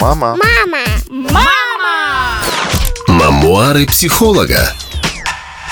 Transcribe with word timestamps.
Мама. 0.00 0.34
Мама. 0.34 0.84
Мама! 1.10 2.42
Мамуары 3.06 3.84
психолога. 3.86 4.72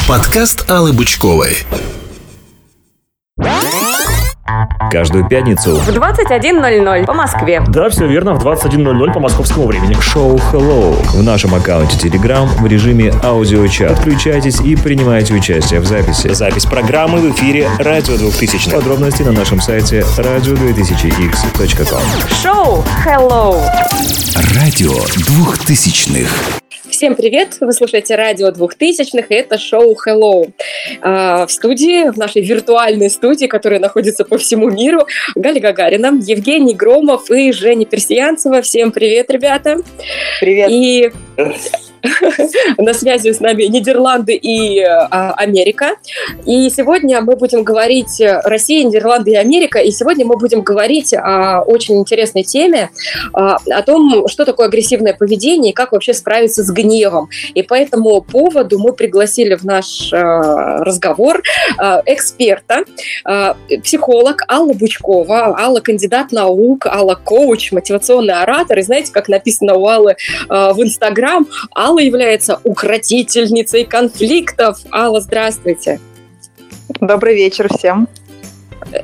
Подкаст 0.07 0.71
Аллы 0.71 0.93
Бычковой. 0.93 1.65
Каждую 4.91 5.29
пятницу 5.29 5.77
в 5.77 5.89
21.00 5.89 7.05
по 7.05 7.13
Москве. 7.13 7.63
Да, 7.69 7.89
все 7.91 8.07
верно, 8.07 8.35
в 8.35 8.47
21.00 8.47 9.13
по 9.13 9.21
московскому 9.21 9.67
времени. 9.67 9.95
шоу 10.01 10.37
Hello 10.37 10.95
в 11.17 11.23
нашем 11.23 11.55
аккаунте 11.55 11.97
Telegram 12.09 12.47
в 12.47 12.67
режиме 12.67 13.13
аудиочат. 13.23 13.97
Подключайтесь 13.97 14.61
и 14.61 14.77
принимайте 14.77 15.35
участие 15.35 15.81
в 15.81 15.87
записи. 15.87 16.33
Запись 16.33 16.65
программы 16.65 17.19
в 17.19 17.31
эфире 17.33 17.69
«Радио 17.79 18.17
2000». 18.17 18.71
Подробности 18.71 19.23
на 19.23 19.33
нашем 19.33 19.61
сайте 19.61 20.05
radio2000x.com. 20.17 22.03
Шоу 22.43 22.85
Hello! 23.05 23.61
Радио 24.55 24.95
двухтысячных. 25.27 26.68
Всем 26.99 27.15
привет! 27.15 27.59
Вы 27.61 27.73
слушаете 27.75 28.17
радио 28.17 28.51
двухтысячных, 28.51 29.31
и 29.31 29.35
это 29.35 29.57
шоу 29.57 29.97
Hello. 30.05 30.51
А, 31.01 31.47
в 31.47 31.53
студии, 31.53 32.11
в 32.11 32.17
нашей 32.17 32.43
виртуальной 32.43 33.09
студии, 33.09 33.47
которая 33.47 33.79
находится 33.79 34.25
по 34.25 34.37
всему 34.37 34.69
миру, 34.69 35.07
Галя 35.37 35.61
Гагарина, 35.61 36.19
Евгений 36.21 36.75
Громов 36.75 37.31
и 37.31 37.53
Женя 37.53 37.87
Персиянцева. 37.87 38.63
Всем 38.63 38.91
привет, 38.91 39.31
ребята! 39.31 39.77
Привет! 40.41 40.71
И 40.73 41.13
На 42.79 42.95
связи 42.95 43.33
с 43.33 43.41
нами 43.41 43.65
Нидерланды 43.65 44.35
и 44.35 44.81
а, 44.81 45.33
Америка. 45.33 45.97
И 46.47 46.71
сегодня 46.71 47.21
мы 47.21 47.37
будем 47.37 47.65
говорить 47.65 48.21
Россия, 48.45 48.85
Нидерланды 48.85 49.33
и 49.33 49.35
Америка. 49.35 49.79
И 49.81 49.91
сегодня 49.91 50.25
мы 50.25 50.37
будем 50.37 50.63
говорить 50.63 51.13
о 51.15 51.63
очень 51.63 51.99
интересной 51.99 52.45
теме, 52.45 52.91
а, 53.33 53.59
о 53.69 53.83
том, 53.83 54.29
что 54.29 54.45
такое 54.45 54.67
агрессивное 54.67 55.13
поведение 55.13 55.73
и 55.73 55.75
как 55.75 55.93
вообще 55.93 56.15
справиться 56.15 56.63
с 56.63 56.71
гневом. 56.71 56.88
И 57.55 57.63
по 57.63 57.75
этому 57.75 58.21
поводу 58.21 58.79
мы 58.79 58.93
пригласили 58.93 59.55
в 59.55 59.65
наш 59.65 60.13
а, 60.13 60.85
разговор 60.85 61.43
а, 61.79 62.03
эксперта, 62.07 62.85
а, 63.25 63.57
психолог 63.83 64.43
Алла 64.49 64.73
Бучкова. 64.73 65.59
Алла 65.59 65.81
кандидат 65.81 66.33
наук, 66.33 66.87
Алла 66.87 67.15
коуч, 67.23 67.73
мотивационный 67.73 68.35
оратор. 68.35 68.79
И 68.79 68.83
знаете, 68.83 69.13
как 69.13 69.29
написано 69.29 69.75
у 69.75 69.87
Аллы 69.87 70.17
в 70.49 70.77
Инстаграм, 70.83 71.47
Алла 71.75 71.99
является 71.99 72.61
укротительницей 72.65 73.85
конфликтов. 73.85 74.79
Алла, 74.93 75.21
здравствуйте. 75.21 76.01
Добрый 77.01 77.35
вечер 77.35 77.69
всем. 77.73 78.09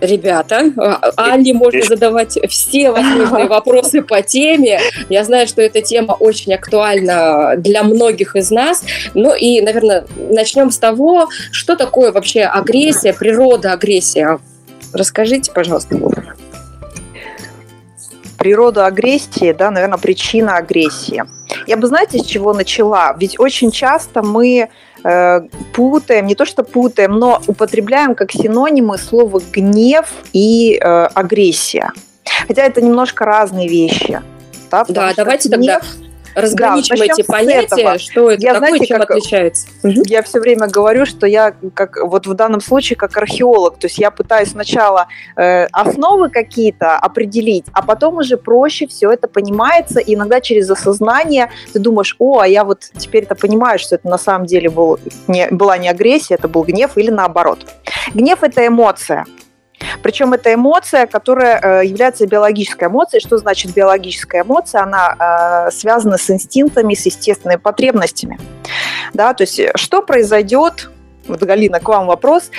Ребята, 0.01 0.73
а, 0.77 1.13
Алле 1.17 1.53
можно 1.53 1.83
задавать 1.83 2.39
все 2.49 2.91
возможные 2.91 3.47
вопросы 3.47 4.03
по 4.03 4.23
теме. 4.23 4.81
Я 5.09 5.25
знаю, 5.25 5.47
что 5.47 5.63
эта 5.63 5.83
тема 5.83 6.13
очень 6.13 6.55
актуальна 6.55 7.55
для 7.57 7.83
многих 7.83 8.37
из 8.37 8.51
нас. 8.51 8.85
Ну 9.15 9.35
и, 9.35 9.61
наверное, 9.61 10.07
начнем 10.17 10.71
с 10.71 10.79
того, 10.79 11.29
что 11.51 11.77
такое 11.77 12.13
вообще 12.13 12.43
агрессия, 12.43 13.13
природа 13.13 13.73
агрессии. 13.73 14.27
Расскажите, 14.93 15.51
пожалуйста. 15.53 15.97
Природа 18.39 18.87
агрессии, 18.87 19.53
да, 19.53 19.71
наверное, 19.71 19.99
причина 19.99 20.57
агрессии. 20.57 21.25
Я 21.67 21.77
бы, 21.77 21.87
знаете, 21.87 22.19
с 22.19 22.27
чего 22.27 22.53
начала? 22.53 23.15
Ведь 23.19 23.39
очень 23.39 23.71
часто 23.71 24.23
мы 24.23 24.59
э, 24.59 24.69
путаем, 25.75 26.27
не 26.27 26.35
то 26.35 26.45
что 26.45 26.65
путаем, 26.65 27.13
но 27.13 27.43
употребляем 27.47 28.15
как 28.15 28.33
синонимы 28.33 28.99
слова 28.99 29.41
гнев 29.53 30.13
и 30.33 30.79
э, 30.81 31.05
агрессия. 31.15 31.93
Хотя 32.49 32.65
это 32.65 32.81
немножко 32.81 33.25
разные 33.25 33.69
вещи. 33.69 34.23
Да, 34.71 34.85
да 34.89 35.13
давайте 35.15 35.49
гнев, 35.49 35.83
тогда 35.83 36.04
разграничим 36.35 36.97
да, 36.97 37.05
эти 37.05 37.23
понятия, 37.23 37.83
этого. 37.83 37.99
что 37.99 38.31
это 38.31 38.43
я, 38.43 38.55
такое, 38.55 38.69
знаете, 38.69 38.87
чем 38.87 39.01
как, 39.01 39.11
отличается. 39.11 39.67
Я 39.83 40.23
все 40.23 40.41
время 40.41 40.69
говорю, 40.69 41.07
что 41.07 41.27
я 41.27 41.55
как 41.75 41.97
вот 42.03 42.27
в 42.27 42.35
данном 42.35 42.61
случае 42.61 42.97
как 42.97 43.17
археолог, 43.17 43.79
то 43.79 43.87
есть 43.87 43.99
я 43.99 44.11
пытаюсь 44.11 44.51
сначала 44.51 45.09
э, 45.37 45.67
основы 45.67 46.29
какие-то 46.31 46.97
определить, 46.97 47.67
а 47.73 47.83
потом 47.83 48.19
уже 48.19 48.37
проще 48.37 48.87
все 48.87 49.11
это 49.11 49.29
понимается, 49.29 50.01
и 50.01 50.15
иногда 50.15 50.41
через 50.41 50.71
осознание 50.71 51.51
ты 51.73 51.79
думаешь, 51.79 52.17
о, 52.19 52.41
а 52.41 52.47
я 52.47 52.65
вот 52.65 52.91
теперь 52.97 53.25
это 53.25 53.35
понимаю, 53.35 53.79
что 53.79 53.95
это 53.95 54.09
на 54.09 54.19
самом 54.19 54.47
деле 54.47 54.71
был 54.71 54.99
не, 55.29 55.49
была 55.51 55.79
не 55.79 55.89
агрессия, 55.89 56.35
это 56.35 56.49
был 56.49 56.63
гнев 56.63 56.97
или 56.97 57.11
наоборот. 57.11 57.67
Гнев– 58.15 58.39
это 58.43 58.67
эмоция. 58.67 59.27
Причем 60.03 60.33
это 60.33 60.53
эмоция, 60.53 61.07
которая 61.07 61.61
э, 61.61 61.87
является 61.87 62.27
биологической 62.27 62.89
эмоцией. 62.89 63.21
Что 63.21 63.39
значит 63.39 63.73
биологическая 63.73 64.43
эмоция? 64.43 64.83
Она 64.83 65.67
э, 65.69 65.71
связана 65.71 66.19
с 66.19 66.31
инстинктами, 66.31 66.95
с 66.95 67.07
естественными 67.07 67.59
потребностями. 67.59 68.39
Да, 69.13 69.35
то 69.35 69.43
есть 69.43 69.59
э, 69.59 69.73
что 69.75 70.03
произойдет 70.03 70.91
вот, 71.27 71.43
Галина, 71.43 71.81
к 71.81 71.89
вам 71.89 72.07
вопрос. 72.07 72.51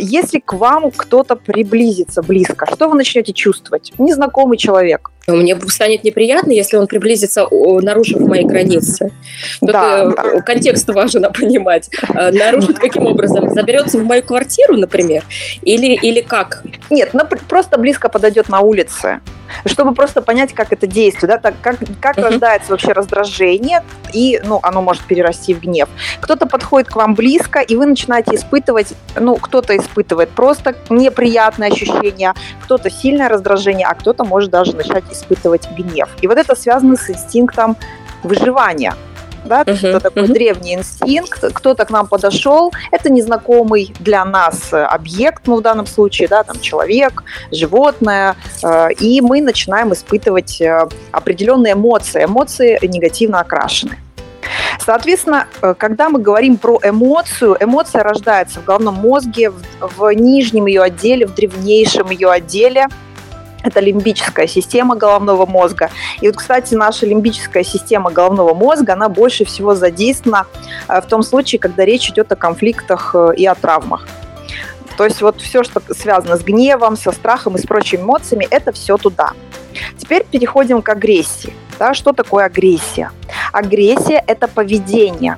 Если 0.00 0.38
к 0.38 0.52
вам 0.52 0.90
кто-то 0.90 1.36
приблизится 1.36 2.22
близко, 2.22 2.66
что 2.72 2.88
вы 2.88 2.96
начнете 2.96 3.32
чувствовать? 3.32 3.92
Незнакомый 3.98 4.58
человек. 4.58 5.10
Мне 5.28 5.58
станет 5.68 6.02
неприятно, 6.04 6.50
если 6.50 6.76
он 6.76 6.86
приблизится, 6.86 7.46
нарушив 7.50 8.20
мои 8.20 8.44
границы. 8.44 9.12
Тут 9.60 9.70
да, 9.70 10.04
э, 10.04 10.12
да. 10.14 10.40
контекст 10.40 10.88
важно 10.88 11.30
понимать. 11.40 11.88
Э, 12.08 12.32
нарушит 12.32 12.78
каким 12.78 13.06
образом? 13.06 13.50
Заберется 13.50 13.98
в 13.98 14.04
мою 14.04 14.22
квартиру, 14.22 14.76
например? 14.76 15.24
Или, 15.62 15.94
или 15.94 16.20
как? 16.20 16.62
Нет, 16.90 17.12
просто 17.48 17.78
близко 17.78 18.08
подойдет 18.08 18.48
на 18.48 18.60
улице 18.60 19.20
чтобы 19.66 19.94
просто 19.94 20.22
понять, 20.22 20.52
как 20.52 20.72
это 20.72 20.86
действует, 20.86 21.32
да, 21.32 21.38
так, 21.38 21.54
как, 21.60 21.76
как 22.00 22.18
uh-huh. 22.18 22.22
рождается 22.22 22.70
вообще 22.70 22.92
раздражение, 22.92 23.82
и 24.12 24.40
ну, 24.44 24.60
оно 24.62 24.82
может 24.82 25.02
перерасти 25.04 25.54
в 25.54 25.60
гнев. 25.60 25.88
Кто-то 26.20 26.46
подходит 26.46 26.88
к 26.88 26.96
вам 26.96 27.14
близко, 27.14 27.60
и 27.60 27.76
вы 27.76 27.86
начинаете 27.86 28.11
испытывать, 28.20 28.94
ну, 29.18 29.36
кто-то 29.36 29.76
испытывает 29.76 30.30
просто 30.30 30.74
неприятное 30.90 31.70
ощущение, 31.70 32.34
кто-то 32.62 32.90
сильное 32.90 33.28
раздражение, 33.28 33.86
а 33.86 33.94
кто-то 33.94 34.24
может 34.24 34.50
даже 34.50 34.76
начать 34.76 35.04
испытывать 35.10 35.68
гнев. 35.76 36.08
И 36.20 36.26
вот 36.26 36.38
это 36.38 36.54
связано 36.56 36.96
с 36.96 37.10
инстинктом 37.10 37.76
выживания. 38.22 38.94
Да, 39.44 39.62
uh-huh, 39.62 39.88
это 39.88 40.00
такой 40.00 40.24
uh-huh. 40.24 40.32
древний 40.32 40.74
инстинкт, 40.74 41.44
кто-то 41.52 41.84
к 41.84 41.90
нам 41.90 42.06
подошел, 42.06 42.72
это 42.92 43.10
незнакомый 43.10 43.92
для 43.98 44.24
нас 44.24 44.72
объект, 44.72 45.46
ну, 45.46 45.56
в 45.56 45.62
данном 45.62 45.86
случае, 45.86 46.28
да, 46.28 46.44
там 46.44 46.60
человек, 46.60 47.24
животное, 47.50 48.36
э, 48.62 48.92
и 49.00 49.20
мы 49.20 49.42
начинаем 49.42 49.92
испытывать 49.92 50.60
э, 50.60 50.86
определенные 51.10 51.72
эмоции, 51.72 52.24
эмоции 52.24 52.78
негативно 52.86 53.40
окрашены. 53.40 53.98
Соответственно, 54.80 55.46
э, 55.60 55.74
когда 55.76 56.08
мы 56.08 56.18
говорим 56.18 56.56
про 56.56 56.78
эмоцию, 56.82 57.56
эмоция 57.60 58.02
рождается 58.02 58.60
в 58.60 58.64
головном 58.64 58.94
мозге, 58.94 59.50
в, 59.50 59.62
в 59.80 60.12
нижнем 60.12 60.66
ее 60.66 60.82
отделе, 60.82 61.26
в 61.26 61.34
древнейшем 61.34 62.10
ее 62.10 62.30
отделе– 62.30 62.86
это 63.62 63.80
лимбическая 63.80 64.46
система 64.46 64.96
головного 64.96 65.46
мозга. 65.46 65.90
И 66.20 66.26
вот, 66.26 66.36
кстати, 66.36 66.74
наша 66.74 67.06
лимбическая 67.06 67.62
система 67.62 68.10
головного 68.10 68.54
мозга, 68.54 68.94
она 68.94 69.08
больше 69.08 69.44
всего 69.44 69.74
задействована 69.74 70.46
э, 70.88 71.00
в 71.00 71.06
том 71.06 71.22
случае, 71.22 71.58
когда 71.58 71.84
речь 71.84 72.10
идет 72.10 72.30
о 72.32 72.36
конфликтах 72.36 73.14
э, 73.14 73.34
и 73.36 73.46
о 73.46 73.54
травмах. 73.54 74.06
То 74.96 75.04
есть 75.04 75.22
вот 75.22 75.40
все, 75.40 75.62
что 75.62 75.80
связано 75.94 76.36
с 76.36 76.42
гневом, 76.42 76.96
со 76.96 77.12
страхом 77.12 77.56
и 77.56 77.58
с 77.58 77.62
прочими 77.62 78.02
эмоциями, 78.02 78.46
это 78.50 78.72
все 78.72 78.98
туда. 78.98 79.32
Теперь 79.96 80.24
переходим 80.24 80.82
к 80.82 80.88
агрессии. 80.88 81.52
Да, 81.82 81.94
что 81.94 82.12
такое 82.12 82.44
агрессия? 82.44 83.10
Агрессия– 83.52 84.22
это 84.28 84.46
поведение. 84.46 85.36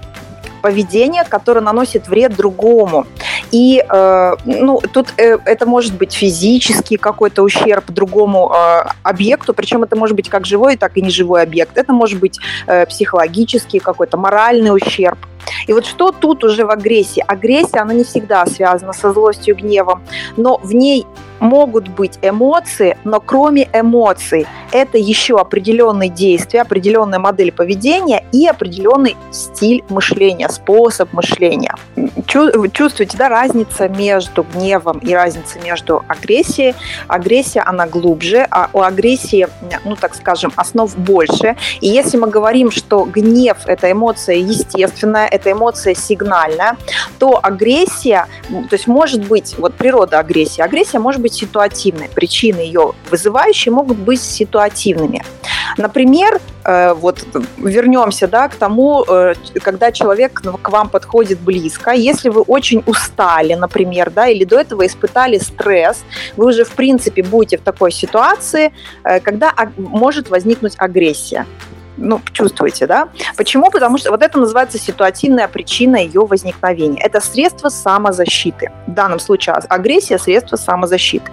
Поведение, 0.60 1.24
которое 1.24 1.62
наносит 1.62 2.06
вред 2.06 2.36
другому. 2.36 3.06
И 3.50 3.82
э, 3.82 4.34
ну, 4.44 4.78
тут 4.92 5.14
э, 5.16 5.38
это 5.46 5.64
может 5.64 5.94
быть 5.94 6.12
физический 6.12 6.98
какой-то 6.98 7.42
ущерб 7.42 7.90
другому 7.90 8.52
э, 8.54 8.84
объекту, 9.02 9.54
причем 9.54 9.84
это 9.84 9.96
может 9.96 10.16
быть 10.16 10.28
как 10.28 10.44
живой, 10.44 10.76
так 10.76 10.98
и 10.98 11.00
неживой 11.00 11.42
объект. 11.42 11.78
Это 11.78 11.94
может 11.94 12.20
быть 12.20 12.38
э, 12.66 12.84
психологический 12.84 13.78
какой-то 13.78 14.18
моральный 14.18 14.76
ущерб. 14.76 15.18
И 15.66 15.72
вот 15.72 15.86
что 15.86 16.12
тут 16.12 16.44
уже 16.44 16.66
в 16.66 16.70
агрессии? 16.70 17.24
Агрессия, 17.26 17.80
она 17.80 17.94
не 17.94 18.04
всегда 18.04 18.44
связана 18.44 18.92
со 18.92 19.14
злостью, 19.14 19.56
гневом, 19.56 20.02
но 20.36 20.58
в 20.62 20.74
ней 20.74 21.06
могут 21.44 21.88
быть 21.88 22.18
эмоции, 22.22 22.96
но 23.04 23.20
кроме 23.20 23.68
эмоций 23.72 24.46
это 24.72 24.98
еще 24.98 25.38
определенные 25.38 26.08
действия, 26.08 26.62
определенная 26.62 27.18
модель 27.20 27.52
поведения 27.52 28.24
и 28.32 28.46
определенный 28.46 29.16
стиль 29.30 29.84
мышления, 29.88 30.48
способ 30.48 31.12
мышления. 31.12 31.74
Чувствуете, 32.26 33.16
да, 33.16 33.28
разница 33.28 33.88
между 33.88 34.42
гневом 34.42 34.98
и 34.98 35.14
разница 35.14 35.60
между 35.60 36.02
агрессией. 36.08 36.74
Агрессия, 37.06 37.60
она 37.60 37.86
глубже, 37.86 38.46
а 38.50 38.70
у 38.72 38.80
агрессии, 38.80 39.46
ну 39.84 39.94
так 39.96 40.14
скажем, 40.14 40.52
основ 40.56 40.96
больше. 40.96 41.56
И 41.80 41.88
если 41.88 42.16
мы 42.16 42.28
говорим, 42.28 42.70
что 42.70 43.04
гнев– 43.04 43.58
это 43.66 43.92
эмоция 43.92 44.36
естественная, 44.36 45.26
это 45.26 45.52
эмоция 45.52 45.94
сигнальная, 45.94 46.76
то 47.18 47.38
агрессия, 47.42 48.26
то 48.48 48.72
есть 48.72 48.86
может 48.86 49.26
быть, 49.26 49.54
вот 49.58 49.74
природа 49.74 50.18
агрессии, 50.18 50.62
агрессия 50.62 50.98
может 50.98 51.20
быть 51.20 51.33
ситуативной, 51.34 52.08
причины 52.08 52.60
ее 52.60 52.92
вызывающие 53.10 53.72
могут 53.72 53.98
быть 53.98 54.20
ситуативными. 54.20 55.22
Например, 55.76 56.40
э, 56.64 56.94
вот 56.94 57.26
вернемся 57.56 58.28
да, 58.28 58.48
к 58.48 58.54
тому, 58.54 59.04
э, 59.08 59.34
когда 59.62 59.92
человек 59.92 60.40
к 60.62 60.68
вам 60.68 60.88
подходит 60.88 61.40
близко. 61.40 61.90
Если 61.90 62.28
вы 62.28 62.42
очень 62.42 62.82
устали, 62.86 63.54
например, 63.54 64.10
да, 64.10 64.28
или 64.28 64.44
до 64.44 64.60
этого 64.60 64.86
испытали 64.86 65.38
стресс, 65.38 66.04
вы 66.36 66.46
уже, 66.46 66.64
в 66.64 66.70
принципе, 66.70 67.22
будете 67.22 67.58
в 67.58 67.62
такой 67.62 67.92
ситуации, 67.92 68.72
э, 69.04 69.20
когда 69.20 69.52
может 69.76 70.30
возникнуть 70.30 70.74
агрессия 70.78 71.46
ну, 71.96 72.20
чувствуете, 72.32 72.86
да? 72.86 73.08
Почему? 73.36 73.70
Потому 73.70 73.98
что 73.98 74.10
вот 74.10 74.22
это 74.22 74.38
называется 74.38 74.78
ситуативная 74.78 75.48
причина 75.48 75.96
ее 75.96 76.26
возникновения. 76.26 77.00
Это 77.00 77.20
средство 77.20 77.68
самозащиты. 77.68 78.70
В 78.86 78.92
данном 78.92 79.18
случае 79.18 79.54
агрессия– 79.68 80.18
средство 80.18 80.56
самозащиты. 80.56 81.30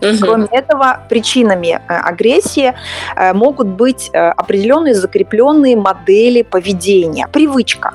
Угу. 0.00 0.18
Кроме 0.20 0.46
этого, 0.50 1.00
причинами 1.08 1.68
э, 1.88 1.92
агрессии 1.94 2.74
э, 3.16 3.32
могут 3.32 3.68
быть 3.68 4.10
э, 4.12 4.18
определенные 4.18 4.94
закрепленные 4.94 5.76
модели 5.76 6.42
поведения, 6.42 7.26
привычка. 7.28 7.94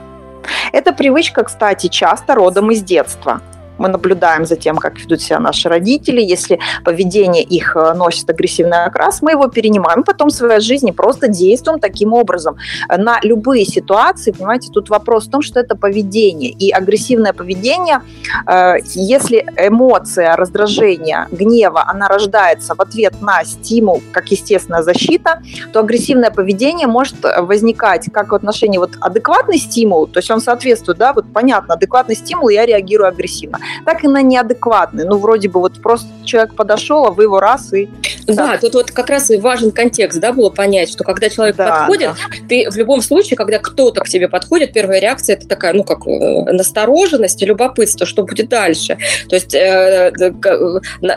Эта 0.74 0.94
привычка, 0.94 1.44
кстати, 1.44 1.88
часто 1.88 2.36
родом 2.36 2.72
из 2.72 2.82
детства 2.82 3.42
мы 3.82 3.90
наблюдаем 3.90 4.46
за 4.46 4.56
тем, 4.56 4.78
как 4.78 5.00
ведут 5.00 5.22
себя 5.22 5.40
наши 5.40 5.70
родители. 5.70 6.22
Если 6.22 6.60
поведение 6.86 7.44
их 7.44 7.76
э, 7.76 7.94
носит 7.94 8.30
агрессивный 8.30 8.86
окрас, 8.86 9.22
мы 9.22 9.32
его 9.32 9.48
перенимаем, 9.48 10.04
потом 10.04 10.30
в 10.30 10.34
своей 10.34 10.62
жизни 10.62 10.92
просто 10.92 11.28
действуем 11.28 11.80
таким 11.80 12.14
образом. 12.14 12.56
На 12.98 13.20
любые 13.24 13.66
ситуации, 13.66 14.32
понимаете, 14.32 14.70
тут 14.72 14.90
вопрос 14.90 15.28
в 15.28 15.32
том, 15.32 15.42
что 15.42 15.60
это 15.60 15.76
поведение. 15.76 16.52
И 16.52 16.72
агрессивное 16.72 17.34
поведение, 17.34 18.02
э, 18.48 18.76
если 18.94 19.46
эмоция 19.58 20.36
раздражения, 20.36 21.28
гнева, 21.32 21.84
она 21.88 22.08
рождается 22.08 22.76
в 22.76 22.80
ответ 22.80 23.22
на 23.22 23.44
стимул, 23.44 24.02
как 24.12 24.32
естественная 24.32 24.84
защита, 24.84 25.42
то 25.74 25.80
агрессивное 25.80 26.30
поведение 26.30 26.88
может 26.88 27.16
возникать 27.38 28.06
как 28.14 28.32
в 28.32 28.36
отношении 28.36 28.78
вот 28.78 28.92
адекватный 29.02 29.58
стимул, 29.58 30.08
то 30.08 30.20
есть 30.20 30.32
он 30.32 30.42
соответствует, 30.42 30.98
да, 30.98 31.14
вот 31.14 31.26
понятно, 31.34 31.74
адекватный 31.74 32.16
стимул, 32.16 32.50
я 32.50 32.66
реагирую 32.66 33.08
агрессивно 33.08 33.60
так 33.86 34.04
и 34.04 34.08
на 34.08 34.22
неадекватный. 34.22 35.06
Ну, 35.06 35.18
вроде 35.18 35.50
бы 35.50 35.60
вот 35.60 35.82
просто 35.82 36.08
человек 36.26 36.56
подошел, 36.56 37.06
а 37.06 37.12
вы 37.12 37.24
его 37.24 37.40
раз 37.40 37.74
и... 37.74 37.90
Да, 38.28 38.58
тут 38.58 38.74
вот 38.76 38.92
как 38.92 39.10
раз 39.10 39.30
и 39.32 39.38
важен 39.38 39.72
контекст, 39.72 40.20
да, 40.20 40.32
было 40.32 40.50
понять, 40.50 40.90
что 40.90 41.04
когда 41.04 41.30
человек 41.30 41.56
да, 41.56 41.80
подходит, 41.80 42.10
да. 42.10 42.48
ты 42.48 42.70
в 42.70 42.76
любом 42.76 43.02
случае, 43.02 43.38
когда 43.38 43.60
кто-то 43.60 44.02
к 44.02 44.10
тебе 44.10 44.28
подходит, 44.28 44.74
первая 44.74 45.00
реакция 45.00 45.36
это 45.36 45.48
такая, 45.48 45.74
ну, 45.74 45.84
как 45.84 46.08
э, 46.08 46.52
настороженность 46.52 47.42
и 47.42 47.46
любопытство, 47.46 48.06
что 48.06 48.24
будет 48.24 48.50
дальше. 48.50 48.98
То 49.30 49.36
есть 49.36 49.54
э, 49.54 50.12
э, 50.20 50.32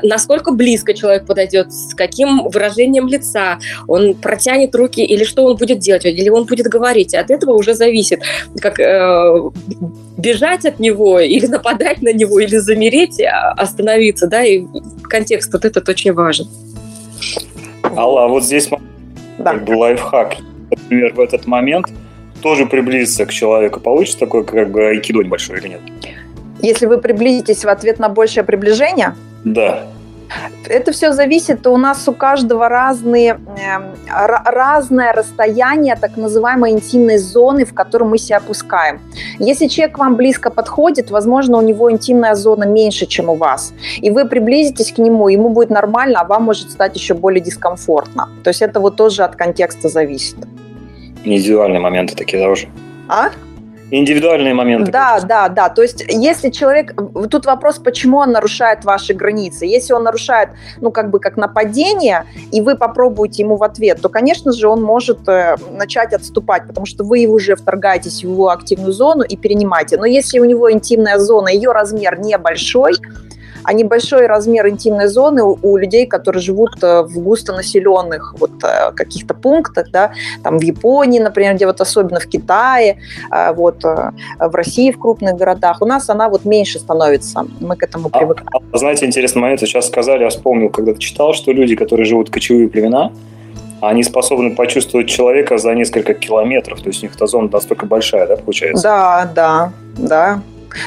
насколько 0.02 0.52
близко 0.52 0.94
человек 0.94 1.26
подойдет, 1.26 1.72
с 1.72 1.94
каким 1.94 2.48
выражением 2.48 3.08
лица, 3.08 3.58
он 3.86 4.14
протянет 4.14 4.74
руки 4.74 5.04
или 5.04 5.24
что 5.24 5.44
он 5.44 5.56
будет 5.56 5.78
делать, 5.78 6.04
или 6.04 6.28
он 6.28 6.44
будет 6.44 6.66
говорить. 6.66 7.14
От 7.14 7.30
этого 7.30 7.52
уже 7.52 7.74
зависит, 7.74 8.20
как 8.60 8.80
э, 8.80 9.50
бежать 10.16 10.64
от 10.64 10.78
него 10.78 11.20
или 11.20 11.46
нападать 11.54 12.02
на 12.02 12.12
него, 12.12 12.40
или 12.44 12.56
замереть, 12.56 13.20
а, 13.20 13.52
остановиться, 13.52 14.26
да, 14.26 14.44
и 14.44 14.64
контекст 15.04 15.52
вот 15.52 15.64
этот 15.64 15.88
очень 15.88 16.12
важен. 16.12 16.46
Алла, 17.96 18.24
а 18.24 18.28
вот 18.28 18.44
здесь 18.44 18.68
да. 19.38 19.52
как 19.52 19.64
бы 19.64 19.72
лайфхак. 19.72 20.36
Например, 20.70 21.12
в 21.14 21.20
этот 21.20 21.46
момент 21.46 21.86
тоже 22.42 22.66
приблизиться 22.66 23.26
к 23.26 23.30
человеку. 23.30 23.80
Получится 23.80 24.18
такой 24.18 24.44
как 24.44 24.70
бы 24.70 24.86
айкидо 24.86 25.22
небольшой 25.22 25.58
или 25.58 25.68
нет? 25.68 25.80
Если 26.60 26.86
вы 26.86 26.98
приблизитесь 26.98 27.64
в 27.64 27.68
ответ 27.68 27.98
на 27.98 28.08
большее 28.08 28.44
приближение? 28.44 29.14
Да. 29.44 29.86
Это 30.66 30.92
все 30.92 31.12
зависит, 31.12 31.66
у 31.66 31.76
нас 31.76 32.08
у 32.08 32.12
каждого 32.12 32.68
разные, 32.68 33.38
э, 33.58 34.20
разное 34.44 35.12
расстояние 35.12 35.96
так 35.96 36.16
называемой 36.16 36.72
интимной 36.72 37.18
зоны, 37.18 37.64
в 37.64 37.74
которую 37.74 38.10
мы 38.10 38.18
себя 38.18 38.38
опускаем. 38.38 39.00
Если 39.38 39.66
человек 39.66 39.96
к 39.96 39.98
вам 39.98 40.16
близко 40.16 40.50
подходит, 40.50 41.10
возможно, 41.10 41.58
у 41.58 41.62
него 41.62 41.90
интимная 41.90 42.34
зона 42.34 42.64
меньше, 42.64 43.06
чем 43.06 43.28
у 43.28 43.34
вас. 43.34 43.74
И 44.00 44.10
вы 44.10 44.24
приблизитесь 44.26 44.92
к 44.92 44.98
нему, 44.98 45.28
ему 45.28 45.50
будет 45.50 45.70
нормально, 45.70 46.20
а 46.20 46.24
вам 46.24 46.44
может 46.44 46.70
стать 46.70 46.96
еще 46.96 47.14
более 47.14 47.40
дискомфортно. 47.40 48.28
То 48.42 48.48
есть 48.48 48.62
это 48.62 48.80
вот 48.80 48.96
тоже 48.96 49.24
от 49.24 49.36
контекста 49.36 49.88
зависит. 49.88 50.36
Индивидуальные 51.24 51.80
моменты 51.80 52.14
такие 52.16 52.42
тоже. 52.42 52.68
А? 53.08 53.30
Индивидуальные 53.90 54.54
моменты. 54.54 54.90
Да, 54.90 55.20
да, 55.20 55.48
да. 55.48 55.68
То 55.68 55.82
есть, 55.82 56.04
если 56.08 56.50
человек... 56.50 56.94
Тут 57.30 57.46
вопрос, 57.46 57.78
почему 57.78 58.18
он 58.18 58.32
нарушает 58.32 58.84
ваши 58.84 59.14
границы. 59.14 59.66
Если 59.66 59.92
он 59.92 60.04
нарушает, 60.04 60.50
ну, 60.80 60.90
как 60.90 61.10
бы 61.10 61.20
как 61.20 61.36
нападение, 61.36 62.24
и 62.50 62.60
вы 62.60 62.76
попробуете 62.76 63.42
ему 63.42 63.56
в 63.56 63.62
ответ, 63.62 64.00
то, 64.00 64.08
конечно 64.08 64.52
же, 64.52 64.68
он 64.68 64.82
может 64.82 65.28
э, 65.28 65.56
начать 65.70 66.12
отступать, 66.12 66.66
потому 66.66 66.86
что 66.86 67.04
вы 67.04 67.26
уже 67.26 67.56
вторгаетесь 67.56 68.20
в 68.20 68.24
его 68.24 68.48
активную 68.48 68.92
зону 68.92 69.22
и 69.22 69.36
перенимаете. 69.36 69.96
Но 69.98 70.06
если 70.06 70.38
у 70.38 70.44
него 70.44 70.72
интимная 70.72 71.18
зона, 71.18 71.48
ее 71.48 71.72
размер 71.72 72.18
небольшой, 72.18 72.94
а 73.64 73.72
небольшой 73.72 74.26
размер 74.26 74.68
интимной 74.68 75.08
зоны 75.08 75.42
у, 75.42 75.58
у 75.62 75.76
людей, 75.76 76.06
которые 76.06 76.42
живут 76.42 76.82
э, 76.82 77.02
в 77.02 77.18
густонаселенных 77.18 78.34
вот 78.38 78.52
э, 78.62 78.92
каких-то 78.92 79.34
пунктах, 79.34 79.90
да, 79.90 80.12
там 80.42 80.58
в 80.58 80.62
Японии, 80.62 81.18
например, 81.18 81.54
где 81.54 81.66
вот 81.66 81.80
особенно 81.80 82.20
в 82.20 82.26
Китае, 82.26 82.98
э, 83.30 83.52
вот 83.54 83.82
в 83.82 84.54
России 84.54 84.90
в 84.92 84.98
крупных 84.98 85.36
городах, 85.36 85.82
у 85.82 85.86
нас 85.86 86.08
она 86.10 86.28
вот 86.28 86.44
меньше 86.44 86.78
становится, 86.78 87.46
мы 87.60 87.76
к 87.76 87.82
этому 87.82 88.08
а, 88.12 88.18
привыкли. 88.18 88.46
А, 88.72 88.78
знаете, 88.78 89.06
интересный 89.06 89.42
момент, 89.42 89.60
сейчас 89.60 89.86
сказали, 89.86 90.22
я 90.22 90.28
вспомнил, 90.28 90.70
когда-то 90.70 91.00
читал, 91.00 91.34
что 91.34 91.52
люди, 91.52 91.74
которые 91.76 92.04
живут 92.06 92.30
кочевые 92.30 92.68
племена, 92.68 93.12
они 93.80 94.02
способны 94.02 94.54
почувствовать 94.54 95.08
человека 95.08 95.58
за 95.58 95.74
несколько 95.74 96.14
километров, 96.14 96.80
то 96.80 96.88
есть 96.88 97.02
у 97.02 97.06
них 97.06 97.14
эта 97.16 97.26
зона 97.26 97.48
настолько 97.52 97.86
большая, 97.86 98.26
да, 98.26 98.36
получается? 98.36 98.82
Да, 98.82 99.30
да, 99.34 99.72
да. 99.96 100.42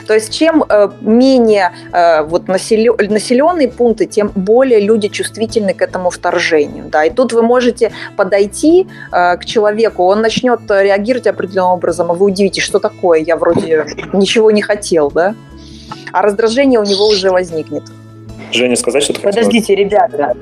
То 0.08 0.14
есть 0.14 0.34
чем 0.34 0.64
э, 0.68 0.90
менее 1.02 1.72
э, 1.92 2.24
вот 2.24 2.48
населенные 2.48 3.68
пункты, 3.68 4.06
тем 4.06 4.32
более 4.36 4.80
люди 4.80 5.08
чувствительны 5.08 5.74
к 5.74 5.82
этому 5.82 6.10
вторжению. 6.10 6.86
Да? 6.86 7.06
И 7.06 7.10
тут 7.10 7.34
вы 7.34 7.42
можете 7.42 7.92
подойти 8.16 8.88
э, 9.12 9.38
к 9.38 9.46
человеку, 9.46 10.04
он 10.04 10.22
начнет 10.22 10.60
реагировать 10.70 11.28
определенным 11.28 11.74
образом, 11.74 12.12
а 12.12 12.14
вы 12.14 12.26
удивитесь, 12.28 12.64
что 12.64 12.80
такое, 12.80 13.20
я 13.20 13.36
вроде 13.36 13.86
ничего 14.14 14.52
не 14.52 14.62
хотел, 14.62 15.12
да? 15.12 15.36
А 16.12 16.22
раздражение 16.22 16.80
у 16.80 16.84
него 16.84 17.08
уже 17.08 17.32
возникнет. 17.32 17.84
Женя, 18.52 18.76
сказать 18.76 19.04
что-то 19.04 19.22
Подождите, 19.22 19.76
ребята, 19.76 20.36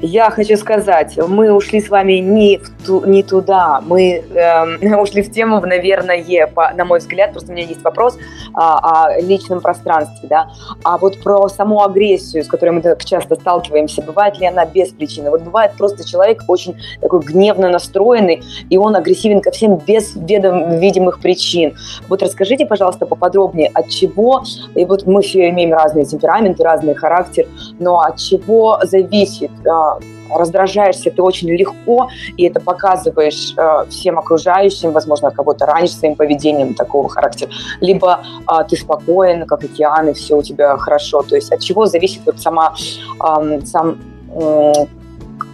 я 0.00 0.30
хочу 0.30 0.56
сказать, 0.56 1.18
мы 1.28 1.52
ушли 1.52 1.80
с 1.80 1.88
вами 1.88 2.14
не, 2.14 2.58
в 2.58 2.86
ту, 2.86 3.04
не 3.04 3.22
туда, 3.22 3.80
мы 3.84 4.22
э, 4.32 4.96
ушли 5.00 5.22
в 5.22 5.32
тему, 5.32 5.60
наверное, 5.60 6.46
по, 6.46 6.72
на 6.74 6.84
мой 6.84 7.00
взгляд, 7.00 7.32
просто 7.32 7.50
у 7.50 7.54
меня 7.54 7.66
есть 7.66 7.82
вопрос 7.82 8.16
а, 8.54 9.06
о 9.06 9.20
личном 9.20 9.60
пространстве, 9.60 10.28
да, 10.28 10.50
а 10.84 10.98
вот 10.98 11.20
про 11.22 11.48
саму 11.48 11.82
агрессию, 11.82 12.44
с 12.44 12.48
которой 12.48 12.70
мы 12.70 12.80
так 12.80 13.04
часто 13.04 13.34
сталкиваемся, 13.34 14.02
бывает 14.02 14.38
ли 14.38 14.46
она 14.46 14.64
без 14.66 14.90
причины? 14.90 15.30
Вот 15.30 15.42
бывает 15.42 15.72
просто 15.76 16.06
человек 16.08 16.44
очень 16.46 16.76
такой 17.00 17.20
гневно 17.20 17.68
настроенный, 17.68 18.42
и 18.70 18.76
он 18.76 18.94
агрессивен 18.94 19.40
ко 19.40 19.50
всем 19.50 19.76
без 19.76 20.14
ведом, 20.14 20.78
видимых 20.78 21.20
причин. 21.20 21.76
Вот 22.08 22.22
расскажите, 22.22 22.66
пожалуйста, 22.66 23.06
поподробнее, 23.06 23.70
от 23.74 23.88
чего, 23.88 24.44
и 24.74 24.84
вот 24.84 25.06
мы 25.06 25.22
все 25.22 25.48
имеем 25.50 25.72
разные 25.72 26.04
темпераменты, 26.04 26.62
разный 26.62 26.94
характер, 26.94 27.46
но 27.78 28.00
от 28.00 28.16
чего 28.18 28.78
зависит 28.82 29.50
а, 29.66 29.87
раздражаешься 30.34 31.10
ты 31.10 31.22
очень 31.22 31.48
легко, 31.50 32.08
и 32.36 32.44
это 32.44 32.60
показываешь 32.60 33.54
э, 33.56 33.86
всем 33.90 34.18
окружающим, 34.18 34.92
возможно, 34.92 35.30
кого-то 35.30 35.66
ранишь 35.66 35.94
своим 35.94 36.16
поведением 36.16 36.74
такого 36.74 37.08
характера, 37.08 37.50
либо 37.80 38.20
э, 38.46 38.64
ты 38.68 38.76
спокоен, 38.76 39.46
как 39.46 39.64
океан, 39.64 40.08
и 40.08 40.12
все 40.12 40.36
у 40.36 40.42
тебя 40.42 40.76
хорошо. 40.76 41.22
То 41.22 41.36
есть 41.36 41.52
от 41.52 41.60
чего 41.60 41.86
зависит 41.86 42.22
вот 42.26 42.40
сама, 42.40 42.74
э, 42.74 43.60
сам 43.64 43.98
э, 44.34 44.72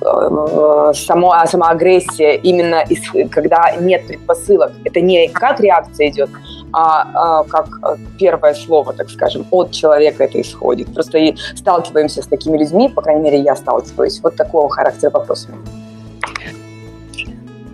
само, 0.04 1.44
сама 1.46 1.70
агрессия 1.70 2.36
именно 2.36 2.82
из, 2.88 3.00
когда 3.30 3.72
нет 3.80 4.06
предпосылок. 4.06 4.72
Это 4.84 5.00
не 5.00 5.28
как 5.28 5.60
реакция 5.60 6.08
идет, 6.08 6.30
а, 6.72 7.06
а 7.14 7.44
как 7.44 7.66
первое 8.18 8.54
слово, 8.54 8.92
так 8.92 9.10
скажем, 9.10 9.46
от 9.50 9.70
человека 9.70 10.24
это 10.24 10.40
исходит. 10.40 10.92
Просто 10.92 11.18
и 11.18 11.36
сталкиваемся 11.56 12.22
с 12.22 12.26
такими 12.26 12.58
людьми, 12.58 12.88
по 12.88 13.02
крайней 13.02 13.22
мере, 13.22 13.40
я 13.40 13.56
сталкиваюсь. 13.56 14.20
Вот 14.22 14.36
такого 14.36 14.68
характера 14.68 15.10
вопросами. 15.10 15.56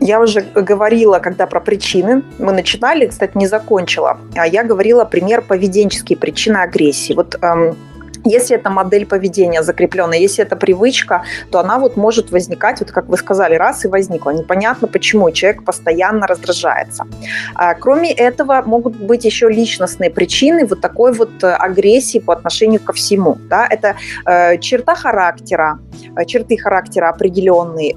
Я 0.03 0.19
уже 0.19 0.41
говорила, 0.41 1.19
когда 1.19 1.47
про 1.47 1.61
причины 1.61 2.23
мы 2.39 2.53
начинали, 2.53 3.07
кстати, 3.07 3.37
не 3.37 3.47
закончила. 3.47 4.19
А 4.35 4.47
я 4.47 4.65
говорила 4.65 5.05
пример 5.05 5.43
поведенческие 5.43 6.17
причины 6.17 6.57
агрессии. 6.57 7.13
Вот 7.13 7.37
эм, 7.43 7.77
Если 8.25 8.57
это 8.57 8.71
модель 8.71 9.07
поведения 9.07 9.63
закрепленная, 9.63 10.19
если 10.19 10.45
это 10.45 10.57
привычка, 10.57 11.23
то 11.51 11.59
она 11.61 11.79
вот 11.79 11.97
может 11.97 12.31
возникать, 12.31 12.81
вот 12.81 12.91
как 12.91 13.07
вы 13.07 13.17
сказали, 13.17 13.55
раз 13.55 13.85
и 13.85 13.89
возникла. 13.89 14.31
Непонятно 14.31 14.89
почему, 14.89 15.31
человек 15.31 15.65
постоянно 15.65 16.27
раздражается. 16.27 17.07
А, 17.55 17.75
кроме 17.75 18.13
этого, 18.13 18.63
могут 18.67 18.97
быть 18.97 19.25
еще 19.25 19.49
личностные 19.49 20.11
причины 20.11 20.67
вот 20.67 20.81
такой 20.81 21.13
вот 21.13 21.43
э, 21.43 21.53
агрессии 21.53 22.19
по 22.19 22.33
отношению 22.33 22.81
ко 22.81 22.93
всему. 22.93 23.39
Да? 23.49 23.67
Это 23.71 23.97
э, 24.27 24.59
черта 24.59 24.95
характера, 24.95 25.79
э, 26.17 26.25
черты 26.25 26.57
характера 26.57 27.09
определенные, 27.09 27.95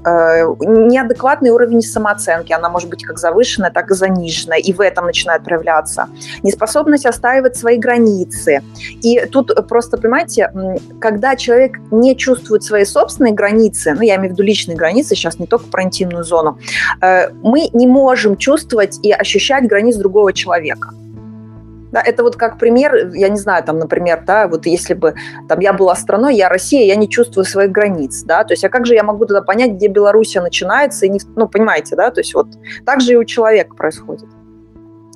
неадекватный 0.60 1.50
уровень 1.50 1.82
самооценки, 1.82 2.52
она 2.52 2.68
может 2.68 2.88
быть 2.88 3.04
как 3.04 3.18
завышенная, 3.18 3.70
так 3.70 3.90
и 3.90 3.94
заниженная, 3.94 4.58
и 4.58 4.72
в 4.72 4.80
этом 4.80 5.06
начинает 5.06 5.44
проявляться. 5.44 6.08
Неспособность 6.42 7.06
отстаивать 7.06 7.56
свои 7.56 7.78
границы. 7.78 8.62
И 9.02 9.20
тут 9.26 9.54
просто, 9.68 9.96
понимаете, 9.96 10.13
понимаете, 10.14 10.80
когда 11.00 11.36
человек 11.36 11.78
не 11.90 12.16
чувствует 12.16 12.62
свои 12.62 12.84
собственные 12.84 13.34
границы, 13.34 13.94
ну, 13.94 14.02
я 14.02 14.16
имею 14.16 14.30
в 14.30 14.32
виду 14.34 14.42
личные 14.42 14.76
границы, 14.76 15.14
сейчас 15.14 15.38
не 15.38 15.46
только 15.46 15.66
про 15.66 15.82
интимную 15.82 16.24
зону, 16.24 16.58
э, 17.00 17.30
мы 17.42 17.68
не 17.72 17.86
можем 17.86 18.36
чувствовать 18.36 18.98
и 19.02 19.10
ощущать 19.10 19.66
границ 19.66 19.96
другого 19.96 20.32
человека. 20.32 20.90
Да, 21.92 22.02
это 22.04 22.24
вот 22.24 22.36
как 22.36 22.58
пример, 22.58 23.12
я 23.14 23.28
не 23.28 23.38
знаю, 23.38 23.62
там, 23.62 23.78
например, 23.78 24.24
да, 24.26 24.48
вот 24.48 24.66
если 24.66 24.94
бы 24.94 25.14
там 25.48 25.60
я 25.60 25.72
была 25.72 25.94
страной, 25.94 26.34
я 26.34 26.48
Россия, 26.48 26.86
я 26.86 26.96
не 26.96 27.08
чувствую 27.08 27.44
своих 27.44 27.70
границ, 27.70 28.22
да, 28.24 28.42
то 28.42 28.52
есть, 28.52 28.64
а 28.64 28.68
как 28.68 28.86
же 28.86 28.94
я 28.94 29.04
могу 29.04 29.26
тогда 29.26 29.42
понять, 29.42 29.72
где 29.72 29.86
Белоруссия 29.86 30.40
начинается, 30.40 31.06
и 31.06 31.08
не, 31.08 31.20
ну, 31.36 31.48
понимаете, 31.48 31.94
да, 31.94 32.10
то 32.10 32.20
есть 32.20 32.34
вот 32.34 32.48
так 32.84 33.00
же 33.00 33.12
и 33.12 33.16
у 33.16 33.24
человека 33.24 33.76
происходит. 33.76 34.28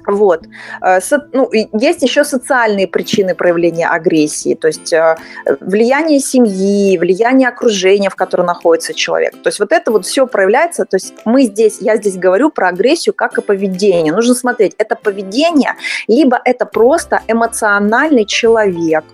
Вот. 0.08 0.46
Э, 0.80 1.00
ну, 1.32 1.50
есть 1.52 2.02
еще 2.02 2.24
социальные 2.24 2.88
причины 2.88 3.34
проявления 3.34 3.86
агрессии, 3.86 4.54
то 4.54 4.68
есть 4.68 4.90
э, 4.92 5.16
влияние 5.60 6.18
семьи, 6.18 6.96
влияние 6.96 7.48
окружения, 7.48 8.08
в 8.08 8.16
котором 8.16 8.46
находится 8.46 8.94
человек. 8.94 9.32
То 9.42 9.48
есть 9.48 9.60
вот 9.60 9.70
это 9.70 9.92
вот 9.92 10.06
все 10.06 10.26
проявляется, 10.26 10.86
то 10.86 10.96
есть 10.96 11.12
мы 11.26 11.42
здесь, 11.42 11.78
я 11.80 11.96
здесь 11.96 12.16
говорю 12.16 12.48
про 12.48 12.68
агрессию 12.68 13.14
как 13.14 13.36
и 13.36 13.42
поведение. 13.42 14.12
Нужно 14.14 14.34
смотреть, 14.34 14.74
это 14.78 14.96
поведение, 14.96 15.74
либо 16.08 16.40
это 16.42 16.64
просто 16.64 17.20
эмоциональный 17.28 18.24
человек, 18.24 19.04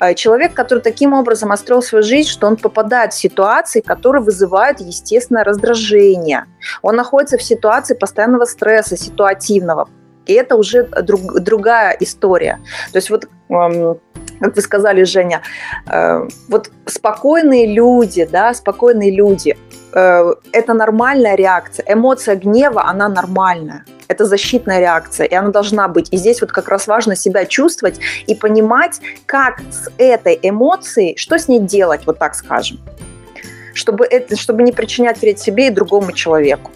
э, 0.00 0.14
Человек, 0.14 0.52
который 0.52 0.80
таким 0.80 1.12
образом 1.12 1.52
остроил 1.52 1.80
свою 1.82 2.02
жизнь, 2.02 2.28
что 2.28 2.48
он 2.48 2.56
попадает 2.56 3.12
в 3.12 3.18
ситуации, 3.18 3.80
которые 3.80 4.22
вызывают 4.22 4.80
естественное 4.80 5.44
раздражение. 5.44 6.46
Он 6.82 6.96
находится 6.96 7.38
в 7.38 7.42
ситуации 7.42 7.94
постоянного 7.94 8.46
стресса, 8.46 8.96
ситуативного. 8.96 9.88
И 10.26 10.32
это 10.32 10.56
уже 10.56 10.84
друг, 10.84 11.40
другая 11.40 11.96
история. 12.00 12.60
То 12.92 12.98
есть 12.98 13.10
вот 13.10 13.28
как 14.40 14.56
вы 14.56 14.62
сказали, 14.62 15.04
Женя, 15.04 15.42
э, 15.86 16.28
вот 16.48 16.70
спокойные 16.86 17.66
люди, 17.66 18.24
да, 18.24 18.52
спокойные 18.54 19.10
люди, 19.10 19.56
э, 19.92 20.34
это 20.52 20.74
нормальная 20.74 21.36
реакция. 21.36 21.84
Эмоция 21.88 22.36
гнева, 22.36 22.84
она 22.84 23.08
нормальная. 23.08 23.84
Это 24.08 24.24
защитная 24.24 24.80
реакция, 24.80 25.26
и 25.26 25.34
она 25.34 25.50
должна 25.50 25.88
быть. 25.88 26.08
И 26.12 26.16
здесь 26.16 26.40
вот 26.40 26.52
как 26.52 26.68
раз 26.68 26.86
важно 26.86 27.16
себя 27.16 27.46
чувствовать 27.46 28.00
и 28.26 28.34
понимать, 28.34 29.00
как 29.26 29.60
с 29.70 29.88
этой 29.98 30.38
эмоцией, 30.42 31.16
что 31.16 31.38
с 31.38 31.48
ней 31.48 31.60
делать, 31.60 32.06
вот 32.06 32.18
так 32.18 32.34
скажем, 32.34 32.80
чтобы, 33.72 34.04
это, 34.04 34.36
чтобы 34.36 34.62
не 34.62 34.72
причинять 34.72 35.20
вред 35.20 35.38
себе 35.38 35.68
и 35.68 35.70
другому 35.70 36.12
человеку. 36.12 36.70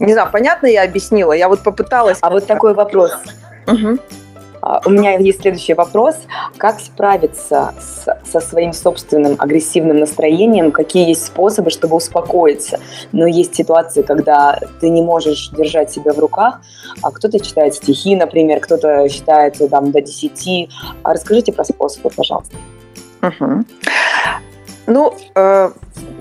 Не 0.00 0.12
знаю, 0.12 0.28
понятно 0.32 0.66
я 0.66 0.82
объяснила? 0.82 1.32
Я 1.32 1.48
вот 1.48 1.62
попыталась. 1.62 2.18
А 2.20 2.30
вот 2.30 2.46
такой 2.46 2.74
вопрос. 2.74 3.12
Угу. 3.66 3.98
У 4.86 4.90
меня 4.90 5.18
есть 5.18 5.42
следующий 5.42 5.74
вопрос. 5.74 6.16
Как 6.56 6.80
справиться 6.80 7.74
с, 7.78 8.06
со 8.24 8.40
своим 8.40 8.72
собственным 8.72 9.36
агрессивным 9.38 9.98
настроением? 9.98 10.72
Какие 10.72 11.08
есть 11.08 11.26
способы, 11.26 11.70
чтобы 11.70 11.96
успокоиться? 11.96 12.80
Но 13.12 13.26
есть 13.26 13.54
ситуации, 13.54 14.00
когда 14.00 14.58
ты 14.80 14.88
не 14.88 15.02
можешь 15.02 15.50
держать 15.50 15.90
себя 15.90 16.14
в 16.14 16.18
руках. 16.18 16.62
А 17.02 17.10
кто-то 17.10 17.40
читает 17.40 17.74
стихи, 17.74 18.16
например, 18.16 18.60
кто-то 18.60 19.06
считает 19.10 19.58
там, 19.70 19.92
до 19.92 20.00
10. 20.00 20.70
А 21.02 21.12
расскажите 21.12 21.52
про 21.52 21.64
способы, 21.64 22.08
пожалуйста. 22.08 22.56
Угу. 23.20 23.64
Ну, 24.86 25.16
э, 25.34 25.70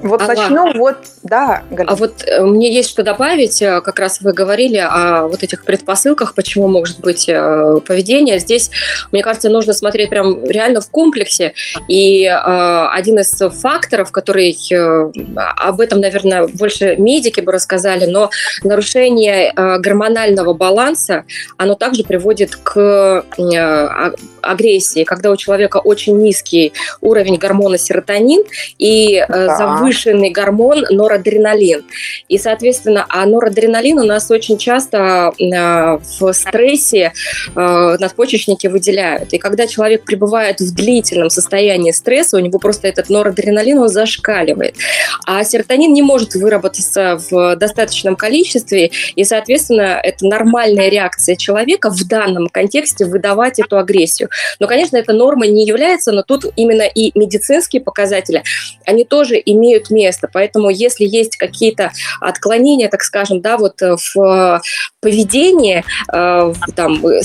вот 0.01 0.21
ага. 0.21 0.35
начнем 0.35 0.77
вот, 0.77 0.97
да, 1.23 1.63
Галина. 1.69 1.93
А 1.93 1.95
вот 1.95 2.23
э, 2.25 2.43
мне 2.43 2.73
есть 2.73 2.89
что 2.89 3.03
добавить. 3.03 3.61
Э, 3.61 3.81
как 3.81 3.99
раз 3.99 4.21
вы 4.21 4.33
говорили 4.33 4.77
о 4.77 5.27
вот 5.27 5.43
этих 5.43 5.63
предпосылках, 5.63 6.33
почему 6.35 6.67
может 6.67 6.99
быть 6.99 7.27
э, 7.27 7.79
поведение. 7.85 8.39
Здесь, 8.39 8.69
мне 9.11 9.23
кажется, 9.23 9.49
нужно 9.49 9.73
смотреть 9.73 10.09
прям 10.09 10.43
реально 10.45 10.81
в 10.81 10.89
комплексе. 10.89 11.53
И 11.87 12.25
э, 12.25 12.87
один 12.91 13.19
из 13.19 13.37
факторов, 13.61 14.11
который 14.11 14.57
э, 14.71 15.11
об 15.35 15.79
этом, 15.79 15.99
наверное, 15.99 16.47
больше 16.47 16.95
медики 16.97 17.41
бы 17.41 17.51
рассказали, 17.51 18.05
но 18.05 18.29
нарушение 18.63 19.53
э, 19.55 19.79
гормонального 19.79 20.53
баланса, 20.53 21.23
оно 21.57 21.75
также 21.75 22.03
приводит 22.03 22.55
к 22.55 23.25
э, 23.37 24.11
агрессии, 24.41 25.03
когда 25.03 25.31
у 25.31 25.37
человека 25.37 25.77
очень 25.77 26.17
низкий 26.17 26.73
уровень 27.01 27.37
гормона 27.37 27.77
серотонин 27.77 28.43
и 28.77 29.17
э, 29.17 29.25
да. 29.27 29.57
завышенный 29.57 30.29
гормон 30.29 30.85
норадреналин. 30.89 31.83
И, 32.27 32.37
соответственно, 32.37 33.05
а 33.09 33.25
норадреналин 33.25 33.99
у 33.99 34.05
нас 34.05 34.29
очень 34.31 34.57
часто 34.57 35.33
э, 35.39 35.99
в 36.19 36.33
стрессе 36.33 37.13
э, 37.55 37.97
надпочечники 37.99 38.67
выделяют. 38.67 39.33
И 39.33 39.37
когда 39.37 39.67
человек 39.67 40.03
пребывает 40.03 40.59
в 40.59 40.73
длительном 40.73 41.29
состоянии 41.29 41.91
стресса, 41.91 42.37
у 42.37 42.39
него 42.39 42.59
просто 42.59 42.87
этот 42.87 43.09
норадреналин 43.09 43.79
он 43.79 43.89
зашкаливает. 43.89 44.75
А 45.25 45.43
серотонин 45.43 45.93
не 45.93 46.01
может 46.01 46.35
выработаться 46.35 47.19
в 47.29 47.55
достаточном 47.55 48.15
количестве, 48.15 48.91
и, 49.15 49.23
соответственно, 49.23 49.99
это 50.01 50.25
нормальная 50.25 50.89
реакция 50.89 51.35
человека 51.35 51.89
в 51.89 52.07
данном 52.07 52.47
контексте 52.47 53.05
выдавать 53.05 53.59
эту 53.59 53.77
агрессию. 53.77 54.29
Но, 54.59 54.67
конечно, 54.67 54.97
эта 54.97 55.13
норма 55.13 55.47
не 55.47 55.65
является, 55.65 56.11
но 56.11 56.23
тут 56.23 56.45
именно 56.55 56.83
и 56.83 57.11
медицинские 57.17 57.81
показатели, 57.81 58.42
они 58.85 59.05
тоже 59.05 59.41
имеют 59.43 59.89
место. 59.89 60.29
Поэтому 60.31 60.69
если 60.69 61.05
есть 61.05 61.37
какие-то 61.37 61.91
отклонения, 62.19 62.89
так 62.89 63.01
скажем, 63.01 63.41
да, 63.41 63.57
вот 63.57 63.81
э, 63.81 63.95
в 64.13 64.61
поведении, 65.01 65.83
э, 66.11 66.53
там, 66.75 67.05
э, 67.05 67.21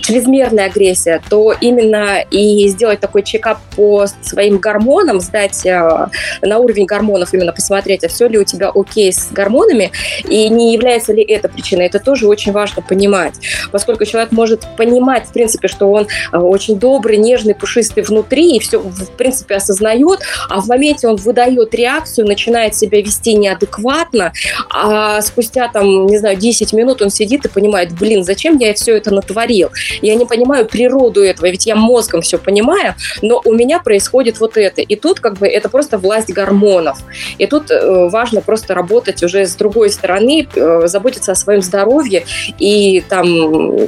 чрезмерная 0.00 0.66
агрессия, 0.66 1.22
то 1.28 1.52
именно 1.60 2.20
и 2.30 2.68
сделать 2.68 3.00
такой 3.00 3.22
чекап 3.22 3.58
по 3.74 4.06
своим 4.22 4.58
гормонам, 4.58 5.20
сдать 5.20 5.64
на 5.64 6.58
уровень 6.58 6.86
гормонов, 6.86 7.32
именно 7.34 7.52
посмотреть, 7.52 8.04
а 8.04 8.08
все 8.08 8.28
ли 8.28 8.38
у 8.38 8.44
тебя 8.44 8.70
окей 8.74 9.12
с 9.12 9.28
гормонами, 9.30 9.90
и 10.28 10.48
не 10.48 10.72
является 10.74 11.12
ли 11.12 11.22
это 11.22 11.48
причиной, 11.48 11.86
это 11.86 11.98
тоже 11.98 12.26
очень 12.26 12.52
важно 12.52 12.82
понимать, 12.82 13.34
поскольку 13.72 14.04
человек 14.04 14.32
может 14.32 14.66
понимать, 14.76 15.26
в 15.26 15.32
принципе, 15.32 15.68
что 15.68 15.90
он 15.90 16.06
очень 16.32 16.78
добрый, 16.78 17.16
нежный, 17.16 17.54
пушистый 17.54 18.02
внутри, 18.02 18.56
и 18.56 18.60
все, 18.60 18.78
в 18.78 19.10
принципе, 19.16 19.56
осознает, 19.56 20.20
а 20.48 20.60
в 20.60 20.66
моменте 20.66 21.08
он 21.08 21.16
выдает 21.16 21.74
реакцию, 21.74 22.26
начинает 22.26 22.74
себя 22.74 23.00
вести 23.00 23.34
неадекватно, 23.34 24.32
а 24.70 25.20
спустя, 25.22 25.68
там, 25.68 26.06
не 26.06 26.18
знаю, 26.18 26.36
10 26.36 26.72
минут 26.72 27.02
он 27.02 27.10
сидит 27.10 27.44
и 27.44 27.48
понимает, 27.48 27.92
блин, 27.92 28.24
зачем 28.24 28.58
я 28.58 28.74
все 28.74 28.96
это 28.96 29.12
натворил? 29.12 29.70
Я 30.02 30.14
не 30.14 30.26
понимаю 30.26 30.66
природу 30.66 31.22
этого, 31.22 31.46
ведь 31.46 31.66
я 31.66 31.76
мозгом 31.76 32.22
все 32.22 32.38
понимаю, 32.38 32.94
но 33.22 33.40
у 33.44 33.52
меня 33.52 33.80
происходит 33.80 34.40
вот 34.40 34.56
это. 34.56 34.82
И 34.82 34.96
тут 34.96 35.20
как 35.20 35.34
бы 35.38 35.46
это 35.46 35.68
просто 35.68 35.98
власть 35.98 36.32
гормонов. 36.32 36.98
И 37.38 37.46
тут 37.46 37.70
э, 37.70 38.08
важно 38.08 38.40
просто 38.40 38.74
работать 38.74 39.22
уже 39.22 39.46
с 39.46 39.54
другой 39.54 39.90
стороны, 39.90 40.46
э, 40.54 40.86
заботиться 40.86 41.32
о 41.32 41.34
своем 41.34 41.62
здоровье 41.62 42.24
и 42.58 43.02
там 43.08 43.26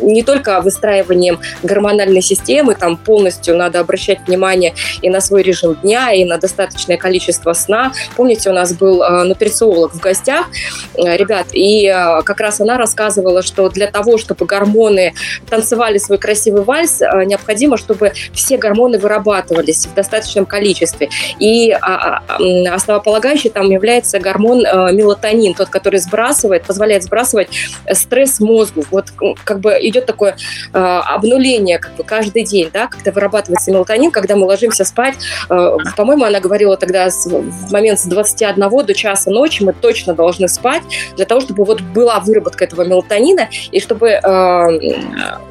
не 0.07 0.23
только 0.23 0.61
выстраиванием 0.61 1.39
гормональной 1.63 2.23
системы, 2.23 2.75
там 2.75 2.97
полностью 2.97 3.57
надо 3.57 3.81
обращать 3.81 4.21
внимание 4.27 4.75
и 5.03 5.11
на 5.11 5.21
свой 5.21 5.43
режим 5.43 5.75
дня, 5.75 6.13
и 6.13 6.25
на 6.25 6.39
достаточное 6.49 6.97
количество 6.97 7.53
сна. 7.53 7.93
Помните, 8.17 8.51
у 8.51 8.53
нас 8.53 8.73
был 8.73 9.03
э, 9.03 9.25
нутрициолог 9.25 9.95
в 9.95 10.01
гостях, 10.01 10.49
э, 10.95 11.17
ребят, 11.17 11.49
и 11.53 11.87
э, 11.87 12.23
как 12.23 12.41
раз 12.41 12.61
она 12.61 12.79
рассказывала, 12.79 13.43
что 13.43 13.69
для 13.69 13.87
того, 13.87 14.17
чтобы 14.17 14.47
гормоны 14.47 15.15
танцевали 15.49 15.99
свой 15.99 16.19
красивый 16.19 16.63
вальс, 16.63 17.01
необходимо, 17.01 17.77
чтобы 17.77 18.13
все 18.33 18.57
гормоны 18.57 18.99
вырабатывались 18.99 19.87
в 19.87 19.95
достаточном 19.95 20.47
количестве. 20.47 21.11
И 21.39 21.71
а, 21.71 22.23
а, 22.27 22.75
основополагающий 22.75 23.51
там 23.51 23.71
является 23.71 24.19
гормон 24.19 24.61
мелатонин, 24.61 25.55
тот, 25.55 25.69
который 25.69 26.01
сбрасывает, 26.01 26.65
позволяет 26.65 27.05
сбрасывать 27.05 27.49
стресс 27.93 28.41
мозгу. 28.41 28.85
Вот 28.91 29.07
как 29.45 29.61
бы 29.61 29.77
идет 29.81 30.07
такое 30.07 30.37
обнуление 30.73 31.79
как 31.79 31.95
бы 31.97 32.05
каждый 32.05 32.45
день, 32.45 32.71
да, 32.73 32.87
когда 32.87 33.13
вырабатывается 33.13 33.71
мелатонин, 33.71 34.11
когда 34.11 34.37
мы 34.37 34.47
ложимся 34.47 34.85
спать. 34.85 35.17
По-моему, 35.49 36.25
она 36.25 36.38
говорила 36.41 36.77
тогда 36.77 37.09
в 37.09 37.73
момент 37.73 38.01
с 38.01 38.05
21 38.05 38.87
до 38.87 38.95
часа 38.95 39.31
ночи 39.31 39.63
мы 39.63 39.73
точно 39.73 40.15
должны 40.15 40.49
спать 40.49 40.83
для 41.17 41.25
того, 41.25 41.41
чтобы 41.41 41.65
вот 41.65 41.81
была 41.81 42.21
выработка 42.21 42.65
этого 42.65 42.83
мелатонина 42.83 43.49
и 43.71 43.81
чтобы 43.81 44.09
э, 44.09 44.21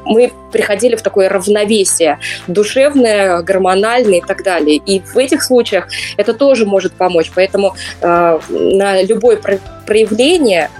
мы 0.04 0.32
приходили 0.52 0.96
в 0.96 1.02
такое 1.02 1.28
равновесие 1.28 2.18
душевное, 2.46 3.42
гормональное 3.42 4.18
и 4.18 4.22
так 4.22 4.42
далее. 4.42 4.76
И 4.76 5.00
в 5.00 5.16
этих 5.16 5.42
случаях 5.42 5.88
это 6.16 6.32
тоже 6.32 6.66
может 6.66 6.92
помочь. 6.92 7.30
Поэтому 7.34 7.74
э, 8.00 8.38
на 8.48 9.02
любое 9.02 9.38
проявление 9.86 10.70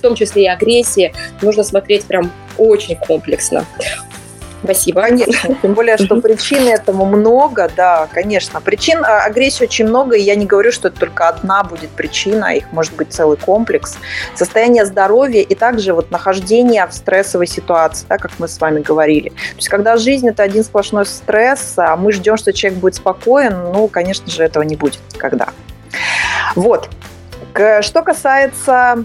в 0.00 0.02
том 0.02 0.14
числе 0.14 0.44
и 0.44 0.46
агрессии, 0.46 1.12
нужно 1.42 1.62
смотреть 1.62 2.04
прям 2.04 2.32
очень 2.56 2.96
комплексно. 2.96 3.66
Спасибо. 4.62 5.02
Конечно, 5.02 5.56
тем 5.62 5.74
более, 5.74 5.96
что 5.96 6.20
причин 6.20 6.68
этому 6.68 7.04
много, 7.06 7.70
да, 7.74 8.08
конечно. 8.12 8.60
Причин 8.60 9.02
а, 9.04 9.24
агрессии 9.24 9.64
очень 9.64 9.86
много, 9.86 10.16
и 10.16 10.20
я 10.20 10.34
не 10.34 10.46
говорю, 10.46 10.70
что 10.72 10.88
это 10.88 11.00
только 11.00 11.28
одна 11.28 11.64
будет 11.64 11.90
причина, 11.90 12.54
их 12.54 12.70
может 12.72 12.94
быть 12.94 13.12
целый 13.12 13.36
комплекс. 13.36 13.96
Состояние 14.34 14.84
здоровья 14.84 15.40
и 15.40 15.54
также 15.54 15.94
вот 15.94 16.10
нахождение 16.10 16.86
в 16.86 16.92
стрессовой 16.92 17.46
ситуации, 17.46 18.06
да, 18.08 18.18
как 18.18 18.32
мы 18.38 18.48
с 18.48 18.60
вами 18.60 18.80
говорили. 18.80 19.30
То 19.30 19.56
есть, 19.56 19.68
когда 19.68 19.96
жизнь– 19.96 20.28
это 20.30 20.42
один 20.42 20.62
сплошной 20.62 21.06
стресс, 21.06 21.74
а 21.76 21.96
мы 21.96 22.12
ждем, 22.12 22.36
что 22.36 22.52
человек 22.52 22.80
будет 22.80 22.94
спокоен, 22.96 23.72
ну, 23.72 23.88
конечно 23.88 24.30
же, 24.30 24.42
этого 24.42 24.62
не 24.62 24.76
будет 24.76 25.00
никогда. 25.14 25.48
Вот. 26.54 26.88
Что 27.80 28.02
касается 28.02 29.04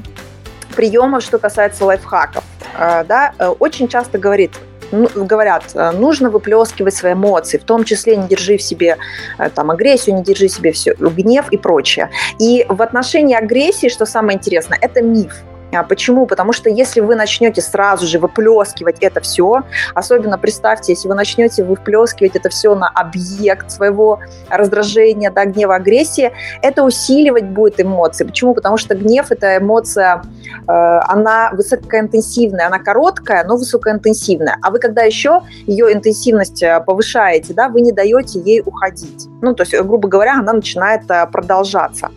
приемов, 0.75 1.23
что 1.23 1.39
касается 1.39 1.85
лайфхаков. 1.85 2.43
А, 2.77 3.03
да, 3.05 3.33
э, 3.39 3.47
очень 3.47 3.87
часто 3.87 4.17
говорит, 4.17 4.51
ну, 4.74 4.74
говорят, 4.91 5.63
э, 5.73 5.91
нужно 5.91 6.29
выплескивать 6.29 6.93
свои 6.93 7.13
эмоции, 7.13 7.57
в 7.57 7.63
том 7.63 7.83
числе 7.83 8.15
не 8.15 8.27
держи 8.27 8.57
в 8.57 8.61
себе 8.61 8.97
э, 9.37 9.49
там, 9.49 9.71
агрессию, 9.71 10.15
не 10.15 10.23
держи 10.23 10.47
в 10.47 10.51
себе 10.51 10.71
все, 10.71 10.93
гнев 10.93 11.51
и 11.51 11.57
прочее. 11.57 12.09
И 12.39 12.65
в 12.69 12.81
отношении 12.81 13.35
агрессии, 13.35 13.89
что 13.89 14.05
самое 14.05 14.37
интересное, 14.37 14.77
это 14.81 15.01
миф. 15.01 15.43
А 15.75 15.83
почему? 15.83 16.25
Потому 16.25 16.53
что 16.53 16.69
если 16.69 17.01
вы 17.01 17.15
начнете 17.15 17.61
сразу 17.61 18.07
же 18.07 18.19
выплескивать 18.19 18.97
это 19.01 19.19
все, 19.21 19.63
особенно 19.93 20.37
представьте, 20.37 20.93
если 20.93 21.07
вы 21.07 21.15
начнете 21.15 21.63
выплескивать 21.63 22.35
это 22.35 22.49
все 22.49 22.75
на 22.75 22.87
объект 22.87 23.71
своего 23.71 24.19
раздражения, 24.49 25.31
да, 25.31 25.45
гнева, 25.45 25.75
агрессии, 25.75 26.31
это 26.61 26.83
усиливать 26.83 27.45
будет 27.45 27.79
эмоции. 27.79 28.23
Почему? 28.23 28.53
Потому 28.53 28.77
что 28.77 28.95
гнев– 28.95 29.27
это 29.31 29.57
эмоция, 29.57 30.21
э, 30.67 30.71
она 30.71 31.51
высокоинтенсивная, 31.53 32.67
она 32.67 32.79
короткая, 32.79 33.43
но 33.43 33.57
высокоинтенсивная. 33.57 34.57
А 34.61 34.71
вы 34.71 34.79
когда 34.79 35.03
еще 35.03 35.41
ее 35.67 35.91
интенсивность 35.93 36.63
э, 36.63 36.81
повышаете, 36.85 37.53
да, 37.53 37.69
вы 37.69 37.81
не 37.81 37.91
даете 37.91 38.39
ей 38.39 38.61
уходить. 38.65 39.27
Ну, 39.41 39.53
то 39.53 39.63
есть, 39.63 39.73
грубо 39.73 40.07
говоря, 40.07 40.39
она 40.39 40.53
начинает 40.53 41.09
э, 41.09 41.25
продолжаться. 41.27 42.09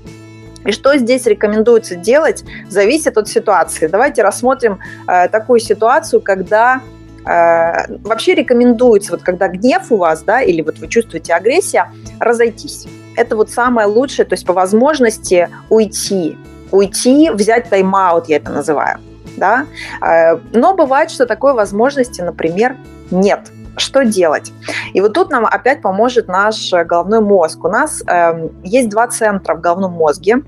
И 0.68 0.72
что 0.72 0.98
здесь 0.98 1.24
рекомендуется 1.24 1.94
делать, 1.94 2.44
зависит 2.68 3.16
от 3.16 3.26
ситуации. 3.26 3.86
Давайте 3.86 4.22
рассмотрим 4.22 4.80
э, 5.08 5.26
такую 5.28 5.60
ситуацию, 5.60 6.20
когда 6.20 6.82
э, 7.24 7.96
вообще 8.02 8.34
рекомендуется, 8.34 9.12
вот 9.12 9.22
когда 9.22 9.48
гнев 9.48 9.90
у 9.90 9.96
вас, 9.96 10.22
да, 10.24 10.42
или 10.42 10.60
вот 10.60 10.78
вы 10.78 10.88
чувствуете 10.88 11.32
агрессия, 11.32 11.90
разойтись. 12.20 12.86
Это 13.16 13.34
вот 13.34 13.50
самое 13.50 13.88
лучшее, 13.88 14.26
то 14.26 14.34
есть 14.34 14.44
по 14.44 14.52
возможности 14.52 15.48
уйти, 15.70 16.36
уйти, 16.70 17.30
взять 17.30 17.70
тайм-аут, 17.70 18.28
я 18.28 18.36
это 18.36 18.52
называю, 18.52 18.98
да. 19.38 19.64
Э, 20.02 20.36
но 20.52 20.74
бывает, 20.74 21.10
что 21.10 21.24
такой 21.24 21.54
возможности, 21.54 22.20
например, 22.20 22.76
нет 23.10 23.40
что 23.80 24.04
делать? 24.04 24.52
И 24.92 25.00
вот 25.00 25.12
тут 25.12 25.30
нам 25.30 25.46
опять 25.46 25.82
поможет 25.82 26.26
наш 26.26 26.72
головной 26.72 27.20
мозг. 27.20 27.64
У 27.64 27.68
нас 27.68 28.02
э, 28.08 28.48
есть 28.64 28.88
два 28.88 29.06
центра 29.06 29.54
в 29.54 29.60
головном 29.60 29.92
мозге. 29.92 30.42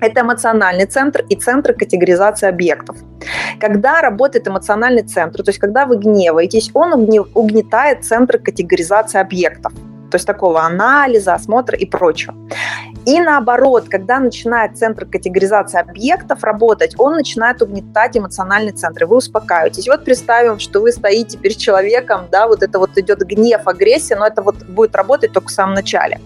Это 0.00 0.20
эмоциональный 0.20 0.86
центр 0.86 1.24
и 1.28 1.36
центр 1.36 1.72
категоризации 1.72 2.48
объектов. 2.48 2.96
Когда 3.60 4.00
работает 4.00 4.46
эмоциональный 4.46 5.02
центр, 5.02 5.42
то 5.42 5.50
есть 5.50 5.58
когда 5.58 5.86
вы 5.86 5.96
гневаетесь, 5.96 6.70
он 6.74 6.92
угнетает 7.34 8.04
центр 8.04 8.38
категоризации 8.38 9.20
объектов 9.20 9.72
то 10.10 10.16
есть 10.16 10.26
такого 10.26 10.62
анализа, 10.62 11.34
осмотра 11.34 11.76
и 11.76 11.84
прочего. 11.84 12.34
И 13.06 13.20
наоборот, 13.20 13.88
когда 13.88 14.18
начинает 14.18 14.76
центр 14.76 15.04
категоризации 15.04 15.80
объектов 15.80 16.44
работать, 16.44 16.94
он 16.98 17.14
начинает 17.14 17.62
угнетать 17.62 18.16
эмоциональный 18.16 18.72
центр, 18.72 19.02
и 19.02 19.06
вы 19.06 19.16
успокаиваетесь. 19.16 19.86
Вот 19.86 20.04
представим, 20.04 20.58
что 20.58 20.80
вы 20.80 20.92
стоите 20.92 21.38
перед 21.38 21.56
человеком, 21.56 22.26
да, 22.30 22.46
вот 22.46 22.62
это 22.62 22.78
вот 22.78 22.96
идет 22.96 23.20
гнев, 23.20 23.66
агрессия, 23.66 24.16
но 24.16 24.26
это 24.26 24.42
вот 24.42 24.56
будет 24.64 24.96
работать 24.96 25.32
только 25.32 25.48
в 25.48 25.52
самом 25.52 25.74
начале 25.74 26.20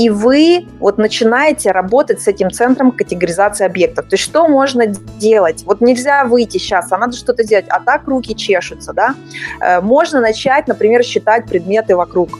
и 0.00 0.08
вы 0.08 0.66
вот 0.78 0.96
начинаете 0.96 1.72
работать 1.72 2.22
с 2.22 2.26
этим 2.26 2.50
центром 2.50 2.90
категоризации 2.90 3.66
объектов. 3.66 4.06
То 4.08 4.14
есть 4.14 4.24
что 4.24 4.48
можно 4.48 4.86
делать? 4.86 5.62
Вот 5.66 5.82
нельзя 5.82 6.24
выйти 6.24 6.56
сейчас, 6.56 6.90
а 6.90 6.96
надо 6.96 7.14
что-то 7.14 7.44
делать, 7.44 7.66
а 7.68 7.80
так 7.80 8.08
руки 8.08 8.34
чешутся, 8.34 8.94
да? 8.94 9.14
Э, 9.60 9.82
можно 9.82 10.22
начать, 10.22 10.68
например, 10.68 11.02
считать 11.02 11.44
предметы 11.44 11.96
вокруг 11.96 12.30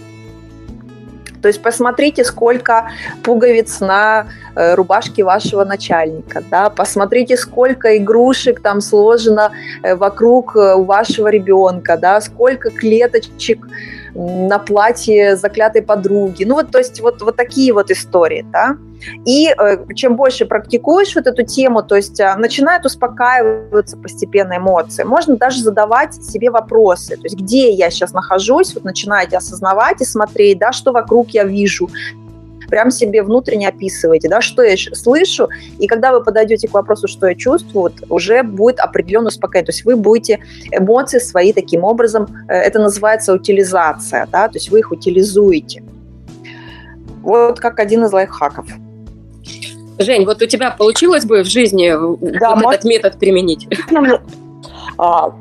то 1.42 1.48
есть 1.48 1.62
посмотрите, 1.62 2.24
сколько 2.24 2.90
пуговиц 3.22 3.81
на 3.81 4.26
э, 4.55 4.74
рубашке 4.74 5.24
вашего 5.24 5.64
начальника, 5.64 6.42
да, 6.50 6.70
посмотрите, 6.70 7.37
сколько 7.37 7.96
игрушек 7.96 8.61
там 8.61 8.81
сложено 8.81 9.53
э, 9.83 9.94
вокруг 9.94 10.57
э, 10.57 10.76
вашего 10.76 11.29
ребенка, 11.29 11.96
да, 11.96 12.20
сколько 12.20 12.70
клеточек 12.70 13.66
на 14.14 14.59
платье 14.59 15.37
заклятой 15.37 15.83
подруги. 15.83 16.44
Ну 16.44 16.55
вот, 16.55 16.70
то 16.70 16.79
есть 16.79 17.00
вот, 17.00 17.22
вот 17.22 17.37
такие 17.37 17.72
вот 17.72 17.90
истории, 17.90 18.44
да. 18.50 18.76
И 19.24 19.48
э, 19.48 19.79
чем 19.94 20.16
больше 20.16 20.44
практикуешь 20.44 21.14
вот 21.14 21.26
эту 21.26 21.42
тему, 21.42 21.83
то 21.83 21.96
есть 21.96 22.20
э, 22.20 22.35
начинают 22.37 22.85
успокаиваться 22.85 23.96
постепенно 23.96 24.59
эмоции. 24.59 25.05
Можно 25.05 25.37
даже 25.37 25.62
задавать 25.62 26.14
себе 26.14 26.50
вопросы, 26.50 27.16
то 27.16 27.22
есть 27.24 27.37
где 27.37 27.70
я 27.70 27.90
сейчас 27.90 28.12
нахожусь, 28.12 28.74
вот 28.74 28.85
начинаете 28.85 29.38
осознавать 29.38 30.00
и 30.00 30.05
смотреть, 30.05 30.59
да, 30.59 30.72
что 30.72 30.92
вокруг 30.92 31.30
я 31.35 31.45
вижу, 31.45 31.88
прям 32.71 32.90
себе 32.90 33.23
внутренне 33.23 33.69
описываете, 33.69 34.29
да, 34.29 34.40
что 34.40 34.62
я 34.62 34.77
слышу, 34.77 35.49
и 35.79 35.87
когда 35.87 36.12
вы 36.12 36.23
подойдете 36.23 36.69
к 36.69 36.73
вопросу, 36.73 37.09
что 37.09 37.27
я 37.27 37.35
чувствую, 37.35 37.83
вот, 37.83 37.95
уже 38.09 38.43
будет 38.43 38.79
определенно 38.81 39.29
успокоение, 39.29 39.66
то 39.66 39.73
есть 39.73 39.85
вы 39.85 39.97
будете 39.97 40.40
эмоции 40.71 41.19
свои 41.19 41.53
таким 41.53 41.85
образом, 41.85 42.29
э, 42.49 42.55
это 42.55 42.79
называется 42.79 43.35
утилизация, 43.35 44.27
да, 44.31 44.49
то 44.49 44.57
есть 44.57 44.71
вы 44.71 44.79
их 44.79 44.93
утилизуете. 44.93 45.83
Вот 47.23 47.61
как 47.61 47.81
один 47.81 48.05
из 48.05 48.12
лайфхаков. 48.12 48.66
Жень, 49.99 50.25
вот 50.25 50.40
у 50.40 50.47
тебя 50.47 50.71
получилось 50.71 51.27
бы 51.27 51.43
в 51.43 51.47
жизни 51.47 51.90
да, 52.38 52.55
вот 52.55 52.62
может... 52.62 52.81
этот 52.81 52.85
метод 52.85 53.19
применить? 53.19 53.69
А, 55.03 55.35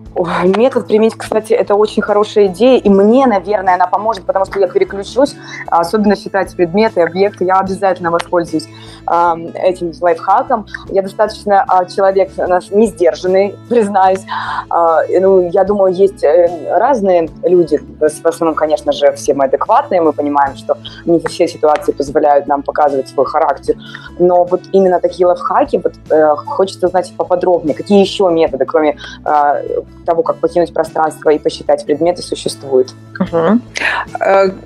метод 0.43 0.87
применить, 0.87 1.15
кстати, 1.15 1.53
это 1.53 1.75
очень 1.75 2.01
хорошая 2.01 2.47
идея, 2.47 2.79
и 2.79 2.89
мне, 2.89 3.25
наверное, 3.27 3.75
она 3.75 3.87
поможет, 3.87 4.25
потому 4.25 4.45
что 4.45 4.59
я 4.59 4.67
переключусь, 4.67 5.35
особенно 5.67 6.15
считать 6.15 6.55
предметы, 6.55 7.01
объекты, 7.01 7.45
я 7.45 7.59
обязательно 7.59 8.11
воспользуюсь 8.11 8.67
этим 9.05 9.91
лайфхаком. 10.01 10.65
Я 10.89 11.01
достаточно 11.01 11.63
а, 11.67 11.85
человек 11.85 12.31
не 12.71 12.87
сдержанный, 12.87 13.55
признаюсь. 13.67 14.21
А, 14.69 15.01
ну, 15.19 15.49
я 15.49 15.63
думаю, 15.63 15.93
есть 15.93 16.23
э, 16.23 16.77
разные 16.77 17.29
люди, 17.43 17.79
в 17.99 18.25
основном, 18.25 18.55
конечно 18.55 18.91
же, 18.91 19.11
все 19.13 19.33
мы 19.33 19.45
адекватные, 19.45 20.01
мы 20.01 20.13
понимаем, 20.13 20.55
что 20.55 20.77
не 21.05 21.19
все 21.19 21.47
ситуации 21.47 21.91
позволяют 21.91 22.47
нам 22.47 22.61
показывать 22.61 23.07
свой 23.09 23.25
характер, 23.25 23.75
но 24.19 24.43
вот 24.43 24.61
именно 24.71 24.99
такие 24.99 25.25
лайфхаки, 25.25 25.81
вот 25.83 25.93
э, 26.11 26.35
хочется 26.45 26.87
знать 26.87 27.11
поподробнее, 27.17 27.75
какие 27.75 28.01
еще 28.01 28.29
методы, 28.29 28.65
кроме 28.65 28.97
а, 29.23 29.61
того, 30.05 30.23
как 30.23 30.37
покинуть 30.37 30.73
пространство 30.73 31.29
и 31.29 31.39
посчитать 31.39 31.85
предметы, 31.85 32.21
существуют. 32.21 32.93
Угу. 33.19 33.59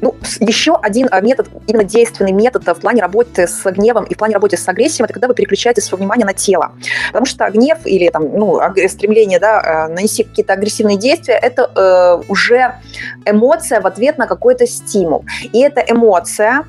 Ну, 0.01 0.15
еще 0.39 0.75
один 0.81 1.09
метод, 1.21 1.47
именно 1.67 1.83
действенный 1.83 2.31
метод 2.31 2.65
в 2.67 2.79
плане 2.79 3.01
работы 3.01 3.47
с 3.47 3.63
гневом 3.71 4.05
и 4.05 4.13
в 4.13 4.17
плане 4.17 4.35
работы 4.35 4.57
с 4.57 4.67
агрессией, 4.67 5.05
это 5.05 5.13
когда 5.13 5.27
вы 5.27 5.33
переключаете 5.33 5.81
свое 5.81 5.99
внимание 5.99 6.25
на 6.25 6.33
тело. 6.33 6.71
Потому 7.07 7.25
что 7.25 7.49
гнев 7.49 7.79
или 7.85 8.09
там, 8.09 8.37
ну, 8.37 8.59
стремление 8.87 9.39
да, 9.39 9.87
э, 9.89 9.93
нанести 9.93 10.23
какие-то 10.23 10.53
агрессивные 10.53 10.97
действия, 10.97 11.35
это 11.35 11.69
э, 11.75 12.31
уже 12.31 12.75
эмоция 13.25 13.81
в 13.81 13.87
ответ 13.87 14.17
на 14.17 14.27
какой-то 14.27 14.67
стимул. 14.67 15.25
И 15.51 15.59
эта 15.61 15.81
эмоция, 15.81 16.65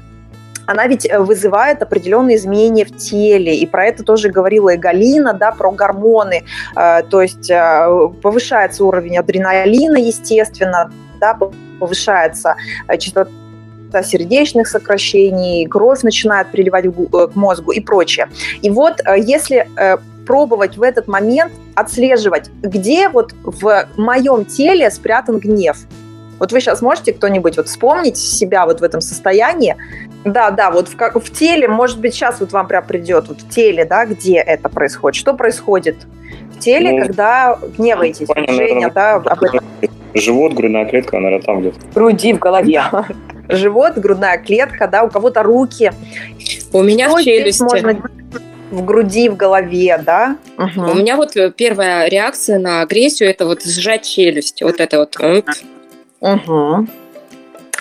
она 0.67 0.87
ведь 0.87 1.07
э, 1.07 1.19
вызывает 1.19 1.83
определенные 1.83 2.37
изменения 2.37 2.85
в 2.85 2.97
теле, 2.97 3.57
и 3.57 3.67
про 3.67 3.87
это 3.87 4.05
тоже 4.05 4.31
говорила 4.31 4.71
и 4.71 4.77
Галина, 4.77 5.35
да, 5.35 5.53
про 5.53 5.71
гормоны, 5.71 6.45
э, 6.77 7.03
то 7.09 7.23
есть 7.23 7.51
э, 7.51 8.11
повышается 8.23 8.85
уровень 8.85 9.19
адреналина, 9.19 9.97
естественно, 9.97 10.91
да, 11.21 11.39
повышается 11.79 12.57
частота 12.99 13.31
сердечных 14.03 14.67
сокращений, 14.67 15.67
кровь 15.67 16.03
начинает 16.03 16.51
приливать 16.51 16.87
к 16.87 17.35
мозгу 17.37 17.71
и 17.71 17.81
прочее. 17.81 18.29
И 18.63 18.71
вот 18.71 19.01
если 19.17 19.69
пробовать 20.27 20.77
в 20.77 20.83
этот 20.83 21.07
момент 21.07 21.53
отслеживать, 21.77 22.51
где 22.63 23.09
вот 23.09 23.35
в 23.43 23.89
моем 23.97 24.45
теле 24.47 24.91
спрятан 24.91 25.39
гнев, 25.39 25.77
Вот 26.39 26.53
вы 26.53 26.61
сейчас 26.61 26.83
можете 26.83 27.13
кто-нибудь 27.13 27.57
вот 27.57 27.69
вспомнить 27.69 28.17
себя 28.17 28.67
вот 28.67 28.81
в 28.81 28.83
этом 28.83 29.01
состоянии? 29.01 29.77
Да, 30.25 30.51
да, 30.51 30.71
вот 30.71 30.89
в, 30.89 30.97
как, 30.97 31.17
в 31.17 31.33
теле, 31.33 31.69
может 31.69 32.01
быть, 32.01 32.15
сейчас 32.15 32.41
вот 32.41 32.53
вам 32.53 32.67
прям 32.67 32.85
придет, 32.85 33.29
вот 33.29 33.41
в 33.41 33.49
теле, 33.49 33.85
да, 33.85 34.07
где 34.07 34.37
это 34.37 34.69
происходит? 34.69 35.17
Что 35.17 35.35
происходит 35.35 35.97
в 36.55 36.59
теле, 36.59 36.93
ну, 36.93 37.07
когда 37.07 37.59
гневаетесь? 37.79 38.27
Понятно, 38.27 38.55
Женя, 38.55 38.91
да, 38.91 39.15
об 39.15 39.43
этом. 39.43 39.61
Живот, 40.15 40.55
грудная 40.55 40.87
клетка, 40.87 41.19
наверное, 41.19 41.45
там 41.45 41.61
где-то. 41.61 41.79
Груди 41.95 42.33
в 42.33 42.39
голове. 42.39 42.83
Живот, 43.49 43.95
грудная 43.97 44.39
клетка, 44.39 44.89
да, 44.89 45.03
у 45.03 45.11
кого-то 45.11 45.43
руки. 45.43 45.93
У 46.73 46.83
меня 46.83 47.09
Что 47.09 47.19
в 47.19 47.23
челюсти. 47.23 47.63
Можно 47.63 48.03
в 48.71 48.85
груди, 48.85 49.29
в 49.29 49.37
голове, 49.37 50.01
да? 50.05 50.37
Угу. 50.57 50.91
У 50.91 50.95
меня 50.95 51.17
вот 51.17 51.35
первая 51.57 52.09
реакция 52.09 52.59
на 52.59 52.81
агрессию 52.81 53.29
это 53.29 53.47
вот 53.47 53.63
сжать 53.63 54.03
челюсть, 54.03 54.63
вот 54.63 54.81
это 54.81 54.99
вот. 54.99 55.17
Угу. 56.25 56.87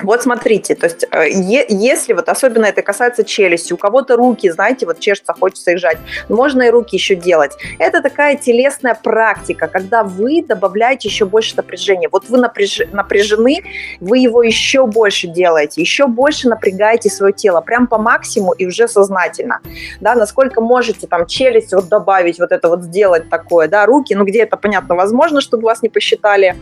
Вот 0.03 0.21
смотрите, 0.21 0.75
то 0.75 0.85
есть 0.85 1.05
э, 1.11 1.29
если 1.29 2.13
вот 2.13 2.27
особенно 2.27 2.65
это 2.65 2.81
касается 2.81 3.23
челюсти, 3.23 3.71
у 3.73 3.77
кого-то 3.77 4.17
руки, 4.17 4.49
знаете, 4.51 4.85
вот 4.85 4.99
чешется, 4.99 5.33
хочется 5.33 5.71
их 5.71 5.79
жать, 5.79 5.97
можно 6.27 6.63
и 6.63 6.69
руки 6.69 6.97
еще 6.97 7.15
делать. 7.15 7.53
Это 7.79 8.01
такая 8.01 8.35
телесная 8.35 8.95
практика, 8.95 9.67
когда 9.67 10.03
вы 10.03 10.43
добавляете 10.45 11.07
еще 11.07 11.25
больше 11.25 11.55
напряжения. 11.55 12.09
Вот 12.11 12.29
вы 12.29 12.37
напряж... 12.37 12.81
напряжены, 12.91 13.63
вы 14.01 14.17
его 14.17 14.43
еще 14.43 14.85
больше 14.85 15.27
делаете, 15.27 15.81
еще 15.81 16.07
больше 16.07 16.49
напрягаете 16.49 17.09
свое 17.09 17.31
тело, 17.31 17.61
прям 17.61 17.87
по 17.87 17.97
максимуму 17.97 18.51
и 18.51 18.65
уже 18.67 18.89
сознательно. 18.89 19.61
Да, 20.01 20.15
насколько 20.15 20.59
можете 20.59 21.07
там 21.07 21.25
челюсть 21.25 21.73
вот 21.73 21.87
добавить, 21.87 22.39
вот 22.39 22.51
это 22.51 22.67
вот 22.67 22.83
сделать 22.83 23.29
такое, 23.29 23.69
да, 23.69 23.85
руки, 23.85 24.13
ну 24.15 24.25
где 24.25 24.43
это, 24.43 24.57
понятно, 24.57 24.95
возможно, 24.95 25.39
чтобы 25.39 25.63
вас 25.63 25.81
не 25.81 25.89
посчитали, 25.89 26.55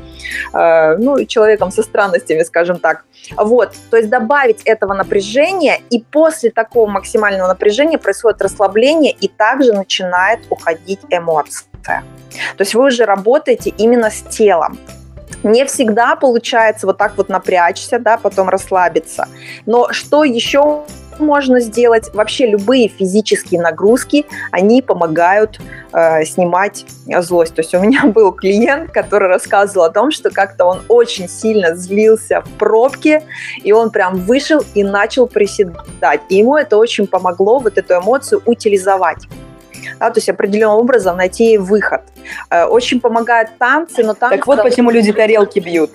э, 0.54 0.98
ну, 0.98 1.26
человеком 1.26 1.72
со 1.72 1.82
странностями, 1.82 2.44
скажем 2.44 2.78
так. 2.78 3.04
Вот, 3.38 3.74
то 3.90 3.98
есть 3.98 4.10
добавить 4.10 4.62
этого 4.64 4.94
напряжения, 4.94 5.82
и 5.90 6.04
после 6.04 6.52
такого 6.52 6.90
максимального 6.90 7.48
напряжения 7.48 7.98
происходит 7.98 8.42
расслабление, 8.42 9.12
и 9.12 9.28
также 9.28 9.74
начинает 9.74 10.40
уходить 10.50 11.00
эмоция. 11.10 12.04
То 12.58 12.62
есть 12.62 12.74
вы 12.74 12.88
уже 12.88 13.06
работаете 13.06 13.72
именно 13.78 14.10
с 14.10 14.22
телом. 14.22 14.78
Не 15.44 15.66
всегда 15.66 16.16
получается 16.16 16.86
вот 16.86 16.98
так 16.98 17.18
вот 17.18 17.30
напрячься, 17.30 17.98
да, 18.00 18.18
потом 18.18 18.50
расслабиться. 18.50 19.28
Но 19.66 19.92
что 19.92 20.24
еще 20.24 20.84
можно 21.22 21.60
сделать. 21.60 22.14
Вообще 22.14 22.48
любые 22.48 22.88
физические 22.88 23.62
нагрузки, 23.62 24.26
они 24.52 24.82
помогают 24.82 25.60
э, 25.94 26.26
снимать 26.26 26.86
злость. 27.20 27.56
То 27.56 27.62
есть 27.62 27.74
у 27.74 27.80
меня 27.80 28.06
был 28.06 28.32
клиент, 28.32 28.92
который 28.92 29.28
рассказывал 29.28 29.86
о 29.86 29.90
том, 29.90 30.12
что 30.12 30.30
как-то 30.30 30.66
он 30.66 30.82
очень 30.88 31.30
сильно 31.30 31.76
злился 31.76 32.42
в 32.42 32.50
пробке, 32.58 33.24
и 33.64 33.72
он 33.72 33.92
прям 33.92 34.16
вышел 34.16 34.64
и 34.74 34.84
начал 34.84 35.28
приседать. 35.28 36.22
И 36.30 36.36
ему 36.36 36.58
это 36.58 36.78
очень 36.78 37.08
помогло 37.08 37.60
вот 37.60 37.78
эту 37.78 37.96
эмоцию 37.96 38.42
утилизовать. 38.46 39.28
Да, 40.00 40.10
то 40.10 40.18
есть 40.18 40.30
определенным 40.30 40.78
образом 40.78 41.18
найти 41.18 41.58
выход. 41.58 42.02
Э, 42.50 42.66
очень 42.66 43.00
помогают 43.00 43.50
танцы, 43.58 44.04
но 44.04 44.14
танцы... 44.14 44.38
Так 44.38 44.48
вот 44.48 44.62
почему 44.64 44.92
люди 44.92 45.12
тарелки 45.14 45.60
бьют. 45.60 45.92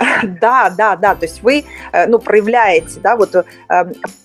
Да, 0.40 0.70
да, 0.70 0.96
да. 0.96 1.14
То 1.14 1.26
есть 1.26 1.42
вы 1.42 1.64
э, 1.92 2.06
ну, 2.06 2.18
проявляете, 2.18 3.00
да, 3.00 3.16
вот 3.16 3.34
э, 3.34 3.44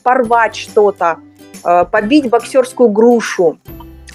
порвать 0.04 0.56
что-то, 0.56 1.18
э, 1.64 1.86
побить 1.86 2.30
боксерскую 2.30 2.90
грушу. 2.90 3.58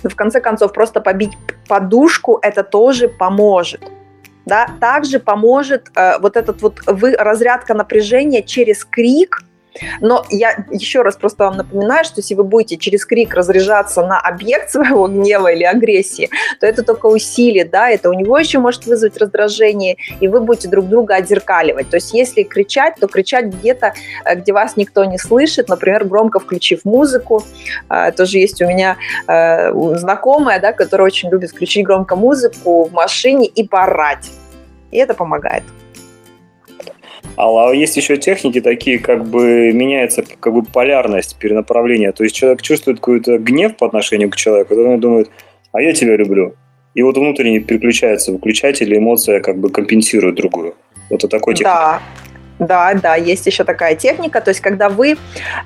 В 0.02 0.14
конце 0.14 0.40
концов, 0.40 0.72
просто 0.72 1.00
побить 1.00 1.32
подушку 1.68 2.38
это 2.42 2.62
тоже 2.62 3.08
поможет. 3.08 3.82
Да? 4.46 4.68
Также 4.80 5.20
поможет 5.20 5.88
э, 5.94 6.18
вот 6.18 6.36
этот 6.36 6.62
вот 6.62 6.80
вы, 6.86 7.14
разрядка 7.16 7.74
напряжения 7.74 8.42
через 8.42 8.84
крик– 8.84 9.42
но 10.00 10.24
я 10.30 10.64
еще 10.70 11.02
раз 11.02 11.16
просто 11.16 11.44
вам 11.44 11.56
напоминаю, 11.56 12.04
что 12.04 12.20
если 12.20 12.34
вы 12.34 12.44
будете 12.44 12.76
через 12.76 13.04
крик 13.04 13.34
разряжаться 13.34 14.02
на 14.02 14.18
объект 14.18 14.70
своего 14.70 15.06
гнева 15.08 15.48
или 15.48 15.64
агрессии, 15.64 16.30
то 16.60 16.66
это 16.66 16.82
только 16.82 17.06
усилит, 17.06 17.70
да, 17.70 17.90
это 17.90 18.10
у 18.10 18.12
него 18.12 18.38
еще 18.38 18.58
может 18.58 18.86
вызвать 18.86 19.16
раздражение, 19.16 19.96
и 20.20 20.28
вы 20.28 20.40
будете 20.40 20.68
друг 20.68 20.88
друга 20.88 21.16
отзеркаливать. 21.16 21.90
То 21.90 21.96
есть 21.96 22.12
если 22.14 22.42
кричать, 22.42 22.94
то 23.00 23.06
кричать 23.06 23.46
где-то, 23.46 23.94
э, 24.24 24.34
где 24.36 24.52
вас 24.52 24.76
никто 24.76 25.04
не 25.04 25.18
слышит, 25.18 25.68
например, 25.68 26.04
громко 26.04 26.40
включив 26.40 26.84
музыку. 26.84 27.44
Э, 27.88 28.12
тоже 28.12 28.38
есть 28.38 28.60
у 28.62 28.66
меня 28.66 28.96
э, 29.26 29.72
знакомая, 29.96 30.60
да, 30.60 30.72
которая 30.72 31.06
очень 31.06 31.30
любит 31.30 31.50
включить 31.50 31.84
громко 31.84 32.16
музыку 32.16 32.84
в 32.84 32.92
машине 32.92 33.46
и 33.46 33.66
порать. 33.66 34.30
И 34.90 34.98
это 34.98 35.14
помогает. 35.14 35.62
А 37.36 37.72
есть 37.72 37.96
еще 37.96 38.16
техники 38.16 38.60
такие, 38.60 38.98
как 38.98 39.24
бы 39.24 39.72
меняется 39.72 40.24
как 40.40 40.52
бы 40.52 40.62
полярность 40.62 41.36
перенаправления. 41.38 42.12
То 42.12 42.24
есть 42.24 42.36
человек 42.36 42.62
чувствует 42.62 42.98
какой-то 42.98 43.38
гнев 43.38 43.76
по 43.76 43.86
отношению 43.86 44.30
к 44.30 44.36
человеку, 44.36 44.74
он 44.74 45.00
думает, 45.00 45.30
а 45.72 45.80
я 45.80 45.92
тебя 45.92 46.16
люблю. 46.16 46.54
И 46.94 47.02
вот 47.02 47.16
внутренне 47.16 47.60
переключается 47.60 48.32
выключатель, 48.32 48.92
и 48.92 48.98
эмоция 48.98 49.40
как 49.40 49.58
бы 49.58 49.70
компенсирует 49.70 50.34
другую. 50.34 50.74
Вот 51.08 51.20
это 51.20 51.28
такой 51.28 51.54
техника. 51.54 51.70
Да, 51.70 52.02
да, 52.60 52.92
да, 52.94 53.14
есть 53.16 53.46
еще 53.46 53.64
такая 53.64 53.96
техника, 53.96 54.40
то 54.40 54.50
есть 54.50 54.60
когда 54.60 54.88
вы, 54.88 55.16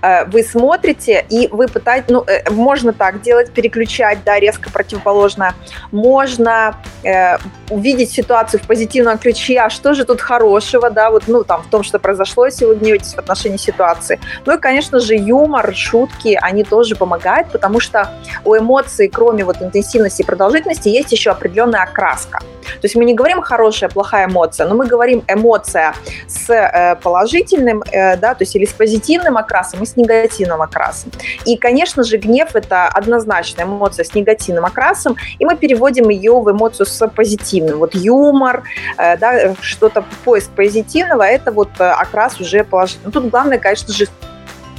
э, 0.01 0.25
вы 0.27 0.43
смотрите 0.43 1.27
и 1.29 1.49
вы 1.51 1.67
пытаетесь, 1.67 2.09
ну, 2.09 2.25
э, 2.27 2.51
можно 2.51 2.93
так 2.93 3.21
делать, 3.21 3.53
переключать, 3.53 4.19
да, 4.25 4.39
резко 4.39 4.71
противоположно, 4.71 5.55
можно 5.91 6.77
э, 7.03 7.37
увидеть 7.69 8.13
ситуацию 8.13 8.61
в 8.61 8.67
позитивном 8.67 9.19
ключе, 9.19 9.59
а 9.61 9.71
что 9.71 9.95
же 9.95 10.05
тут 10.05 10.21
хорошего, 10.21 10.89
да, 10.89 11.11
вот, 11.11 11.25
ну, 11.27 11.43
там, 11.43 11.63
в 11.63 11.67
том, 11.67 11.83
что 11.83 11.99
произошло, 11.99 12.45
гневаетесь 12.45 13.15
в 13.15 13.19
отношении 13.19 13.57
ситуации. 13.57 14.21
Ну 14.47 14.55
и, 14.55 14.59
конечно 14.59 15.01
же, 15.01 15.17
юмор, 15.17 15.75
шутки, 15.75 16.39
они 16.41 16.63
тоже 16.63 16.95
помогают, 16.95 17.51
потому 17.51 17.81
что 17.81 18.11
у 18.45 18.57
эмоций, 18.57 19.09
кроме 19.09 19.45
вот 19.45 19.61
интенсивности 19.61 20.23
и 20.23 20.25
продолжительности, 20.25 20.89
есть 20.89 21.11
еще 21.13 21.31
определенная 21.31 21.83
окраска. 21.83 22.39
То 22.39 22.87
есть 22.87 22.97
мы 22.97 23.05
не 23.05 23.15
говорим 23.15 23.43
хорошая, 23.43 23.91
плохая 23.91 24.27
эмоция, 24.27 24.67
но 24.67 24.75
мы 24.75 24.87
говорим 24.87 25.25
эмоция 25.29 25.95
с 26.27 26.51
э, 26.51 26.84
положительным, 27.03 27.83
э, 27.91 28.17
да, 28.17 28.35
то 28.35 28.43
есть 28.43 28.57
или 28.57 28.65
с 28.65 28.73
позитивным 28.73 29.37
окрасом 29.37 29.83
и 29.83 29.87
с 29.87 29.97
негативным 29.97 30.63
окрасом. 30.63 31.11
И, 31.45 31.57
конечно 31.57 32.03
же, 32.03 32.19
гнев– 32.19 32.51
это 32.55 32.87
однозначная 32.89 33.65
эмоция 33.65 34.05
с 34.05 34.15
негативным 34.15 34.65
окрасом, 34.65 35.17
и 35.39 35.45
мы 35.45 35.57
переводим 35.57 36.09
ее 36.09 36.41
в 36.41 36.51
эмоцию 36.51 36.87
с 36.87 37.09
позитивным. 37.09 37.79
Вот 37.79 37.95
юмор, 37.95 38.63
э, 38.99 39.17
да, 39.17 39.55
что-то 39.61 40.05
поиск 40.25 40.51
позитивного– 40.51 41.23
это 41.23 41.53
вот 41.53 41.71
окрас 41.79 42.41
уже 42.41 42.65
положительный. 42.65 43.13
Тут 43.13 43.31
главное, 43.31 43.59
конечно 43.59 43.93
же, 43.93 44.07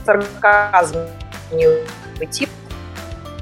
сарказм 0.06 0.98
не 1.52 1.68
уйти, 2.20 2.48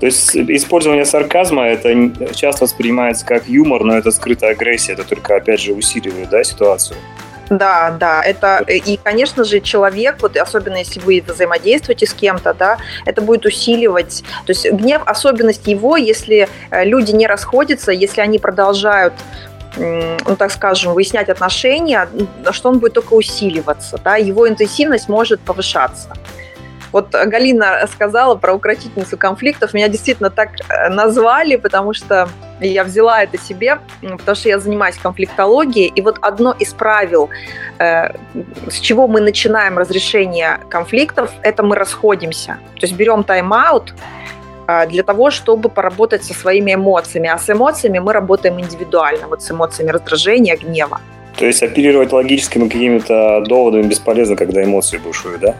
то 0.04 0.08
есть 0.08 0.36
использование 0.36 1.06
сарказма 1.06 1.67
это 1.67 2.12
часто 2.34 2.65
воспринимается 2.65 3.26
как 3.26 3.47
юмор, 3.47 3.86
но 3.86 3.97
это 3.97 4.12
скрытая 4.12 4.52
агрессия, 4.52 4.91
это 4.91 5.06
только 5.06 5.38
опять 5.38 5.62
же 5.62 5.71
усиливает 5.71 6.30
да, 6.30 6.43
ситуацию. 6.43 6.97
Да, 7.49 7.95
да, 7.99 8.23
это 8.23 8.63
и, 8.67 8.97
конечно 8.97 9.43
же, 9.43 9.60
человек, 9.60 10.17
вот 10.21 10.38
особенно 10.38 10.77
если 10.77 10.99
вы 10.99 11.23
взаимодействуете 11.25 12.06
с 12.06 12.13
кем-то, 12.13 12.53
да, 12.53 12.77
это 13.06 13.21
будет 13.21 13.45
усиливать, 13.45 14.23
то 14.45 14.51
есть 14.51 14.71
гнев, 14.71 15.01
особенность 15.06 15.67
его, 15.67 15.97
если 15.97 16.47
э, 16.71 16.86
люди 16.86 17.12
не 17.12 17.27
расходятся, 17.27 17.91
если 17.91 18.21
они 18.21 18.39
продолжают 18.39 19.13
ну, 19.75 20.36
так 20.38 20.51
скажем, 20.51 20.93
выяснять 20.93 21.29
отношения, 21.29 22.08
что 22.51 22.69
он 22.69 22.79
будет 22.79 22.93
только 22.93 23.13
усиливаться, 23.13 23.99
да, 24.03 24.17
его 24.17 24.47
интенсивность 24.47 25.10
может 25.10 25.39
повышаться. 25.39 26.13
Вот 26.93 27.12
Галина 27.12 27.86
сказала 27.91 28.36
про 28.36 28.53
укротительницу 28.53 29.17
конфликтов. 29.17 29.73
Меня 29.73 29.89
действительно 29.89 30.29
так 30.29 30.49
э, 30.69 30.89
назвали, 30.89 31.56
потому 31.56 31.93
что 31.93 32.29
я 32.62 32.84
взяла 32.84 33.23
это 33.23 33.38
себе, 33.39 33.79
потому 34.01 34.36
что 34.36 34.49
я 34.49 34.60
занимаюсь 34.60 34.95
конфликтологией. 34.97 35.91
И 35.95 36.01
вот 36.01 36.19
одно 36.21 36.56
из 36.60 36.71
правил, 36.73 37.29
э, 37.79 38.10
с 38.69 38.79
чего 38.79 39.08
мы 39.08 39.21
начинаем 39.21 39.79
разрешение 39.79 40.60
конфликтов, 40.69 41.32
это 41.41 41.63
мы 41.63 41.75
расходимся. 41.75 42.60
То 42.79 42.86
есть 42.86 42.93
берем 42.95 43.23
тайм-аут, 43.23 43.95
э, 44.67 44.88
для 44.88 45.01
того, 45.01 45.32
чтобы 45.32 45.69
поработать 45.69 46.23
со 46.23 46.36
своими 46.36 46.75
эмоциями. 46.75 47.27
А 47.27 47.39
с 47.39 47.49
эмоциями 47.49 47.97
мы 47.97 48.13
работаем 48.13 48.60
индивидуально, 48.60 49.27
вот 49.27 49.41
с 49.41 49.49
эмоциями 49.49 49.89
раздражения, 49.89 50.56
гнева. 50.58 51.01
То 51.38 51.45
есть 51.47 51.63
оперировать 51.63 52.12
логическими 52.12 52.69
какими-то 52.69 53.41
доводами 53.47 53.88
бесполезно, 53.88 54.36
когда 54.36 54.63
эмоции 54.63 54.99
бушуют, 54.99 55.41
да? 55.41 55.56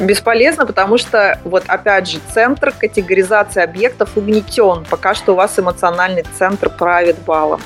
Бесполезно, 0.00 0.66
потому 0.66 0.98
что, 0.98 1.38
вот 1.44 1.64
опять 1.66 2.08
же, 2.08 2.18
центр 2.32 2.72
категоризации 2.72 3.62
объектов 3.62 4.16
угнетен. 4.16 4.84
Пока 4.88 5.14
что 5.14 5.32
у 5.32 5.34
вас 5.36 5.58
эмоциональный 5.58 6.24
центр 6.38 6.70
правит 6.70 7.18
балом. 7.26 7.60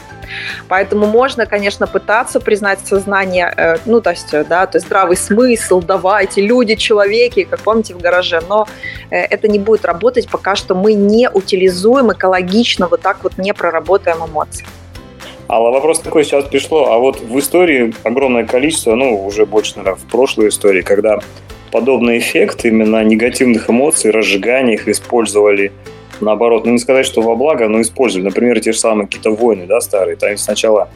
Поэтому 0.69 1.07
можно, 1.07 1.47
конечно, 1.47 1.87
пытаться 1.87 2.41
признать 2.41 2.81
сознание, 2.85 3.53
э, 3.57 3.77
ну, 3.87 4.01
то 4.01 4.11
есть, 4.11 4.31
да, 4.49 4.67
то 4.67 4.77
есть 4.77 4.87
здравый 4.87 5.17
смысл, 5.17 5.81
давайте, 5.81 6.41
люди, 6.41 6.75
человеки, 6.75 7.45
как 7.45 7.61
помните 7.61 7.95
в 7.95 7.99
гараже, 7.99 8.43
но 8.49 8.67
э, 9.11 9.19
это 9.19 9.47
не 9.47 9.61
будет 9.61 9.85
работать, 9.85 10.29
пока 10.29 10.57
что 10.57 10.75
мы 10.75 10.95
не 10.95 11.31
утилизуем 11.31 12.13
экологично, 12.13 12.89
вот 12.89 13.03
так 13.03 13.19
вот 13.23 13.39
не 13.39 13.55
проработаем 13.55 14.25
эмоции. 14.25 14.67
Алла, 15.49 15.71
вопрос 15.71 16.01
такой 16.01 16.25
сейчас 16.25 16.45
пришло. 16.45 16.93
А 16.93 16.99
вот 16.99 17.21
в 17.21 17.39
истории 17.39 17.95
огромное 18.03 18.45
количество, 18.45 18.97
ну, 18.97 19.25
уже 19.25 19.47
больше, 19.47 19.75
наверное, 19.77 20.01
в 20.01 20.11
прошлой 20.11 20.49
истории, 20.49 20.83
когда 20.83 21.21
подобный 21.71 22.19
эффект 22.19 22.65
именно 22.65 23.03
негативных 23.05 23.71
эмоций, 23.71 24.11
разжигания 24.11 24.75
их 24.75 24.89
использовали 24.89 25.73
наоборот, 26.21 26.65
ну 26.65 26.73
не 26.73 26.79
сказать, 26.79 27.07
что 27.07 27.23
во 27.23 27.37
благо, 27.37 27.69
но 27.69 27.81
использовали. 27.81 28.27
Например, 28.27 28.61
те 28.61 28.73
же 28.73 28.79
самые 28.79 29.07
какие-то 29.07 29.31
войны, 29.31 29.67
да, 29.67 29.81
старые. 29.81 30.17
Там 30.17 30.37
сначала 30.37 30.89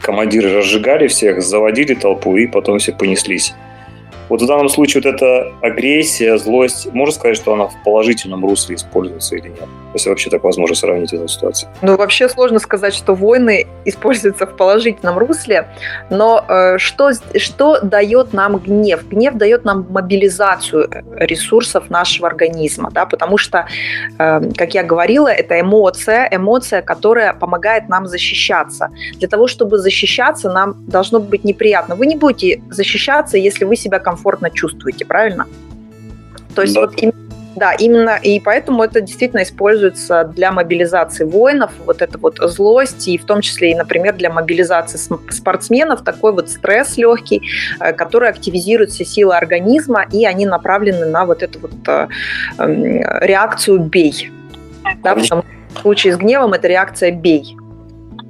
командиры 0.00 0.52
разжигали 0.52 1.06
всех, 1.08 1.42
заводили 1.42 1.94
толпу, 1.94 2.36
и 2.36 2.46
потом 2.46 2.78
все 2.78 2.92
понеслись. 2.92 3.54
Вот 4.28 4.42
в 4.42 4.46
данном 4.46 4.68
случае 4.68 5.02
вот 5.02 5.14
эта 5.14 5.52
агрессия, 5.60 6.38
злость, 6.38 6.92
можно 6.92 7.12
сказать, 7.12 7.36
что 7.36 7.52
она 7.52 7.66
в 7.66 7.82
положительном 7.84 8.44
русле 8.44 8.76
используется 8.76 9.34
или 9.36 9.48
нет? 9.48 9.66
Если 9.94 10.08
вообще 10.08 10.30
так 10.30 10.44
возможно 10.44 10.76
сравнить 10.76 11.12
эту 11.12 11.28
ситуацию. 11.28 11.70
Ну, 11.82 11.96
вообще 11.96 12.28
сложно 12.28 12.58
сказать, 12.58 12.94
что 12.94 13.14
войны 13.14 13.66
используются 13.84 14.46
в 14.46 14.56
положительном 14.56 15.18
русле, 15.18 15.68
но 16.10 16.44
э, 16.48 16.78
что, 16.78 17.10
что 17.36 17.80
дает 17.80 18.32
нам 18.32 18.58
гнев? 18.58 19.08
Гнев 19.08 19.34
дает 19.34 19.64
нам 19.64 19.86
мобилизацию 19.90 20.88
ресурсов 21.16 21.90
нашего 21.90 22.28
организма, 22.28 22.90
да, 22.92 23.06
потому 23.06 23.38
что, 23.38 23.66
э, 24.18 24.40
как 24.56 24.74
я 24.74 24.82
говорила, 24.82 25.28
это 25.28 25.60
эмоция, 25.60 26.28
эмоция, 26.30 26.82
которая 26.82 27.34
помогает 27.34 27.88
нам 27.88 28.06
защищаться. 28.06 28.90
Для 29.18 29.28
того, 29.28 29.46
чтобы 29.46 29.78
защищаться, 29.78 30.50
нам 30.50 30.74
должно 30.86 31.20
быть 31.20 31.44
неприятно. 31.44 31.94
Вы 31.94 32.06
не 32.06 32.16
будете 32.16 32.62
защищаться, 32.70 33.38
если 33.38 33.64
вы 33.64 33.76
себя 33.76 33.98
комфортно 33.98 34.50
чувствуете, 34.50 35.04
правильно? 35.04 35.46
То 36.54 36.62
есть 36.62 36.74
да. 36.74 36.82
вот 36.82 36.94
да, 37.56 37.72
именно, 37.72 38.16
и 38.22 38.38
поэтому 38.38 38.84
это 38.84 39.00
действительно 39.00 39.42
используется 39.42 40.24
для 40.24 40.52
мобилизации 40.52 41.24
воинов, 41.24 41.72
вот 41.84 42.00
эта 42.00 42.16
вот 42.16 42.38
злость, 42.38 43.08
и 43.08 43.18
в 43.18 43.24
том 43.24 43.40
числе 43.40 43.72
и, 43.72 43.74
например, 43.74 44.14
для 44.14 44.30
мобилизации 44.30 44.98
спортсменов, 45.30 46.02
такой 46.02 46.32
вот 46.32 46.48
стресс 46.48 46.96
легкий, 46.96 47.42
э, 47.80 47.92
который 47.92 48.28
активизирует 48.28 48.90
все 48.90 49.04
силы 49.04 49.36
организма, 49.36 50.06
и 50.12 50.24
они 50.24 50.46
направлены 50.46 51.06
на 51.06 51.24
вот 51.24 51.42
эту 51.42 51.58
вот 51.58 51.72
э, 51.88 52.08
эм, 52.58 53.02
реакцию 53.20 53.80
«бей». 53.80 54.30
Да, 55.02 55.14
потому 55.14 55.24
что 55.24 55.44
в 55.74 55.78
случае 55.80 56.12
с 56.12 56.16
гневом 56.16 56.52
это 56.52 56.68
реакция 56.68 57.10
«бей». 57.10 57.56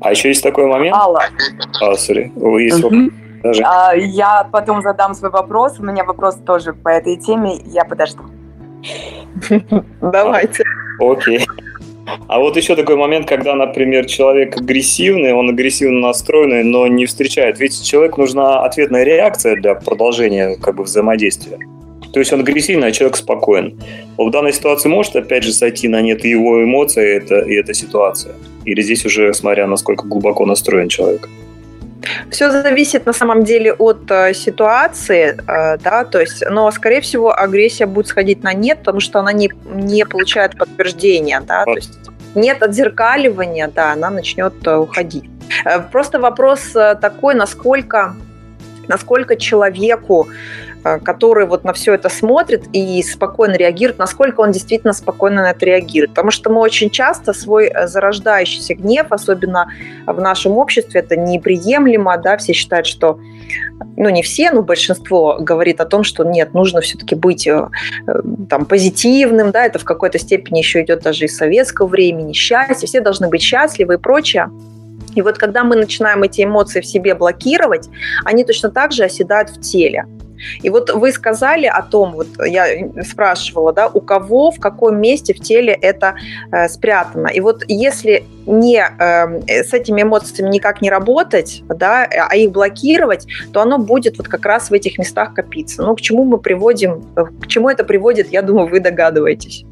А 0.00 0.12
еще 0.12 0.28
есть 0.28 0.42
такой 0.42 0.66
момент. 0.66 0.96
Алла. 0.96 1.24
А, 1.82 1.94
сори. 1.94 2.32
Есть 2.58 2.82
угу. 2.82 3.10
Даже. 3.42 3.62
А, 3.64 3.92
я 3.94 4.48
потом 4.50 4.80
задам 4.80 5.14
свой 5.14 5.30
вопрос. 5.30 5.78
У 5.78 5.84
меня 5.84 6.04
вопрос 6.04 6.36
тоже 6.46 6.72
по 6.72 6.88
этой 6.88 7.16
теме. 7.16 7.58
Я 7.66 7.84
подожду. 7.84 8.22
Давайте. 10.00 10.64
Окей. 10.98 11.40
А 12.28 12.38
вот 12.38 12.56
еще 12.56 12.76
такой 12.76 12.96
момент, 12.96 13.28
когда, 13.28 13.54
например, 13.54 14.06
человек 14.06 14.56
агрессивный, 14.56 15.32
он 15.32 15.50
агрессивно 15.50 16.00
настроенный, 16.00 16.64
но 16.64 16.86
не 16.86 17.06
встречает. 17.06 17.60
Ведь 17.60 17.82
человеку 17.82 18.22
нужна 18.22 18.64
ответная 18.64 19.04
реакция 19.04 19.56
для 19.56 19.74
продолжения 19.74 20.56
как 20.60 20.76
бы 20.76 20.84
взаимодействия. 20.84 21.58
То 22.12 22.18
есть 22.18 22.32
он 22.32 22.40
агрессивный, 22.40 22.88
а 22.88 22.92
человек 22.92 23.16
спокоен. 23.16 23.78
В 24.18 24.30
данной 24.30 24.52
ситуации 24.52 24.88
может, 24.88 25.14
опять 25.14 25.44
же, 25.44 25.52
сойти 25.52 25.86
на 25.86 26.00
нет 26.00 26.24
его 26.24 26.64
эмоции 26.64 27.16
это, 27.16 27.40
и 27.40 27.54
эта 27.54 27.72
ситуация? 27.72 28.34
Или 28.64 28.82
здесь 28.82 29.04
уже, 29.06 29.32
смотря 29.32 29.66
насколько 29.66 30.06
глубоко 30.06 30.44
настроен 30.44 30.88
человек? 30.88 31.28
Все 32.30 32.50
зависит 32.50 33.06
на 33.06 33.12
самом 33.12 33.44
деле 33.44 33.72
от 33.72 34.10
э, 34.10 34.34
ситуации, 34.34 35.36
э, 35.36 35.78
да, 35.78 36.04
то 36.04 36.20
есть, 36.20 36.42
но, 36.50 36.70
скорее 36.70 37.00
всего, 37.00 37.32
агрессия 37.38 37.86
будет 37.86 38.06
сходить 38.06 38.42
на 38.42 38.54
нет, 38.54 38.78
потому 38.78 39.00
что 39.00 39.18
она 39.18 39.32
не, 39.32 39.50
не 39.64 40.06
получает 40.06 40.56
подтверждения, 40.56 41.40
да, 41.40 41.64
то 41.64 41.74
есть 41.74 41.98
нет 42.34 42.62
отзеркаливания, 42.62 43.68
да, 43.68 43.92
она 43.92 44.10
начнет 44.10 44.54
э, 44.66 44.76
уходить. 44.76 45.24
Просто 45.92 46.20
вопрос 46.20 46.60
такой, 47.00 47.34
насколько, 47.34 48.14
насколько 48.88 49.36
человеку 49.36 50.28
который 50.82 51.46
вот 51.46 51.64
на 51.64 51.72
все 51.72 51.94
это 51.94 52.08
смотрит 52.08 52.64
и 52.72 53.02
спокойно 53.02 53.54
реагирует, 53.54 53.98
насколько 53.98 54.40
он 54.40 54.52
действительно 54.52 54.92
спокойно 54.92 55.42
на 55.42 55.50
это 55.50 55.66
реагирует. 55.66 56.10
Потому 56.10 56.30
что 56.30 56.50
мы 56.50 56.60
очень 56.60 56.90
часто 56.90 57.32
свой 57.32 57.66
э, 57.68 57.86
зарождающийся 57.86 58.74
гнев, 58.74 59.06
особенно 59.10 59.70
в 60.06 60.20
нашем 60.20 60.58
обществе, 60.58 61.00
это 61.00 61.16
неприемлемо, 61.16 62.16
да, 62.18 62.36
все 62.36 62.52
считают, 62.52 62.86
что 62.86 63.18
ну, 63.96 64.08
не 64.08 64.22
все, 64.22 64.50
но 64.50 64.62
большинство 64.62 65.38
говорит 65.40 65.80
о 65.80 65.86
том, 65.86 66.04
что 66.04 66.24
нет, 66.24 66.54
нужно 66.54 66.80
все-таки 66.80 67.14
быть 67.14 67.46
э, 67.46 67.68
там, 68.48 68.64
позитивным, 68.64 69.50
да, 69.50 69.66
это 69.66 69.78
в 69.78 69.84
какой-то 69.84 70.18
степени 70.18 70.58
еще 70.58 70.82
идет 70.82 71.02
даже 71.02 71.26
из 71.26 71.36
советского 71.36 71.86
времени, 71.86 72.32
счастье, 72.32 72.86
все 72.86 73.00
должны 73.00 73.28
быть 73.28 73.42
счастливы 73.42 73.94
и 73.94 73.98
прочее. 73.98 74.50
И 75.14 75.22
вот 75.22 75.38
когда 75.38 75.64
мы 75.64 75.76
начинаем 75.76 76.22
эти 76.22 76.44
эмоции 76.44 76.80
в 76.80 76.86
себе 76.86 77.14
блокировать, 77.14 77.88
они 78.24 78.44
точно 78.44 78.70
так 78.70 78.92
же 78.92 79.04
оседают 79.04 79.50
в 79.50 79.60
теле. 79.60 80.06
И 80.62 80.70
вот 80.70 80.90
вы 80.90 81.12
сказали 81.12 81.66
о 81.66 81.82
том, 81.82 82.12
вот 82.12 82.28
я 82.44 82.66
спрашивала, 83.02 83.72
да, 83.72 83.88
у 83.88 84.00
кого, 84.00 84.50
в 84.50 84.60
каком 84.60 85.00
месте 85.00 85.34
в 85.34 85.40
теле 85.40 85.72
это 85.72 86.14
э, 86.52 86.68
спрятано. 86.68 87.28
И 87.28 87.40
вот 87.40 87.64
если 87.68 88.24
не 88.46 88.82
э, 88.82 89.62
с 89.62 89.72
этими 89.72 90.02
эмоциями 90.02 90.50
никак 90.50 90.82
не 90.82 90.90
работать, 90.90 91.62
да, 91.68 92.04
а 92.04 92.36
их 92.36 92.50
блокировать, 92.50 93.26
то 93.52 93.60
оно 93.60 93.78
будет 93.78 94.18
вот 94.18 94.28
как 94.28 94.44
раз 94.46 94.70
в 94.70 94.72
этих 94.72 94.98
местах 94.98 95.34
копиться. 95.34 95.82
Ну, 95.82 95.94
к 95.94 96.00
чему 96.00 96.24
мы 96.24 96.38
приводим, 96.38 97.02
к 97.14 97.46
чему 97.46 97.68
это 97.68 97.84
приводит, 97.84 98.32
я 98.32 98.42
думаю, 98.42 98.68
вы 98.68 98.80
догадываетесь. 98.80 99.64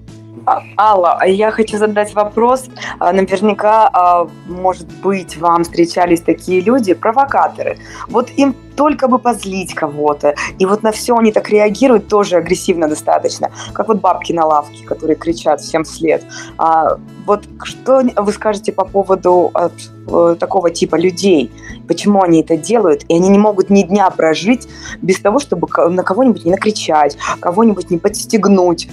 А, 0.49 0.63
Алла, 0.77 1.17
а 1.21 1.27
я 1.27 1.51
хочу 1.51 1.77
задать 1.77 2.15
вопрос. 2.15 2.65
А, 2.99 3.13
наверняка, 3.13 4.27
может 4.47 4.89
быть, 5.03 5.37
вам 5.37 5.65
встречались 5.65 6.23
такие 6.23 6.61
люди, 6.61 6.95
провокаторы. 6.95 7.79
Вот 8.09 8.31
им 8.37 8.55
только 8.79 9.09
бы 9.09 9.19
позлить 9.19 9.75
кого-то. 9.75 10.35
И 10.59 10.65
вот 10.65 10.83
на 10.83 10.93
все 10.93 11.17
они 11.17 11.33
так 11.33 11.51
реагируют 11.51 12.09
тоже 12.09 12.37
агрессивно 12.37 12.89
достаточно. 12.89 13.51
Как 13.75 13.89
вот 13.89 14.01
бабки 14.01 14.33
на 14.33 14.47
лавке, 14.47 14.85
которые 14.85 15.17
кричат 15.17 15.61
всем 15.61 15.83
вслед. 15.83 16.25
А, 16.57 16.97
вот 17.27 17.45
что 17.65 18.03
вы 18.17 18.33
скажете 18.33 18.73
по 18.73 18.85
поводу 18.85 19.51
от, 19.53 19.73
э, 20.07 20.37
такого 20.39 20.71
типа 20.71 20.97
людей? 20.97 21.51
Почему 21.89 22.23
они 22.23 22.41
это 22.41 22.57
делают? 22.57 23.05
И 23.09 23.17
они 23.17 23.29
не 23.29 23.39
могут 23.39 23.69
ни 23.69 23.83
дня 23.83 24.09
прожить 24.11 24.69
без 25.03 25.21
того, 25.21 25.41
чтобы 25.41 25.69
на 25.91 26.03
кого-нибудь 26.05 26.45
не 26.45 26.53
накричать, 26.53 27.19
кого-нибудь 27.41 27.91
не 27.91 27.99
подстегнуть. 27.99 28.89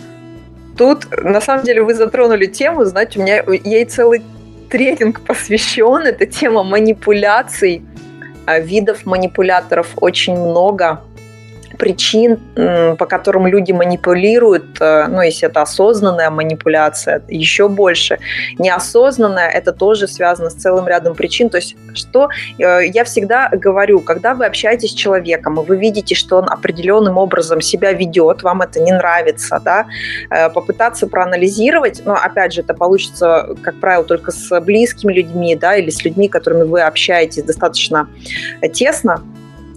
Тут, 0.78 1.08
на 1.24 1.40
самом 1.42 1.64
деле, 1.64 1.84
вы 1.84 1.94
затронули 1.94 2.48
тему, 2.48 2.84
знаете, 2.86 3.20
у 3.20 3.22
меня 3.22 3.44
ей 3.64 3.86
целый 3.86 4.22
тренинг 4.70 5.22
посвящен, 5.22 6.02
это 6.02 6.26
тема 6.26 6.64
манипуляций, 6.64 7.84
а 8.46 8.60
видов 8.60 9.06
манипуляторов 9.06 9.88
очень 9.96 10.38
много 10.38 11.02
причин, 11.76 12.40
по 12.98 13.06
которым 13.06 13.48
люди 13.48 13.72
манипулируют, 13.72 14.82
э, 14.82 15.08
ну, 15.08 15.22
если 15.22 15.48
это 15.48 15.62
осознанная 15.62 16.30
манипуляция, 16.30 17.22
еще 17.28 17.68
больше. 17.68 18.18
Неосознанная, 18.60 19.50
это 19.50 19.72
тоже 19.72 20.08
связано 20.08 20.50
с 20.50 20.54
целым 20.54 20.88
рядом 20.88 21.16
причин. 21.16 21.50
То 21.50 21.58
есть, 21.58 21.76
что 21.94 22.30
э, 22.58 22.88
я 22.88 23.04
всегда 23.04 23.50
говорю, 23.52 24.00
когда 24.02 24.34
вы 24.34 24.46
общаетесь 24.46 24.92
с 24.92 24.94
человеком, 24.94 25.60
и 25.60 25.66
вы 25.66 25.78
видите, 25.78 26.16
что 26.16 26.38
он 26.38 26.50
определенным 26.50 27.18
образом 27.18 27.62
себя 27.62 27.94
ведет, 27.94 28.44
вам 28.44 28.62
это 28.62 28.80
не 28.80 28.92
нравится, 28.92 29.62
да, 29.64 29.86
э, 30.30 30.50
попытаться 30.50 31.08
проанализировать, 31.08 32.02
но, 32.06 32.14
опять 32.14 32.54
же, 32.54 32.62
это 32.62 32.74
получится, 32.74 33.56
как 33.62 33.80
правило, 33.80 34.04
только 34.04 34.32
с 34.32 34.60
близкими 34.62 35.14
людьми, 35.14 35.56
да, 35.56 35.76
или 35.76 35.90
с 35.90 36.04
людьми, 36.04 36.28
которыми 36.28 36.64
вы 36.64 36.82
общаетесь 36.82 37.44
достаточно 37.44 38.08
тесно, 38.74 39.22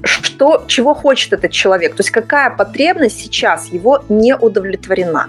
что, 0.02 0.64
чего 0.66 0.94
хочет 0.94 1.32
этот 1.32 1.50
человек, 1.50 1.94
то 1.94 2.00
есть 2.00 2.10
какая 2.10 2.50
потребность 2.50 3.20
сейчас 3.20 3.66
его 3.66 4.04
не 4.08 4.36
удовлетворена. 4.36 5.28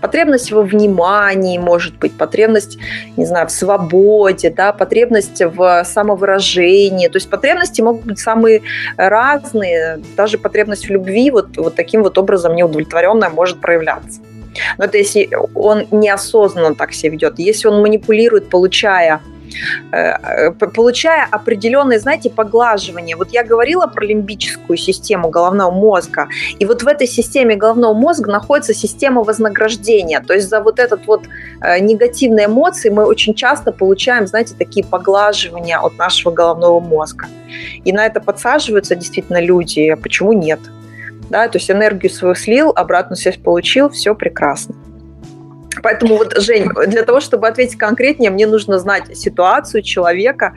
Потребность 0.00 0.50
во 0.50 0.62
внимании, 0.62 1.58
может 1.58 1.96
быть, 1.98 2.12
потребность, 2.18 2.76
не 3.16 3.24
знаю, 3.24 3.46
в 3.46 3.52
свободе, 3.52 4.50
да, 4.50 4.72
потребность 4.72 5.40
в 5.40 5.84
самовыражении. 5.84 7.06
То 7.06 7.18
есть 7.18 7.30
потребности 7.30 7.82
могут 7.82 8.04
быть 8.04 8.18
самые 8.18 8.62
разные. 8.96 10.00
Даже 10.16 10.38
потребность 10.38 10.88
в 10.88 10.90
любви 10.90 11.30
вот, 11.30 11.56
вот 11.56 11.76
таким 11.76 12.02
вот 12.02 12.18
образом 12.18 12.56
неудовлетворенная 12.56 13.30
может 13.30 13.60
проявляться. 13.60 14.20
Но 14.76 14.86
это 14.86 14.98
если 14.98 15.30
он 15.54 15.86
неосознанно 15.92 16.74
так 16.74 16.92
себя 16.94 17.12
ведет. 17.12 17.38
Если 17.38 17.68
он 17.68 17.80
манипулирует, 17.80 18.48
получая 18.48 19.20
получая 20.74 21.26
определенные, 21.30 21.98
знаете, 21.98 22.30
поглаживания. 22.30 23.16
Вот 23.16 23.30
я 23.30 23.44
говорила 23.44 23.86
про 23.86 24.04
лимбическую 24.04 24.76
систему 24.76 25.28
головного 25.30 25.70
мозга, 25.70 26.28
и 26.58 26.64
вот 26.64 26.82
в 26.82 26.86
этой 26.86 27.06
системе 27.06 27.56
головного 27.56 27.94
мозга 27.94 28.30
находится 28.30 28.74
система 28.74 29.22
вознаграждения. 29.22 30.20
То 30.20 30.34
есть 30.34 30.48
за 30.48 30.60
вот 30.60 30.78
этот 30.78 31.06
вот 31.06 31.24
э, 31.60 31.78
негативные 31.80 32.46
эмоции 32.46 32.90
мы 32.90 33.04
очень 33.04 33.34
часто 33.34 33.72
получаем, 33.72 34.26
знаете, 34.26 34.54
такие 34.58 34.84
поглаживания 34.84 35.78
от 35.78 35.98
нашего 35.98 36.32
головного 36.32 36.80
мозга. 36.80 37.26
И 37.84 37.92
на 37.92 38.06
это 38.06 38.20
подсаживаются 38.20 38.94
действительно 38.94 39.40
люди, 39.40 39.88
а 39.88 39.96
почему 39.96 40.32
нет? 40.32 40.60
Да, 41.30 41.48
то 41.48 41.58
есть 41.58 41.70
энергию 41.70 42.10
свою 42.10 42.34
слил, 42.34 42.72
обратную 42.74 43.16
связь 43.16 43.36
получил, 43.36 43.88
все 43.88 44.14
прекрасно. 44.14 44.74
Поэтому 45.82 46.16
вот, 46.16 46.34
Жень, 46.36 46.68
для 46.86 47.02
того, 47.02 47.20
чтобы 47.20 47.48
ответить 47.48 47.78
конкретнее, 47.78 48.30
мне 48.30 48.46
нужно 48.46 48.78
знать 48.78 49.16
ситуацию 49.16 49.82
человека, 49.82 50.54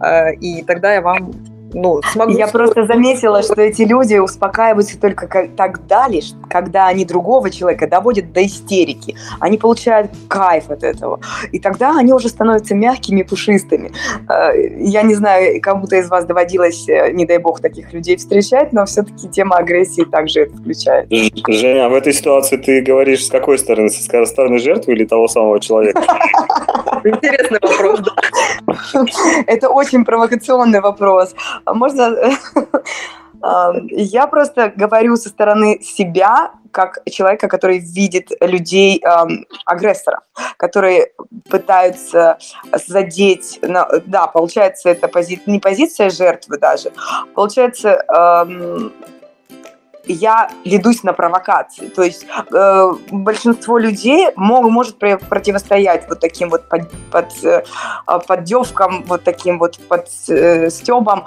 э, 0.00 0.34
и 0.34 0.62
тогда 0.62 0.94
я 0.94 1.00
вам 1.00 1.32
ну, 1.74 2.00
смогу... 2.12 2.32
Я 2.32 2.48
просто 2.48 2.84
заметила, 2.84 3.42
что 3.42 3.60
эти 3.60 3.82
люди 3.82 4.16
успокаиваются 4.16 5.00
только 5.00 5.48
тогда 5.56 6.08
лишь, 6.08 6.32
когда 6.48 6.86
они 6.88 7.04
другого 7.04 7.50
человека 7.50 7.86
доводят 7.86 8.32
до 8.32 8.44
истерики. 8.44 9.16
Они 9.40 9.58
получают 9.58 10.10
кайф 10.28 10.70
от 10.70 10.82
этого. 10.82 11.20
И 11.52 11.58
тогда 11.58 11.96
они 11.98 12.12
уже 12.12 12.28
становятся 12.28 12.74
мягкими, 12.74 13.22
пушистыми. 13.22 13.92
Э, 14.28 14.52
я 14.78 15.02
не 15.02 15.14
знаю, 15.14 15.60
кому-то 15.60 15.96
из 15.96 16.08
вас 16.08 16.24
доводилось, 16.24 16.88
э, 16.88 17.12
не 17.12 17.26
дай 17.26 17.38
бог, 17.38 17.60
таких 17.60 17.92
людей 17.92 18.16
встречать, 18.16 18.72
но 18.72 18.84
все-таки 18.86 19.28
тема 19.28 19.56
агрессии 19.56 20.04
также 20.04 20.42
это 20.42 20.56
включает. 20.56 21.08
Женя, 21.48 21.86
а 21.86 21.88
в 21.88 21.94
этой 21.94 22.12
ситуации 22.12 22.56
ты 22.56 22.80
говоришь 22.82 23.26
с 23.26 23.30
какой 23.30 23.58
стороны? 23.58 23.90
Со 23.90 24.26
стороны 24.26 24.58
жертвы 24.58 24.92
или 24.92 25.04
того 25.04 25.28
самого 25.28 25.60
человека? 25.60 26.02
Интересный 27.04 27.58
вопрос, 27.60 28.00
да. 28.00 28.12
Это 29.46 29.68
очень 29.68 30.04
провокационный 30.04 30.80
вопрос. 30.80 31.34
Можно... 31.66 32.16
Я 33.90 34.28
просто 34.28 34.72
говорю 34.74 35.16
со 35.16 35.28
стороны 35.28 35.80
себя, 35.82 36.52
как 36.70 37.00
человека, 37.10 37.48
который 37.48 37.78
видит 37.78 38.30
людей 38.40 39.02
эм, 39.02 39.46
агрессоров, 39.66 40.20
которые 40.56 41.12
пытаются 41.50 42.38
задеть, 42.86 43.58
да, 44.06 44.28
получается, 44.28 44.90
это 44.90 45.08
пози... 45.08 45.42
не 45.46 45.58
позиция 45.58 46.10
жертвы 46.10 46.58
даже, 46.58 46.92
получается, 47.34 48.04
эм, 48.14 48.92
я 50.06 50.50
ведусь 50.64 51.02
на 51.02 51.12
провокации. 51.12 51.88
То 51.88 52.02
есть 52.02 52.26
э, 52.52 52.92
большинство 53.10 53.78
людей 53.78 54.28
мог, 54.36 54.64
может 54.70 54.98
противостоять 54.98 56.08
вот 56.08 56.20
таким 56.20 56.50
вот 56.50 56.68
под, 56.68 56.90
под, 57.10 57.26
э, 57.44 57.62
поддевкам, 58.26 59.04
вот 59.06 59.24
таким 59.24 59.58
вот 59.58 59.78
под 59.88 60.08
э, 60.28 60.70
стебам. 60.70 61.24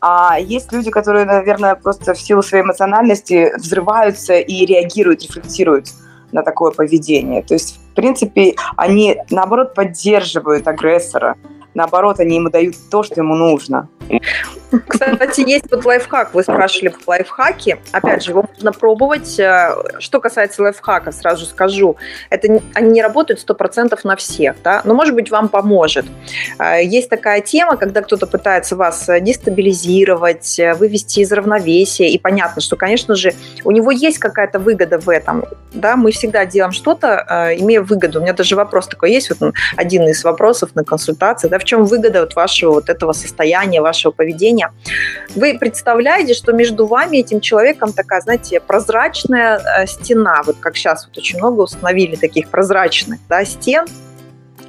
А 0.00 0.38
есть 0.38 0.72
люди, 0.72 0.90
которые, 0.90 1.24
наверное, 1.24 1.74
просто 1.74 2.14
в 2.14 2.20
силу 2.20 2.42
своей 2.42 2.64
эмоциональности 2.64 3.52
взрываются 3.56 4.34
и 4.34 4.66
реагируют, 4.66 5.22
рефлексируют 5.22 5.88
на 6.32 6.42
такое 6.42 6.72
поведение. 6.72 7.42
То 7.42 7.54
есть, 7.54 7.78
в 7.92 7.94
принципе, 7.94 8.56
они, 8.76 9.16
наоборот, 9.30 9.74
поддерживают 9.74 10.66
агрессора. 10.66 11.36
Наоборот, 11.74 12.20
они 12.20 12.36
ему 12.36 12.50
дают 12.50 12.74
то, 12.90 13.02
что 13.02 13.20
ему 13.20 13.34
нужно. 13.34 13.88
Кстати, 14.88 15.48
есть 15.48 15.70
вот 15.70 15.84
лайфхак. 15.84 16.34
Вы 16.34 16.42
спрашивали 16.42 16.88
по 16.88 17.10
лайфхаке. 17.10 17.78
Опять 17.92 18.24
же, 18.24 18.32
его 18.32 18.44
можно 18.52 18.72
пробовать. 18.72 19.38
Э, 19.38 19.74
что 19.98 20.20
касается 20.20 20.62
лайфхака, 20.62 21.12
сразу 21.12 21.46
скажу, 21.46 21.96
это 22.30 22.60
они 22.74 22.90
не 22.90 23.02
работают 23.02 23.44
100% 23.46 23.98
на 24.04 24.16
всех, 24.16 24.56
да? 24.62 24.82
но, 24.84 24.94
может 24.94 25.14
быть, 25.14 25.30
вам 25.30 25.48
поможет. 25.48 26.06
Э, 26.58 26.84
есть 26.84 27.08
такая 27.08 27.40
тема, 27.40 27.76
когда 27.76 28.02
кто-то 28.02 28.26
пытается 28.26 28.76
вас 28.76 29.08
дестабилизировать, 29.20 30.58
э, 30.58 30.74
вывести 30.74 31.20
из 31.20 31.32
равновесия, 31.32 32.08
и 32.08 32.18
понятно, 32.18 32.60
что, 32.60 32.76
конечно 32.76 33.14
же, 33.14 33.34
у 33.64 33.70
него 33.70 33.90
есть 33.90 34.18
какая-то 34.18 34.58
выгода 34.58 34.98
в 34.98 35.08
этом. 35.08 35.44
Да? 35.72 35.96
Мы 35.96 36.10
всегда 36.10 36.44
делаем 36.46 36.72
что-то, 36.72 37.54
имея 37.58 37.82
выгоду. 37.82 38.18
У 38.18 38.22
меня 38.22 38.32
даже 38.32 38.56
вопрос 38.56 38.88
такой 38.88 39.12
есть, 39.12 39.30
вот 39.30 39.52
один 39.76 40.08
из 40.08 40.24
вопросов 40.24 40.74
на 40.74 40.84
консультации, 40.84 41.48
да, 41.48 41.58
в 41.64 41.66
чем 41.66 41.84
выгода 41.84 42.20
вот 42.20 42.34
вашего 42.36 42.72
вот 42.72 42.88
этого 42.88 43.12
состояния, 43.12 43.80
вашего 43.80 44.12
поведения. 44.12 44.70
Вы 45.34 45.58
представляете, 45.58 46.34
что 46.34 46.52
между 46.52 46.86
вами 46.86 47.18
этим 47.18 47.40
человеком 47.40 47.92
такая, 47.92 48.20
знаете, 48.20 48.60
прозрачная 48.60 49.58
э, 49.58 49.86
стена, 49.86 50.42
вот 50.44 50.56
как 50.60 50.76
сейчас 50.76 51.06
вот 51.06 51.16
очень 51.18 51.38
много 51.38 51.62
установили 51.62 52.16
таких 52.16 52.48
прозрачных 52.48 53.18
да, 53.28 53.44
стен, 53.44 53.86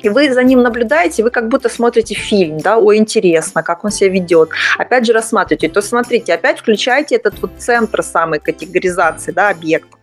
и 0.02 0.10
вы 0.10 0.32
за 0.32 0.44
ним 0.44 0.62
наблюдаете, 0.62 1.24
вы 1.24 1.32
как 1.32 1.50
будто 1.50 1.68
смотрите 1.68 2.16
фильм, 2.16 2.60
да, 2.60 2.78
о, 2.78 2.96
интересно, 2.96 3.64
как 3.64 3.84
он 3.84 3.92
себя 3.92 4.12
ведет. 4.12 4.50
Опять 4.78 5.06
же 5.06 5.14
рассматриваете. 5.14 5.70
То 5.70 5.82
смотрите, 5.82 6.34
опять 6.34 6.60
включаете 6.60 7.16
этот 7.16 7.42
вот 7.42 7.52
центр 7.58 8.04
самой 8.04 8.40
категоризации, 8.40 9.32
да, 9.32 9.50
объекта. 9.50 9.98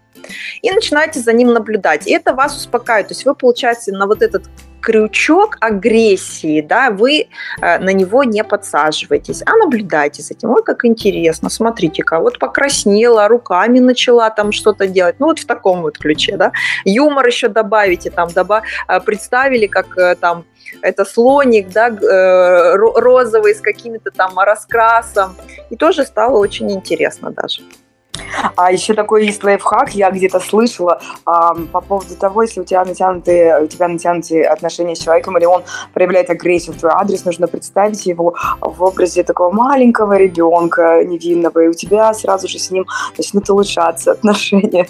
И 0.63 0.71
начинаете 0.71 1.21
за 1.21 1.33
ним 1.33 1.53
наблюдать. 1.53 2.07
И 2.07 2.13
это 2.13 2.35
вас 2.35 2.57
успокаивает. 2.57 3.09
То 3.09 3.15
есть 3.15 3.25
вы, 3.25 3.35
получаете, 3.35 3.93
на 3.93 4.07
вот 4.07 4.23
этот 4.23 4.45
крючок 4.83 5.57
агрессии, 5.61 6.61
да, 6.61 6.91
вы 6.91 7.29
э, 7.61 7.79
на 7.79 7.93
него 7.93 8.25
не 8.25 8.45
подсаживаетесь, 8.45 9.43
а 9.47 9.57
наблюдайте 9.57 10.23
за 10.23 10.35
этим. 10.35 10.51
Ой, 10.51 10.63
как 10.63 10.85
интересно, 10.85 11.49
смотрите-ка, 11.49 12.19
вот 12.19 12.39
покраснела, 12.39 13.29
руками 13.29 13.79
начала 13.79 14.29
там 14.31 14.53
что-то 14.53 14.87
делать. 14.87 15.17
Ну, 15.21 15.27
вот 15.27 15.39
в 15.39 15.47
таком 15.47 15.83
вот 15.83 15.99
ключе, 15.99 16.37
да. 16.37 16.53
Юмор 16.85 17.27
еще 17.27 17.49
добавите, 17.49 18.11
там, 18.11 18.29
доба... 18.29 18.63
Э, 18.89 19.01
представили, 19.01 19.67
как 19.67 19.97
э, 19.97 20.17
там 20.17 20.45
это 20.81 21.05
слоник, 21.05 21.69
да, 21.69 21.91
розовый 22.75 23.55
с 23.55 23.61
какими-то 23.61 24.11
там 24.11 24.39
раскрасом. 24.39 25.37
И 25.71 25.77
тоже 25.77 26.05
стало 26.05 26.39
очень 26.39 26.71
интересно 26.73 27.31
даже. 27.31 27.63
А 28.57 28.73
еще 28.73 28.95
такой 28.95 29.27
есть 29.27 29.43
лайфхак, 29.45 29.95
я 29.95 30.11
где-то 30.11 30.41
слышала 30.41 31.01
а, 31.25 31.55
по 31.73 31.81
поводу 31.81 32.15
того, 32.17 32.43
если 32.43 32.61
у 32.61 32.65
тебя 32.65 32.85
натянутые, 32.85 33.63
у 33.63 33.67
тебя 33.67 33.89
натянутые 33.89 34.47
отношения 34.47 34.95
с 34.95 34.99
человеком, 35.01 35.37
или 35.39 35.45
он 35.45 35.63
проявляет 35.93 36.31
агрессию 36.31 36.75
в 36.75 36.79
твой 36.79 36.93
адрес, 36.93 37.25
нужно 37.25 37.47
представить 37.47 38.07
его 38.07 38.35
в 38.61 38.83
образе 38.83 39.23
такого 39.23 39.53
маленького 39.53 40.17
ребенка 40.17 41.03
невинного, 41.05 41.61
и 41.61 41.69
у 41.69 41.75
тебя 41.75 42.13
сразу 42.15 42.49
же 42.49 42.59
с 42.59 42.71
ним 42.71 42.87
начнут 43.17 43.49
улучшаться 43.51 44.13
отношения. 44.13 44.87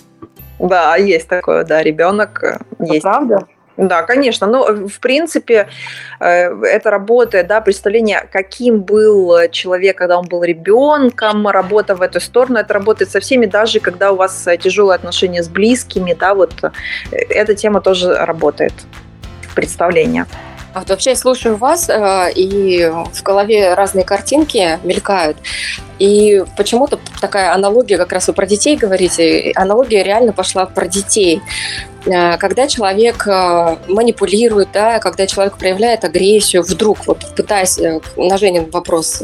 Да, 0.59 0.97
есть 0.97 1.29
такое, 1.29 1.65
да, 1.65 1.83
ребенок 1.83 2.43
э, 2.45 2.59
есть. 2.79 3.03
Правда? 3.03 3.47
Да, 3.77 4.03
конечно. 4.03 4.47
Но, 4.47 4.69
э, 4.69 4.87
в 4.87 5.01
принципе, 5.01 5.69
э, 6.21 6.65
это 6.65 6.91
работает, 6.91 7.47
да, 7.47 7.61
представление, 7.61 8.29
каким 8.31 8.83
был 8.83 9.49
человек, 9.51 9.97
когда 9.97 10.19
он 10.19 10.27
был 10.27 10.45
ребенком, 10.45 11.49
работа 11.49 11.95
в 11.95 12.03
эту 12.03 12.21
сторону, 12.21 12.59
это 12.59 12.75
работает 12.75 13.11
со 13.11 13.21
всеми, 13.21 13.47
даже 13.47 13.81
когда 13.81 14.13
у 14.13 14.17
вас 14.17 14.47
тяжелые 14.61 14.97
отношения 14.97 15.43
с 15.43 15.49
близкими, 15.49 16.15
да, 16.15 16.35
вот 16.35 16.53
э, 16.63 16.71
эта 17.11 17.55
тема 17.55 17.81
тоже 17.81 18.15
работает, 18.15 18.75
представление. 19.55 20.27
А 20.75 20.81
вот 20.81 20.89
вообще 20.89 21.15
слушаю 21.15 21.57
вас, 21.57 21.91
и 22.35 22.91
в 23.13 23.23
голове 23.23 23.75
разные 23.75 24.07
картинки 24.07 24.79
мелькают. 24.83 25.37
И 25.99 26.45
почему-то 26.57 26.99
такая 27.21 27.53
аналогия, 27.53 27.97
как 27.97 28.13
раз 28.13 28.29
вы 28.29 28.35
про 28.35 28.47
детей 28.47 28.77
говорите, 28.77 29.53
аналогия 29.55 30.03
реально 30.03 30.33
пошла 30.33 30.67
про 30.67 30.87
детей. 30.87 31.41
Э, 32.07 32.37
когда 32.39 32.67
человек 32.67 33.27
э, 33.27 33.77
манипулирует, 33.89 34.69
да, 34.73 34.99
когда 34.99 35.27
человек 35.27 35.57
проявляет 35.57 36.05
агрессию, 36.05 36.63
вдруг, 36.63 37.07
вот 37.07 37.19
пытаясь, 37.37 37.79
э, 37.79 38.01
на 38.17 38.39
Женин 38.39 38.71
вопрос 38.71 39.23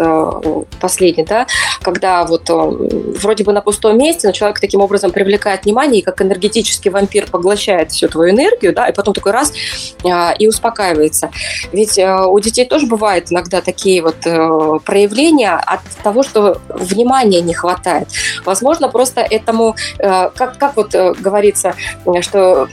последний, 0.81 1.25
да, 1.25 1.47
когда 1.83 2.25
вот 2.25 2.49
вроде 2.49 3.45
бы 3.45 3.53
на 3.53 3.61
пустом 3.61 3.99
месте, 3.99 4.27
но 4.27 4.33
человек 4.33 4.61
таким 4.61 4.81
образом 4.81 5.11
привлекает 5.11 5.65
внимание 5.65 6.01
и 6.01 6.05
как 6.05 6.23
энергетический 6.23 6.91
вампир 6.91 7.27
поглощает 7.31 7.93
всю 7.93 8.09
твою 8.09 8.35
энергию, 8.35 8.73
да, 8.73 8.89
и 8.89 8.93
потом 8.93 9.15
такой 9.15 9.33
раз 9.33 9.53
и 10.39 10.47
успокаивается. 10.47 11.31
Ведь 11.73 11.99
у 11.99 12.39
детей 12.41 12.65
тоже 12.65 12.87
бывают 12.87 13.33
иногда 13.33 13.61
такие 13.61 14.03
вот 14.03 14.21
проявления 14.85 15.55
от 15.55 15.81
того, 16.03 16.23
что 16.23 16.58
внимания 16.69 17.41
не 17.41 17.55
хватает. 17.55 18.09
Возможно, 18.45 18.89
просто 18.89 19.21
этому, 19.21 19.77
как, 19.99 20.59
как 20.59 20.77
вот 20.77 20.95
говорится, 20.95 21.75
что 22.21 22.69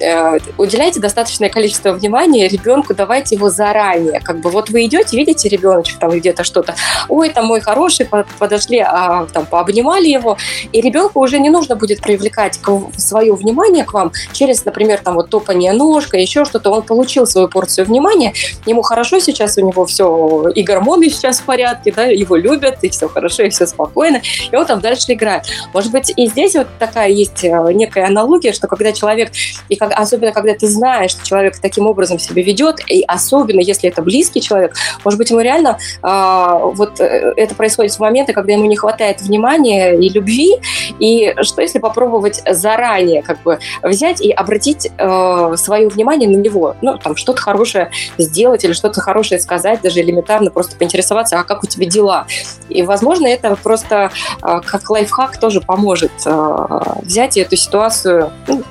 э, 0.00 0.38
уделяйте 0.58 1.00
достаточное 1.00 1.48
количество 1.48 1.92
внимания 1.92 2.48
ребенку, 2.48 2.94
давайте 2.94 3.34
его 3.34 3.50
заранее. 3.50 4.20
Как 4.20 4.40
бы 4.40 4.50
вот 4.50 4.70
вы 4.70 4.84
идете, 4.84 5.16
видите 5.16 5.48
ребеночек 5.48 5.98
там 5.98 6.10
где-то 6.10 6.44
что-то, 6.44 6.74
ой, 7.08 7.30
там 7.30 7.46
мой 7.46 7.60
хороший, 7.60 8.08
подошли, 8.38 8.78
а, 8.78 9.26
там 9.32 9.46
пообнимали 9.46 10.06
его, 10.06 10.36
и 10.72 10.80
ребенку 10.80 11.20
уже 11.20 11.38
не 11.38 11.50
нужно 11.50 11.76
будет 11.76 12.00
привлекать 12.00 12.60
свое 12.96 13.34
внимание 13.34 13.84
к 13.84 13.92
вам 13.92 14.12
через, 14.32 14.64
например, 14.64 15.00
там 15.02 15.14
вот 15.14 15.30
топание 15.30 15.72
ножкой, 15.72 16.22
еще 16.22 16.44
что-то. 16.44 16.70
Он 16.70 16.82
получил 16.82 17.26
свою 17.26 17.48
порцию 17.48 17.86
внимания, 17.86 18.34
ему 18.66 18.82
хорошо 18.82 19.18
сейчас, 19.20 19.58
у 19.58 19.66
него 19.66 19.86
все, 19.86 20.48
и 20.54 20.62
гормоны 20.62 21.08
сейчас 21.10 21.40
в 21.40 21.44
порядке, 21.44 21.92
да, 21.92 22.04
его 22.04 22.36
любят, 22.36 22.78
и 22.82 22.88
все 22.88 23.08
хорошо, 23.08 23.23
и 23.28 23.50
все 23.50 23.66
спокойно, 23.66 24.20
и 24.50 24.56
он 24.56 24.66
там 24.66 24.80
дальше 24.80 25.12
играет. 25.12 25.44
Может 25.72 25.92
быть, 25.92 26.12
и 26.16 26.26
здесь 26.26 26.54
вот 26.54 26.66
такая 26.78 27.10
есть 27.10 27.44
э, 27.44 27.72
некая 27.72 28.06
аналогия, 28.06 28.52
что 28.52 28.66
когда 28.66 28.92
человек 28.92 29.30
и 29.68 29.76
как, 29.76 29.92
особенно, 29.92 30.32
когда 30.32 30.54
ты 30.54 30.66
знаешь, 30.68 31.12
что 31.12 31.24
человек 31.24 31.58
таким 31.60 31.86
образом 31.86 32.18
себя 32.18 32.42
ведет, 32.42 32.80
и 32.88 33.02
особенно, 33.06 33.60
если 33.60 33.88
это 33.88 34.02
близкий 34.02 34.40
человек, 34.40 34.74
может 35.04 35.18
быть, 35.18 35.30
ему 35.30 35.40
реально 35.40 35.78
э, 36.02 36.58
вот 36.74 37.00
это 37.00 37.54
происходит 37.54 37.92
в 37.92 38.00
моменты, 38.00 38.32
когда 38.32 38.52
ему 38.52 38.66
не 38.66 38.76
хватает 38.76 39.20
внимания 39.20 39.96
и 39.96 40.08
любви, 40.08 40.56
и 40.98 41.34
что 41.42 41.62
если 41.62 41.78
попробовать 41.78 42.42
заранее 42.50 43.22
как 43.22 43.42
бы 43.42 43.58
взять 43.82 44.20
и 44.20 44.30
обратить 44.30 44.90
э, 44.96 45.54
свое 45.56 45.88
внимание 45.88 46.28
на 46.28 46.40
него, 46.40 46.76
ну, 46.82 46.98
там, 46.98 47.16
что-то 47.16 47.40
хорошее 47.40 47.90
сделать 48.18 48.64
или 48.64 48.72
что-то 48.72 49.00
хорошее 49.00 49.40
сказать, 49.40 49.80
даже 49.82 50.00
элементарно 50.00 50.50
просто 50.50 50.76
поинтересоваться, 50.76 51.38
а 51.38 51.44
как 51.44 51.62
у 51.62 51.66
тебя 51.66 51.86
дела? 51.86 52.26
И, 52.68 52.82
возможно, 52.82 53.13
это 53.22 53.56
просто 53.56 54.10
э, 54.42 54.60
как 54.64 54.90
лайфхак 54.90 55.38
тоже 55.38 55.60
поможет 55.60 56.12
э, 56.26 56.66
взять 57.02 57.36
эту 57.36 57.56
ситуацию 57.56 58.30
ну, 58.46 58.62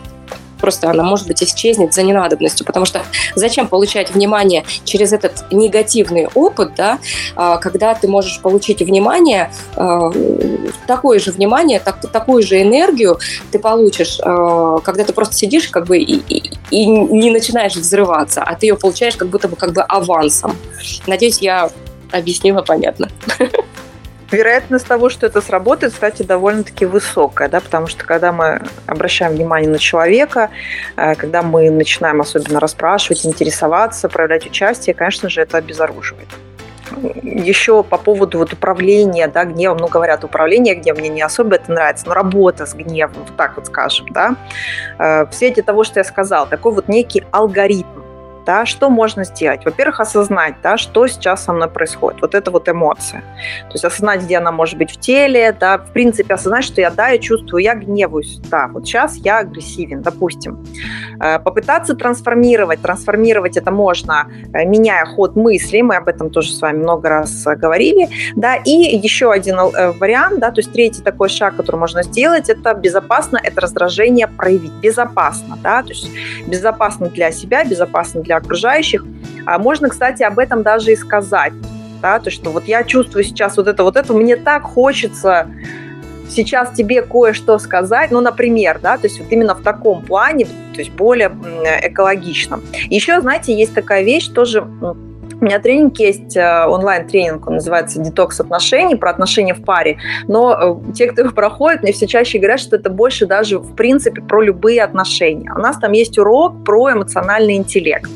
просто 0.63 0.89
она, 0.89 1.03
может 1.03 1.27
быть, 1.27 1.43
исчезнет 1.43 1.93
за 1.93 2.03
ненадобностью, 2.03 2.65
потому 2.65 2.85
что 2.85 3.01
зачем 3.35 3.67
получать 3.67 4.11
внимание 4.11 4.63
через 4.85 5.11
этот 5.11 5.51
негативный 5.51 6.29
опыт, 6.33 6.75
да, 6.77 6.99
а, 7.35 7.57
когда 7.57 7.93
ты 7.93 8.07
можешь 8.07 8.39
получить 8.39 8.79
внимание, 8.79 9.51
а, 9.75 10.09
такое 10.87 11.19
же 11.19 11.33
внимание, 11.33 11.81
так, 11.81 11.99
такую 12.09 12.43
же 12.43 12.61
энергию 12.61 13.19
ты 13.51 13.59
получишь, 13.59 14.19
а, 14.23 14.79
когда 14.79 15.03
ты 15.03 15.11
просто 15.11 15.35
сидишь 15.35 15.67
как 15.67 15.85
бы 15.85 15.97
и, 15.97 16.15
и, 16.15 16.51
и 16.71 16.85
не 16.85 17.29
начинаешь 17.29 17.75
взрываться, 17.75 18.41
а 18.41 18.55
ты 18.55 18.67
ее 18.67 18.77
получаешь 18.77 19.17
как 19.17 19.27
будто 19.27 19.49
бы 19.49 19.57
как 19.57 19.73
бы 19.73 19.81
авансом. 19.81 20.55
Надеюсь, 21.07 21.39
я 21.39 21.71
объяснила 22.13 22.61
понятно. 22.61 23.09
Вероятность 24.33 24.87
того, 24.87 25.09
что 25.09 25.27
это 25.27 25.41
сработает, 25.41 25.93
кстати, 25.93 26.23
довольно-таки 26.23 26.85
высокая, 26.85 27.49
да, 27.49 27.59
потому 27.59 27.87
что 27.87 28.03
когда 28.05 28.31
мы 28.31 28.61
обращаем 28.87 29.33
внимание 29.33 29.69
на 29.69 29.77
человека, 29.77 30.49
э, 30.95 31.13
когда 31.15 31.43
мы 31.43 31.69
начинаем 31.69 32.19
особенно 32.19 32.59
расспрашивать, 32.59 33.25
интересоваться, 33.25 34.09
проявлять 34.09 34.47
участие, 34.47 34.95
конечно 34.95 35.29
же, 35.29 35.41
это 35.41 35.57
обезоруживает. 35.57 36.27
Еще 37.21 37.83
по 37.83 37.97
поводу 37.97 38.39
вот 38.39 38.53
управления 38.53 39.27
да, 39.27 39.45
гневом, 39.45 39.77
ну, 39.77 39.87
говорят, 39.87 40.23
управление 40.23 40.75
гневом, 40.75 40.99
мне 40.99 41.09
не 41.09 41.21
особо 41.21 41.55
это 41.55 41.71
нравится, 41.71 42.07
но 42.07 42.13
работа 42.13 42.65
с 42.65 42.73
гневом, 42.73 43.13
вот 43.27 43.37
так 43.37 43.55
вот 43.55 43.67
скажем, 43.67 44.07
да, 44.09 44.35
э, 44.97 45.25
в 45.25 45.33
свете 45.33 45.61
того, 45.61 45.83
что 45.83 45.99
я 45.99 46.03
сказала, 46.03 46.47
такой 46.47 46.73
вот 46.73 46.87
некий 46.87 47.23
алгоритм, 47.31 48.02
да, 48.45 48.65
что 48.65 48.89
можно 48.89 49.23
сделать? 49.23 49.65
Во-первых, 49.65 49.99
осознать, 49.99 50.55
да, 50.61 50.77
что 50.77 51.07
сейчас 51.07 51.43
со 51.43 51.53
мной 51.53 51.69
происходит. 51.69 52.21
Вот 52.21 52.35
это 52.35 52.51
вот 52.51 52.69
эмоция. 52.69 53.21
То 53.67 53.73
есть 53.73 53.85
осознать, 53.85 54.23
где 54.23 54.37
она 54.37 54.51
может 54.51 54.77
быть 54.77 54.91
в 54.91 54.99
теле, 54.99 55.55
да, 55.57 55.77
в 55.77 55.91
принципе, 55.91 56.33
осознать, 56.33 56.63
что 56.63 56.81
я, 56.81 56.89
да, 56.89 57.09
я 57.09 57.17
чувствую, 57.17 57.63
я 57.63 57.75
гневаюсь, 57.75 58.39
да, 58.49 58.67
вот 58.67 58.85
сейчас 58.85 59.15
я 59.17 59.39
агрессивен, 59.39 60.01
допустим. 60.01 60.65
Э, 61.19 61.39
попытаться 61.39 61.95
трансформировать, 61.95 62.81
трансформировать 62.81 63.57
это 63.57 63.71
можно, 63.71 64.27
э, 64.53 64.65
меняя 64.65 65.05
ход 65.05 65.35
мысли, 65.35 65.81
мы 65.81 65.95
об 65.95 66.07
этом 66.07 66.29
тоже 66.29 66.51
с 66.53 66.61
вами 66.61 66.77
много 66.77 67.09
раз 67.09 67.45
э, 67.47 67.55
говорили, 67.55 68.09
да, 68.35 68.55
и 68.55 68.71
еще 68.71 69.31
один 69.31 69.55
вариант, 69.99 70.39
да, 70.39 70.51
то 70.51 70.59
есть 70.59 70.71
третий 70.73 71.01
такой 71.01 71.29
шаг, 71.29 71.55
который 71.55 71.77
можно 71.77 72.03
сделать, 72.03 72.49
это 72.49 72.73
безопасно, 72.73 73.39
это 73.41 73.61
раздражение 73.61 74.27
проявить, 74.27 74.73
безопасно, 74.73 75.57
да, 75.61 75.83
то 75.83 75.89
есть 75.89 76.09
безопасно 76.47 77.09
для 77.09 77.31
себя, 77.31 77.63
безопасно 77.63 78.21
для 78.21 78.32
для 78.33 78.37
окружающих. 78.37 79.05
А 79.45 79.59
можно, 79.59 79.89
кстати, 79.89 80.23
об 80.23 80.39
этом 80.39 80.63
даже 80.63 80.91
и 80.91 80.95
сказать. 80.95 81.53
Да, 82.01 82.19
то, 82.19 82.31
что 82.31 82.49
вот 82.49 82.65
я 82.65 82.83
чувствую 82.83 83.23
сейчас 83.23 83.55
вот 83.55 83.67
это, 83.67 83.83
вот 83.83 83.95
это, 83.95 84.13
мне 84.13 84.35
так 84.35 84.63
хочется 84.63 85.47
сейчас 86.29 86.71
тебе 86.71 87.01
кое-что 87.01 87.59
сказать, 87.59 88.11
ну, 88.11 88.19
например, 88.19 88.79
да, 88.81 88.97
то 88.97 89.07
есть 89.07 89.19
вот 89.19 89.31
именно 89.31 89.55
в 89.55 89.61
таком 89.61 90.01
плане, 90.01 90.45
то 90.45 90.79
есть 90.79 90.91
более 90.91 91.31
экологичном. 91.83 92.61
Еще, 92.89 93.21
знаете, 93.21 93.53
есть 93.53 93.73
такая 93.73 94.03
вещь 94.03 94.27
тоже, 94.27 94.67
у 95.43 95.45
меня 95.45 95.59
тренинг 95.59 95.99
есть, 95.99 96.37
э, 96.37 96.65
онлайн-тренинг, 96.65 97.45
он 97.47 97.55
называется 97.55 97.99
«Детокс 97.99 98.39
отношений», 98.39 98.95
про 98.95 99.09
отношения 99.09 99.53
в 99.53 99.61
паре. 99.61 99.97
Но 100.29 100.81
э, 100.87 100.93
те, 100.93 101.07
кто 101.07 101.23
их 101.23 101.35
проходит, 101.35 101.83
мне 101.83 101.91
все 101.91 102.07
чаще 102.07 102.39
говорят, 102.39 102.61
что 102.61 102.77
это 102.77 102.89
больше 102.89 103.25
даже, 103.25 103.59
в 103.59 103.75
принципе, 103.75 104.21
про 104.21 104.41
любые 104.41 104.81
отношения. 104.81 105.51
У 105.53 105.59
нас 105.59 105.77
там 105.77 105.91
есть 105.91 106.17
урок 106.17 106.63
про 106.63 106.93
эмоциональный 106.93 107.57
интеллект. 107.57 108.09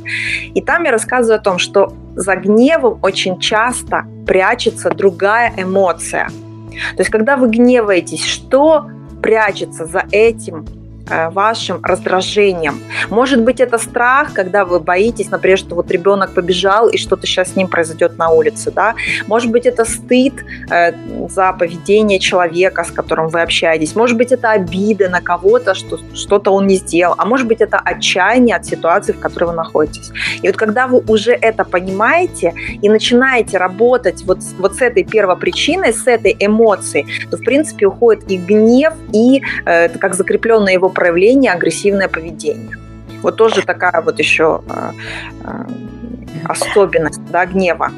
И 0.55 0.61
там 0.61 0.85
я 0.85 0.91
рассказываю 0.91 1.37
о 1.37 1.43
том, 1.43 1.59
что 1.59 1.91
за 2.15 2.37
гневом 2.37 2.99
очень 3.01 3.39
часто 3.39 4.05
прячется 4.25 4.89
другая 4.89 5.53
эмоция. 5.57 6.29
То 6.95 6.99
есть, 6.99 7.09
когда 7.09 7.35
вы 7.35 7.49
гневаетесь, 7.49 8.23
что 8.23 8.85
прячется 9.21 9.85
за 9.85 10.05
этим 10.11 10.65
вашим 11.09 11.79
раздражением. 11.83 12.81
Может 13.09 13.41
быть, 13.41 13.59
это 13.59 13.77
страх, 13.77 14.33
когда 14.33 14.65
вы 14.65 14.79
боитесь, 14.79 15.29
например, 15.29 15.57
что 15.57 15.75
вот 15.75 15.91
ребенок 15.91 16.33
побежал 16.33 16.89
и 16.89 16.97
что-то 16.97 17.25
сейчас 17.27 17.53
с 17.53 17.55
ним 17.55 17.67
произойдет 17.67 18.17
на 18.17 18.29
улице, 18.29 18.71
да. 18.71 18.95
Может 19.27 19.51
быть, 19.51 19.65
это 19.65 19.85
стыд 19.85 20.33
э, 20.69 20.93
за 21.29 21.53
поведение 21.53 22.19
человека, 22.19 22.83
с 22.83 22.91
которым 22.91 23.29
вы 23.29 23.41
общаетесь. 23.41 23.95
Может 23.95 24.17
быть, 24.17 24.31
это 24.31 24.51
обида 24.51 25.09
на 25.09 25.21
кого-то, 25.21 25.73
что 25.73 25.99
что-то 26.13 26.51
он 26.51 26.67
не 26.67 26.75
сделал. 26.75 27.15
А 27.17 27.25
может 27.25 27.47
быть, 27.47 27.61
это 27.61 27.77
отчаяние 27.77 28.55
от 28.55 28.65
ситуации, 28.65 29.13
в 29.13 29.19
которой 29.19 29.45
вы 29.45 29.53
находитесь. 29.53 30.11
И 30.41 30.47
вот 30.47 30.57
когда 30.57 30.87
вы 30.87 31.03
уже 31.07 31.31
это 31.31 31.63
понимаете 31.63 32.53
и 32.81 32.89
начинаете 32.89 33.57
работать 33.57 34.23
вот, 34.25 34.39
вот 34.59 34.75
с 34.75 34.81
этой 34.81 35.03
первопричиной, 35.03 35.93
с 35.93 36.07
этой 36.07 36.35
эмоцией, 36.39 37.05
то, 37.29 37.37
в 37.37 37.43
принципе, 37.43 37.87
уходит 37.87 38.29
и 38.31 38.37
гнев, 38.37 38.93
и 39.13 39.41
э, 39.65 39.89
как 39.89 40.15
закрепленное 40.15 40.73
его 40.73 40.89
проявление 40.97 41.51
агрессивное 41.51 42.07
поведение. 42.07 42.75
Вот 43.21 43.35
тоже 43.35 43.61
такая 43.61 44.01
вот 44.01 44.17
еще 44.17 44.61
э, 44.67 44.91
э, 45.43 45.65
особенность 46.45 47.23
да, 47.29 47.45
гнева. 47.45 47.91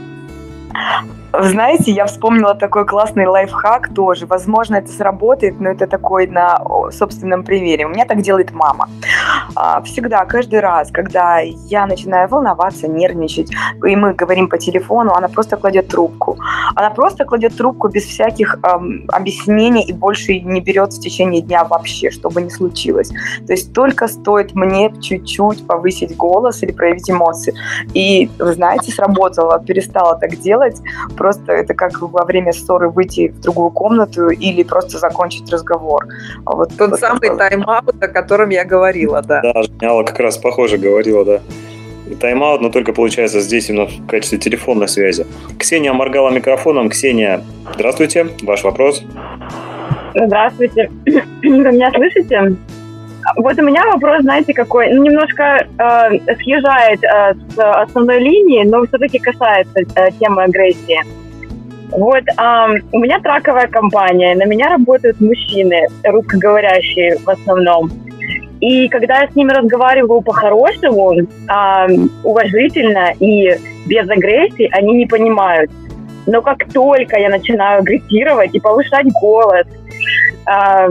Знаете, 1.32 1.91
я 1.91 2.05
вспомнила 2.05 2.55
такой 2.55 2.86
классный 2.86 3.27
лайфхак 3.27 3.93
тоже. 3.93 4.25
Возможно, 4.25 4.77
это 4.77 4.91
сработает, 4.91 5.59
но 5.59 5.69
это 5.69 5.86
такой 5.86 6.25
на 6.27 6.59
собственном 6.91 7.43
примере. 7.43 7.86
У 7.86 7.89
меня 7.89 8.05
так 8.05 8.21
делает 8.21 8.51
мама. 8.51 8.89
А, 9.55 9.82
всегда, 9.84 10.25
каждый 10.25 10.59
раз, 10.59 10.89
когда 10.91 11.39
я 11.39 11.86
начинаю 11.86 12.27
волноваться, 12.30 12.88
нервничать, 12.88 13.51
и 13.86 13.95
мы 13.95 14.13
говорим 14.13 14.49
по 14.49 14.57
телефону, 14.57 15.13
она 15.13 15.27
просто 15.27 15.57
кладет 15.57 15.89
трубку. 15.89 16.38
Она 16.75 16.89
просто 16.89 17.25
кладет 17.25 17.55
трубку 17.55 17.89
без 17.89 18.05
всяких 18.05 18.57
эм, 18.63 19.05
объяснений 19.09 19.84
и 19.84 19.93
больше 19.93 20.39
не 20.39 20.61
берет 20.61 20.93
в 20.93 20.99
течение 20.99 21.41
дня 21.41 21.63
вообще, 21.63 22.09
что 22.09 22.30
бы 22.30 22.41
ни 22.41 22.49
случилось. 22.49 23.09
То 23.45 23.53
есть 23.53 23.73
только 23.73 24.07
стоит 24.07 24.55
мне 24.55 24.91
чуть-чуть 24.99 25.67
повысить 25.67 26.15
голос 26.17 26.63
или 26.63 26.71
проявить 26.71 27.09
эмоции. 27.09 27.53
И, 27.93 28.30
вы 28.39 28.53
знаете, 28.53 28.91
сработало, 28.91 29.59
перестала 29.59 30.15
так 30.15 30.36
делать 30.38 30.82
Просто 31.20 31.51
это 31.51 31.74
как 31.74 32.01
во 32.01 32.24
время 32.24 32.53
ссоры 32.53 32.89
выйти 32.89 33.28
в 33.28 33.41
другую 33.41 33.72
комнату 33.72 34.30
или 34.30 34.63
просто 34.63 34.99
закончить 34.99 35.51
разговор. 35.51 36.05
А 36.45 36.55
вот 36.55 36.70
тот 36.78 36.91
вот 36.91 36.99
самый 37.01 37.20
такой... 37.20 37.38
тайм-аут, 37.38 38.01
о 38.01 38.07
котором 38.07 38.51
я 38.51 38.63
говорила, 38.63 39.22
да. 39.22 39.41
Да, 39.41 39.63
Алла 39.89 40.03
как 40.03 40.17
раз 40.22 40.38
похоже 40.38 40.78
говорила, 40.78 41.26
да. 41.26 41.41
Тайм-аут, 42.22 42.61
но 42.61 42.70
только 42.70 42.93
получается 42.93 43.41
здесь 43.41 43.70
именно 43.70 43.88
в 43.88 44.07
качестве 44.07 44.38
телефонной 44.38 44.88
связи. 44.88 45.28
Ксения 45.59 45.91
моргала 45.91 46.30
микрофоном. 46.30 46.89
Ксения, 46.89 47.43
здравствуйте, 47.74 48.30
ваш 48.43 48.63
вопрос. 48.63 49.03
Здравствуйте. 50.15 50.89
Вы 51.43 51.49
меня 51.49 51.91
слышите? 51.91 52.55
Вот 53.36 53.57
у 53.59 53.63
меня 53.63 53.86
вопрос, 53.91 54.21
знаете, 54.21 54.53
какой, 54.53 54.93
ну, 54.93 55.03
немножко 55.03 55.43
э, 55.43 56.36
съезжает 56.41 57.03
э, 57.03 57.34
с 57.55 57.82
основной 57.82 58.19
линии, 58.19 58.63
но 58.63 58.86
все-таки 58.86 59.19
касается 59.19 59.82
э, 59.95 60.11
темы 60.19 60.43
агрессии. 60.43 60.99
Вот 61.91 62.23
э, 62.23 62.82
у 62.91 62.99
меня 62.99 63.19
траковая 63.19 63.67
компания, 63.67 64.36
на 64.36 64.45
меня 64.45 64.69
работают 64.69 65.19
мужчины, 65.21 65.88
русскоговорящие 66.03 67.17
в 67.17 67.30
основном. 67.30 67.89
И 68.61 68.89
когда 68.89 69.21
я 69.21 69.27
с 69.30 69.36
ними 69.36 69.51
разговариваю 69.51 70.21
по-хорошему, 70.21 71.13
э, 71.13 71.25
уважительно 72.23 73.13
и 73.19 73.55
без 73.86 74.09
агрессии, 74.09 74.69
они 74.71 74.93
не 74.93 75.05
понимают. 75.05 75.71
Но 76.25 76.41
как 76.41 76.71
только 76.71 77.17
я 77.17 77.30
начинаю 77.30 77.80
агрессировать 77.80 78.53
и 78.53 78.59
повышать 78.59 79.07
голос, 79.21 79.65
э, 80.45 80.89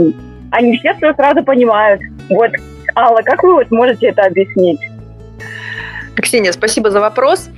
они 0.51 0.79
все 0.79 0.95
сразу 1.15 1.45
понимают, 1.45 2.01
вот, 2.29 2.51
Алла, 2.95 3.23
как 3.25 3.43
вы 3.43 3.55
вот 3.55 3.71
можете 3.71 4.09
это 4.09 4.23
объяснить? 4.23 4.81
Ксения, 6.17 6.53
спасибо 6.53 6.91
за 6.91 7.01
вопрос. 7.01 7.49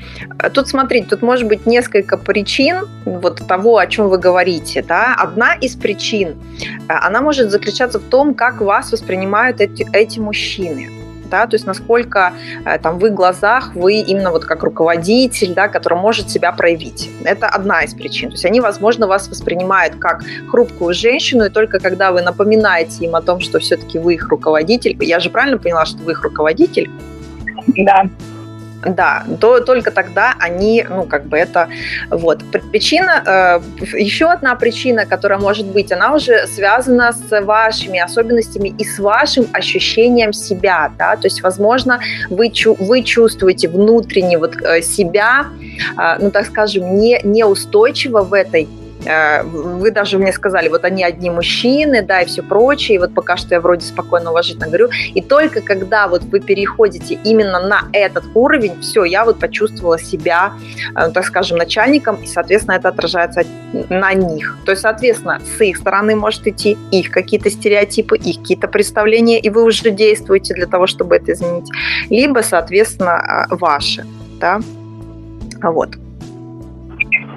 Тут, 0.52 0.68
смотрите, 0.68 1.08
тут 1.08 1.22
может 1.22 1.48
быть 1.48 1.66
несколько 1.66 2.18
причин 2.18 2.86
вот 3.04 3.46
того, 3.46 3.78
о 3.78 3.86
чем 3.86 4.08
вы 4.08 4.18
говорите. 4.18 4.82
Да? 4.82 5.14
Одна 5.18 5.54
из 5.54 5.76
причин, 5.76 6.36
э, 6.60 6.92
она 6.92 7.22
может 7.22 7.50
заключаться 7.50 7.98
в 7.98 8.04
том, 8.04 8.34
как 8.34 8.60
вас 8.60 8.92
воспринимают 8.92 9.60
эти, 9.62 9.86
эти 9.92 10.18
мужчины 10.18 10.90
да, 11.30 11.46
то 11.46 11.54
есть 11.54 11.66
насколько 11.66 12.32
э, 12.64 12.78
там 12.78 12.98
в 12.98 13.06
их 13.06 13.14
глазах 13.14 13.74
вы 13.74 13.94
именно 14.00 14.30
вот 14.30 14.44
как 14.44 14.62
руководитель, 14.62 15.54
да, 15.54 15.68
который 15.68 15.98
может 15.98 16.30
себя 16.30 16.52
проявить. 16.52 17.10
Это 17.24 17.46
одна 17.46 17.82
из 17.82 17.94
причин. 17.94 18.30
То 18.30 18.34
есть 18.34 18.44
они, 18.44 18.60
возможно, 18.60 19.06
вас 19.06 19.28
воспринимают 19.28 19.94
как 19.96 20.22
хрупкую 20.50 20.94
женщину, 20.94 21.44
и 21.44 21.48
только 21.48 21.78
когда 21.78 22.12
вы 22.12 22.22
напоминаете 22.22 23.04
им 23.04 23.14
о 23.14 23.22
том, 23.22 23.40
что 23.40 23.58
все-таки 23.58 23.98
вы 23.98 24.14
их 24.14 24.28
руководитель, 24.28 24.96
я 25.00 25.20
же 25.20 25.30
правильно 25.30 25.58
поняла, 25.58 25.86
что 25.86 25.98
вы 25.98 26.12
их 26.12 26.22
руководитель? 26.22 26.90
Да. 27.76 28.04
Да, 28.84 29.24
то 29.40 29.60
только 29.60 29.90
тогда 29.90 30.34
они, 30.38 30.86
ну, 30.88 31.04
как 31.04 31.26
бы 31.26 31.36
это, 31.36 31.68
вот. 32.08 32.42
Причина, 32.72 33.22
э, 33.26 33.98
еще 33.98 34.26
одна 34.30 34.54
причина, 34.54 35.04
которая 35.04 35.38
может 35.38 35.66
быть, 35.66 35.92
она 35.92 36.14
уже 36.14 36.46
связана 36.46 37.12
с 37.12 37.44
вашими 37.44 37.98
особенностями 37.98 38.74
и 38.78 38.84
с 38.84 38.98
вашим 38.98 39.46
ощущением 39.52 40.32
себя, 40.32 40.90
да, 40.98 41.16
то 41.16 41.26
есть, 41.26 41.42
возможно, 41.42 42.00
вы, 42.30 42.50
вы 42.78 43.02
чувствуете 43.02 43.68
внутренне 43.68 44.38
вот 44.38 44.56
э, 44.62 44.80
себя, 44.80 45.46
э, 45.98 46.16
ну, 46.18 46.30
так 46.30 46.46
скажем, 46.46 46.96
не, 46.96 47.20
неустойчиво 47.22 48.22
в 48.22 48.32
этой 48.32 48.66
вы 49.02 49.90
даже 49.90 50.18
мне 50.18 50.32
сказали, 50.32 50.68
вот 50.68 50.84
они 50.84 51.02
одни 51.02 51.30
мужчины, 51.30 52.02
да, 52.02 52.22
и 52.22 52.26
все 52.26 52.42
прочее, 52.42 52.96
и 52.96 52.98
вот 52.98 53.14
пока 53.14 53.36
что 53.36 53.54
я 53.54 53.60
вроде 53.60 53.86
спокойно, 53.86 54.30
уважительно 54.30 54.66
говорю, 54.66 54.88
и 55.14 55.20
только 55.20 55.60
когда 55.60 56.08
вот 56.08 56.22
вы 56.24 56.40
переходите 56.40 57.18
именно 57.24 57.60
на 57.60 57.88
этот 57.92 58.24
уровень, 58.34 58.80
все, 58.80 59.04
я 59.04 59.24
вот 59.24 59.38
почувствовала 59.38 59.98
себя, 59.98 60.52
э, 60.94 61.10
так 61.10 61.24
скажем, 61.24 61.58
начальником, 61.58 62.16
и, 62.16 62.26
соответственно, 62.26 62.76
это 62.76 62.88
отражается 62.88 63.44
на 63.88 64.12
них. 64.12 64.58
То 64.64 64.72
есть, 64.72 64.82
соответственно, 64.82 65.40
с 65.40 65.60
их 65.60 65.76
стороны 65.76 66.14
может 66.16 66.46
идти 66.46 66.76
их 66.90 67.10
какие-то 67.10 67.50
стереотипы, 67.50 68.16
их 68.16 68.38
какие-то 68.38 68.68
представления, 68.68 69.40
и 69.40 69.50
вы 69.50 69.64
уже 69.64 69.90
действуете 69.90 70.54
для 70.54 70.66
того, 70.66 70.86
чтобы 70.86 71.16
это 71.16 71.32
изменить, 71.32 71.70
либо, 72.10 72.40
соответственно, 72.40 73.46
э, 73.50 73.54
ваши, 73.54 74.04
да, 74.40 74.60
вот. 75.62 75.96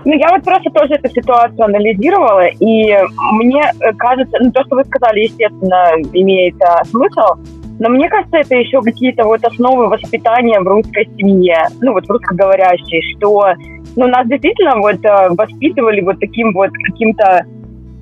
Ну, 0.06 0.14
я 0.14 0.30
вот 0.32 0.44
просто 0.44 0.70
тоже 0.72 0.96
эту 0.96 1.10
ситуацию 1.10 1.64
анализировала, 1.64 2.48
и 2.48 2.94
мне 3.34 3.64
кажется, 3.98 4.38
ну, 4.40 4.52
то, 4.52 4.64
что 4.66 4.76
вы 4.76 4.84
сказали, 4.84 5.22
естественно, 5.22 5.92
имеет 6.14 6.56
а, 6.62 6.84
смысл, 6.84 7.36
но 7.80 7.90
мне 7.90 8.10
кажется, 8.10 8.38
это 8.38 8.56
еще 8.56 8.82
какие-то 8.82 9.24
вот 9.24 9.44
основы 9.44 9.88
воспитания 9.88 10.60
в 10.60 10.68
русской 10.68 11.08
семье, 11.18 11.68
ну, 11.82 11.94
вот 11.94 12.06
в 12.06 12.10
русскоговорящей, 12.10 13.16
что, 13.16 13.54
ну, 13.96 14.08
нас 14.08 14.28
действительно 14.28 14.76
вот 14.78 15.06
а, 15.06 15.30
воспитывали 15.30 16.02
вот 16.02 16.20
таким 16.20 16.54
вот 16.54 16.72
каким-то 16.86 17.46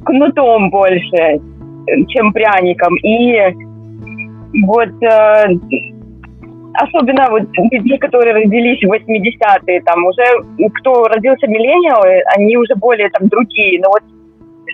кнутом 0.04 0.72
больше, 0.72 1.39
чем 2.08 2.34
пряником, 2.34 2.95
и 2.97 3.56
вот 4.66 4.89
а, 5.04 5.45
особенно 6.74 7.30
вот 7.30 7.43
людей, 7.72 7.97
которые 7.97 8.34
родились 8.34 8.82
в 8.82 8.91
80-е, 8.91 9.82
там 9.82 10.05
уже, 10.05 10.24
кто 10.80 11.05
родился 11.05 11.47
миллениалы, 11.47 12.22
они 12.36 12.57
уже 12.57 12.76
более 12.76 13.09
там 13.09 13.28
другие, 13.28 13.80
но 13.82 13.89
вот 13.89 14.03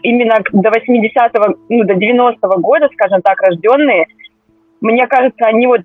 именно 0.04 0.38
до 0.52 0.70
80-го, 0.70 1.56
ну, 1.70 1.84
до 1.84 1.94
90-го 1.94 2.60
года, 2.60 2.90
скажем 2.94 3.22
так, 3.22 3.42
рожденные, 3.42 4.06
мне 4.82 5.08
кажется, 5.08 5.46
они 5.46 5.68
вот 5.68 5.82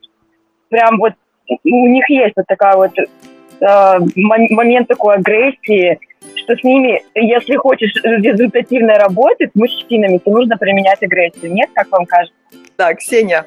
прям 0.68 0.98
вот, 0.98 1.14
у 1.48 1.86
них 1.88 2.08
есть 2.08 2.34
вот 2.36 2.46
такая 2.46 2.76
вот 2.76 2.92
э, 2.98 3.98
момент 4.16 4.88
такой 4.88 5.16
агрессии, 5.16 5.98
что 6.36 6.56
с 6.56 6.62
ними, 6.62 7.02
если 7.14 7.56
хочешь 7.56 7.94
результативной 8.02 8.98
работы 8.98 9.50
с 9.52 9.54
мужчинами, 9.54 10.18
то 10.18 10.30
нужно 10.30 10.56
применять 10.56 11.02
агрессию. 11.02 11.52
Нет, 11.52 11.70
как 11.74 11.90
вам 11.90 12.06
кажется? 12.06 12.36
Да, 12.76 12.94
Ксения, 12.94 13.44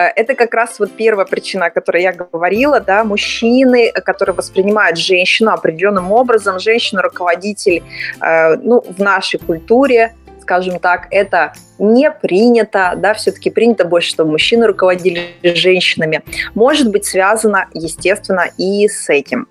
это 0.00 0.34
как 0.34 0.54
раз 0.54 0.78
вот 0.78 0.92
первая 0.92 1.26
причина, 1.26 1.66
о 1.66 1.70
которой 1.70 2.02
я 2.02 2.12
говорила, 2.12 2.80
да, 2.80 3.04
мужчины, 3.04 3.92
которые 3.92 4.34
воспринимают 4.34 4.98
женщину 4.98 5.50
определенным 5.50 6.12
образом, 6.12 6.58
женщину-руководитель, 6.58 7.82
э, 8.20 8.56
ну, 8.56 8.82
в 8.86 8.98
нашей 8.98 9.38
культуре, 9.40 10.14
скажем 10.40 10.78
так, 10.78 11.08
это 11.10 11.54
не 11.78 12.10
принято, 12.10 12.94
да, 12.96 13.14
все-таки 13.14 13.50
принято 13.50 13.84
больше, 13.84 14.10
чтобы 14.10 14.30
мужчины 14.32 14.66
руководили 14.66 15.34
женщинами. 15.42 16.22
Может 16.54 16.90
быть 16.90 17.04
связано, 17.04 17.68
естественно, 17.74 18.44
и 18.56 18.88
с 18.88 19.08
этим. 19.08 19.48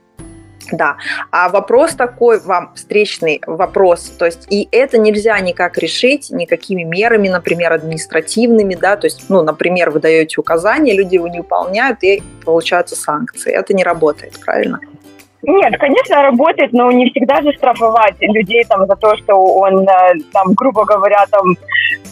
Да, 0.72 0.97
а 1.32 1.49
вопрос 1.49 1.93
такой 1.95 2.39
вам, 2.39 2.74
встречный 2.76 3.41
вопрос, 3.45 4.11
то 4.18 4.26
есть 4.26 4.47
и 4.49 4.68
это 4.72 4.97
нельзя 4.97 5.39
никак 5.39 5.78
решить 5.78 6.32
никакими 6.32 6.84
мерами, 6.84 7.30
например, 7.30 7.74
административными, 7.74 8.76
да, 8.76 8.95
то 8.95 9.07
есть, 9.07 9.26
ну, 9.30 9.43
например, 9.43 9.91
вы 9.91 9.99
даете 9.99 10.39
указания, 10.39 10.93
люди 10.93 11.16
его 11.16 11.28
не 11.28 11.39
выполняют, 11.39 12.03
и 12.03 12.24
получаются 12.43 12.95
санкции. 12.95 13.51
Это 13.51 13.74
не 13.74 13.84
работает, 13.84 14.39
правильно? 14.39 14.80
Нет, 15.43 15.77
конечно, 15.79 16.23
работает, 16.23 16.73
но 16.73 16.91
не 16.91 17.09
всегда 17.09 17.41
же 17.41 17.51
штрафовать 17.53 18.15
людей 18.19 18.63
там 18.65 18.88
за 18.88 18.95
то, 18.95 19.15
что 19.17 19.36
он 19.36 19.88
э, 19.88 20.13
там, 20.31 20.53
грубо 20.53 20.86
говоря, 20.86 21.25
там 21.29 21.55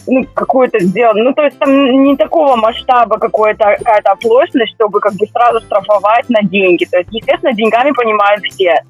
ну, 0.06 0.24
какую-то 0.34 0.78
сделал. 0.80 1.14
Ну, 1.16 1.32
то 1.32 1.42
есть 1.42 1.58
там 1.58 2.04
не 2.04 2.16
такого 2.16 2.56
масштаба 2.56 3.18
какой-то 3.18 3.76
какая-то 3.78 4.12
оплошность, 4.12 4.74
чтобы 4.74 5.00
как 5.00 5.14
бы 5.14 5.26
сразу 5.26 5.60
штрафовать 5.60 6.28
на 6.28 6.42
деньги. 6.42 6.84
То 6.84 6.98
есть, 6.98 7.08
естественно, 7.12 7.52
деньгами 7.52 7.90
понимают 7.92 8.44
все. 8.44 8.82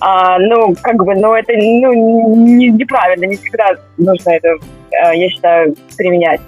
А, 0.00 0.38
ну, 0.38 0.74
как 0.82 0.96
бы, 0.96 1.14
ну, 1.14 1.34
это 1.34 1.52
ну, 1.54 2.36
не, 2.36 2.68
неправильно, 2.68 3.24
не 3.24 3.36
всегда 3.36 3.70
нужно 3.96 4.30
это, 4.30 4.48
э, 4.90 5.16
я 5.16 5.30
считаю, 5.30 5.74
применять. 5.96 6.40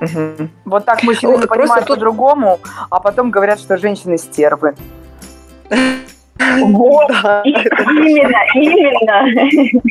Угу. 0.00 0.48
Вот 0.66 0.84
так 0.84 1.02
мужчины 1.02 1.38
ну, 1.38 1.46
понимают 1.46 1.86
тут... 1.86 1.96
по-другому, 1.96 2.60
а 2.90 3.00
потом 3.00 3.30
говорят, 3.30 3.58
что 3.58 3.76
женщины 3.78 4.18
стервы. 4.18 4.74
Вот, 5.70 7.10
именно, 7.44 8.38
именно. 8.54 9.88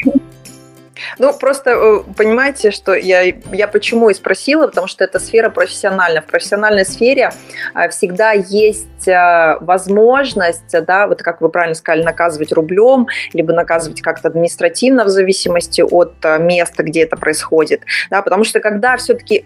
Ну, 1.20 1.34
просто 1.34 1.72
э, 1.72 2.00
понимаете, 2.16 2.72
что 2.72 2.94
я, 2.94 3.22
я 3.22 3.68
почему 3.68 4.10
и 4.10 4.14
спросила, 4.14 4.68
потому 4.68 4.88
что 4.88 5.04
это 5.04 5.20
сфера 5.20 5.50
профессиональная. 5.50 6.22
В 6.22 6.26
профессиональной 6.26 6.86
сфере 6.86 7.32
э, 7.76 7.90
всегда 7.90 8.32
есть 8.32 9.08
э, 9.08 9.58
возможность, 9.62 10.76
да, 10.86 11.08
вот 11.08 11.22
как 11.22 11.42
вы 11.42 11.50
правильно 11.50 11.76
сказали, 11.76 12.04
наказывать 12.04 12.52
рублем, 12.52 13.08
либо 13.34 13.54
наказывать 13.54 14.02
как-то 14.02 14.30
административно 14.30 15.06
в 15.06 15.10
зависимости 15.10 15.82
от 15.82 16.14
места, 16.40 16.84
где 16.84 17.04
это 17.04 17.16
происходит. 17.18 17.82
Да, 18.10 18.22
потому 18.22 18.44
что 18.44 18.60
когда 18.60 18.98
все-таки 18.98 19.46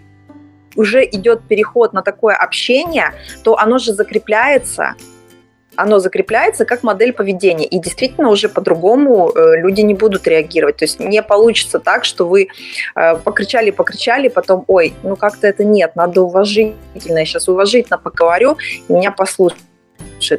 уже 0.74 1.04
идет 1.04 1.42
переход 1.46 1.92
на 1.92 2.02
такое 2.02 2.34
общение, 2.34 3.12
то 3.44 3.58
оно 3.58 3.78
же 3.78 3.92
закрепляется 3.92 4.94
оно 5.76 5.98
закрепляется 5.98 6.64
как 6.64 6.82
модель 6.82 7.12
поведения. 7.12 7.66
И 7.66 7.78
действительно 7.78 8.28
уже 8.30 8.48
по-другому 8.48 9.30
э, 9.30 9.60
люди 9.60 9.80
не 9.80 9.94
будут 9.94 10.26
реагировать. 10.26 10.76
То 10.76 10.84
есть 10.84 11.00
не 11.00 11.22
получится 11.22 11.78
так, 11.78 12.04
что 12.04 12.26
вы 12.26 12.48
э, 12.94 13.16
покричали, 13.16 13.70
покричали, 13.70 14.28
потом, 14.28 14.64
ой, 14.66 14.94
ну 15.02 15.16
как-то 15.16 15.46
это 15.46 15.64
нет, 15.64 15.96
надо 15.96 16.22
уважительно. 16.22 17.18
Я 17.18 17.24
сейчас 17.24 17.48
уважительно 17.48 17.98
поговорю, 17.98 18.56
и 18.88 18.92
меня 18.92 19.12
послушают. 19.12 19.62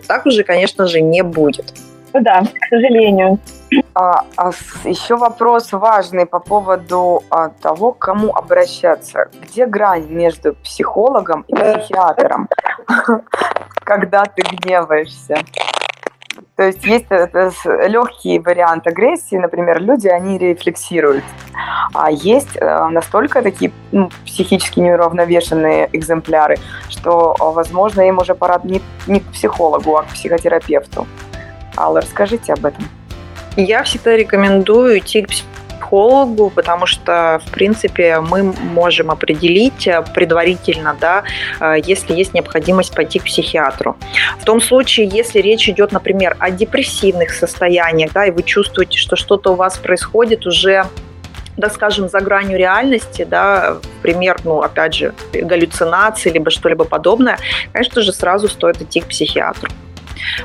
Так 0.07 0.25
уже, 0.25 0.43
конечно 0.43 0.87
же, 0.87 1.01
не 1.01 1.23
будет. 1.23 1.73
Да, 2.13 2.41
к 2.41 2.67
сожалению. 2.69 3.39
А, 3.95 4.25
а 4.37 4.51
еще 4.85 5.15
вопрос 5.15 5.71
важный 5.71 6.25
по 6.25 6.39
поводу 6.39 7.23
а, 7.29 7.49
того, 7.49 7.91
к 7.91 7.99
кому 7.99 8.33
обращаться. 8.35 9.29
Где 9.41 9.67
грань 9.67 10.07
между 10.09 10.55
психологом 10.55 11.41
и 11.47 11.53
психиатром, 11.53 12.49
когда 13.83 14.25
ты 14.25 14.41
гневаешься? 14.41 15.35
То 16.55 16.63
есть 16.63 16.83
есть 16.85 17.07
легкий 17.09 18.39
вариант 18.39 18.87
агрессии, 18.87 19.35
например, 19.35 19.81
люди, 19.81 20.07
они 20.07 20.37
рефлексируют. 20.37 21.23
А 21.93 22.11
есть 22.11 22.57
э, 22.57 22.87
настолько 22.89 23.41
такие 23.41 23.71
ну, 23.91 24.09
психически 24.25 24.79
неуравновешенные 24.79 25.89
экземпляры, 25.93 26.57
что, 26.89 27.35
возможно, 27.39 28.01
им 28.01 28.19
уже 28.19 28.35
пора 28.35 28.59
не, 28.63 28.81
не 29.07 29.19
к 29.19 29.31
психологу, 29.31 29.97
а 29.97 30.03
к 30.03 30.07
психотерапевту. 30.07 31.07
Алла, 31.77 32.01
расскажите 32.01 32.53
об 32.53 32.65
этом. 32.65 32.83
Я 33.55 33.83
всегда 33.83 34.15
рекомендую 34.15 34.99
идти 34.99 35.21
к 35.21 35.29
психологу, 35.29 36.49
потому 36.49 36.87
что, 36.87 37.39
в 37.45 37.51
принципе, 37.51 38.19
мы 38.19 38.41
можем 38.43 39.11
определить 39.11 39.87
предварительно, 40.15 40.97
да, 40.99 41.23
э, 41.59 41.75
если 41.85 42.15
есть 42.15 42.33
необходимость 42.33 42.95
пойти 42.95 43.19
к 43.19 43.25
психиатру. 43.25 43.95
В 44.39 44.43
том 44.43 44.59
случае, 44.59 45.07
если 45.07 45.39
речь 45.39 45.69
идет, 45.69 45.91
например, 45.91 46.35
о 46.39 46.49
депрессивных 46.49 47.31
состояниях, 47.31 48.11
да, 48.11 48.25
и 48.25 48.31
вы 48.31 48.41
чувствуете, 48.41 48.97
что 48.97 49.15
что-то 49.15 49.51
у 49.51 49.55
вас 49.55 49.77
происходит 49.77 50.47
уже 50.47 50.85
да, 51.55 51.69
скажем, 51.69 52.09
за 52.09 52.19
гранью 52.19 52.57
реальности, 52.57 53.27
да, 53.29 53.77
пример, 54.01 54.37
ну, 54.43 54.61
опять 54.61 54.95
же, 54.95 55.13
галлюцинации, 55.33 56.31
либо 56.31 56.49
что-либо 56.49 56.83
подобное, 56.83 57.37
конечно 57.71 58.01
же, 58.01 58.11
сразу 58.11 58.47
стоит 58.47 58.81
идти 58.81 59.01
к 59.01 59.05
психиатру. 59.05 59.69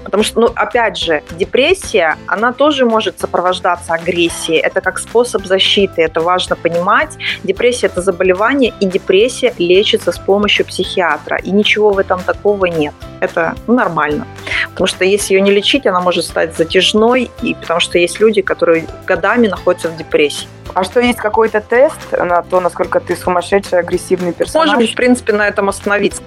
Потому 0.05 0.22
что, 0.22 0.41
ну, 0.41 0.47
опять 0.55 0.97
же, 0.97 1.22
депрессия, 1.39 2.16
она 2.26 2.53
тоже 2.53 2.85
может 2.85 3.20
сопровождаться 3.20 3.95
агрессией. 3.95 4.59
Это 4.59 4.81
как 4.81 4.99
способ 4.99 5.47
защиты, 5.47 6.03
это 6.03 6.20
важно 6.20 6.57
понимать. 6.57 7.16
Депрессия– 7.45 7.87
это 7.89 8.03
заболевание, 8.03 8.72
и 8.81 8.87
депрессия 8.87 9.55
лечится 9.59 10.12
с 10.12 10.18
помощью 10.18 10.66
психиатра. 10.66 11.39
И 11.39 11.51
ничего 11.51 11.91
в 11.91 11.99
этом 11.99 12.20
такого 12.22 12.66
нет. 12.66 12.95
Это 13.20 13.55
ну, 13.66 13.74
нормально. 13.74 14.26
Потому 14.70 14.87
что 14.87 15.05
если 15.05 15.35
ее 15.35 15.41
не 15.41 15.51
лечить, 15.51 15.87
она 15.87 16.01
может 16.01 16.24
стать 16.24 16.57
затяжной, 16.57 17.31
и 17.43 17.55
потому 17.55 17.81
что 17.81 17.99
есть 17.99 18.20
люди, 18.20 18.43
которые 18.43 18.87
годами 19.07 19.49
находятся 19.49 19.89
в 19.89 19.97
депрессии. 19.97 20.49
А 20.74 20.85
что, 20.85 21.01
есть 21.01 21.18
какой-то 21.18 21.61
тест 21.61 22.12
на 22.12 22.43
то, 22.43 22.61
насколько 22.61 23.01
ты 23.01 23.16
сумасшедший, 23.16 23.79
агрессивный 23.79 24.33
персонаж? 24.33 24.68
Можем, 24.68 24.87
в 24.87 24.95
принципе, 24.95 25.33
на 25.33 25.49
этом 25.49 25.68
остановиться. 25.68 26.22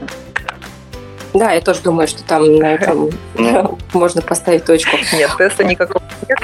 Да, 1.34 1.52
я 1.52 1.62
тоже 1.62 1.82
думаю, 1.82 2.08
что 2.08 2.24
там 2.24 2.56
на 2.58 2.74
этом 2.74 3.10
можно 3.94 4.22
поставить 4.22 4.66
точку. 4.66 4.98
Нет, 5.14 5.32
теста 5.38 5.64
никакого 5.64 6.04
нет. 6.28 6.40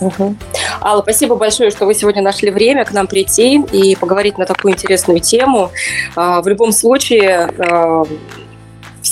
Угу. 0.00 0.36
Алла, 0.80 1.02
спасибо 1.02 1.36
большое, 1.36 1.70
что 1.70 1.86
вы 1.86 1.94
сегодня 1.94 2.22
нашли 2.22 2.50
время 2.50 2.84
к 2.84 2.92
нам 2.92 3.06
прийти 3.06 3.60
и 3.60 3.96
поговорить 3.96 4.38
на 4.38 4.46
такую 4.46 4.74
интересную 4.74 5.20
тему. 5.20 5.70
А, 6.16 6.42
в 6.42 6.48
любом 6.48 6.72
случае, 6.72 7.50
а, 7.58 8.04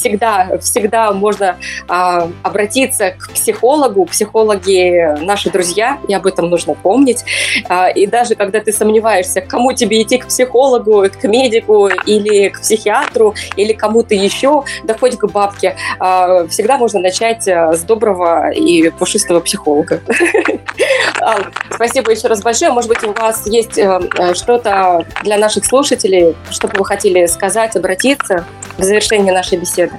всегда, 0.02 0.58
всегда 0.60 1.12
можно 1.12 1.56
а, 1.88 2.28
обратиться 2.42 3.12
к 3.12 3.30
психологу. 3.32 4.04
Психологи 4.06 5.22
наши 5.24 5.50
друзья, 5.50 5.98
и 6.08 6.14
об 6.14 6.26
этом 6.26 6.50
нужно 6.50 6.74
помнить. 6.74 7.24
А, 7.68 7.88
и 7.88 8.06
даже 8.06 8.34
когда 8.34 8.58
ты 8.60 8.72
сомневаешься, 8.72 9.40
кому 9.40 9.72
тебе 9.72 10.02
идти, 10.02 10.18
к 10.18 10.26
психологу, 10.26 11.06
к 11.08 11.24
медику 11.24 11.88
или 12.06 12.48
к 12.48 12.60
психиатру, 12.60 13.34
или 13.56 13.72
кому-то 13.72 14.14
еще, 14.14 14.64
да 14.82 14.96
хоть 14.98 15.16
к 15.16 15.26
бабке, 15.26 15.76
а, 16.00 16.46
всегда 16.48 16.78
можно 16.78 16.98
начать 16.98 17.46
с 17.46 17.82
доброго 17.82 18.50
и 18.50 18.90
пушистого 18.90 19.40
психолога. 19.40 20.00
Спасибо 21.70 22.10
еще 22.10 22.28
раз 22.28 22.42
большое. 22.42 22.72
Может 22.72 22.88
быть, 22.88 23.04
у 23.04 23.12
вас 23.12 23.46
есть 23.46 23.78
э, 23.78 24.00
э, 24.18 24.34
что-то 24.34 25.06
для 25.22 25.38
наших 25.38 25.64
слушателей, 25.64 26.34
что 26.50 26.68
бы 26.68 26.78
вы 26.78 26.84
хотели 26.84 27.26
сказать, 27.26 27.76
обратиться 27.76 28.44
в 28.78 28.82
завершении 28.82 29.30
нашей 29.30 29.58
беседы? 29.58 29.91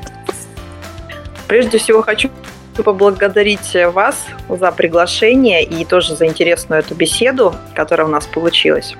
Прежде 1.53 1.77
всего 1.77 2.01
хочу 2.01 2.31
поблагодарить 2.83 3.75
вас 3.93 4.25
за 4.49 4.71
приглашение 4.71 5.63
и 5.63 5.85
тоже 5.85 6.15
за 6.15 6.25
интересную 6.25 6.79
эту 6.79 6.95
беседу, 6.95 7.53
которая 7.75 8.07
у 8.07 8.09
нас 8.09 8.25
получилась. 8.25 8.95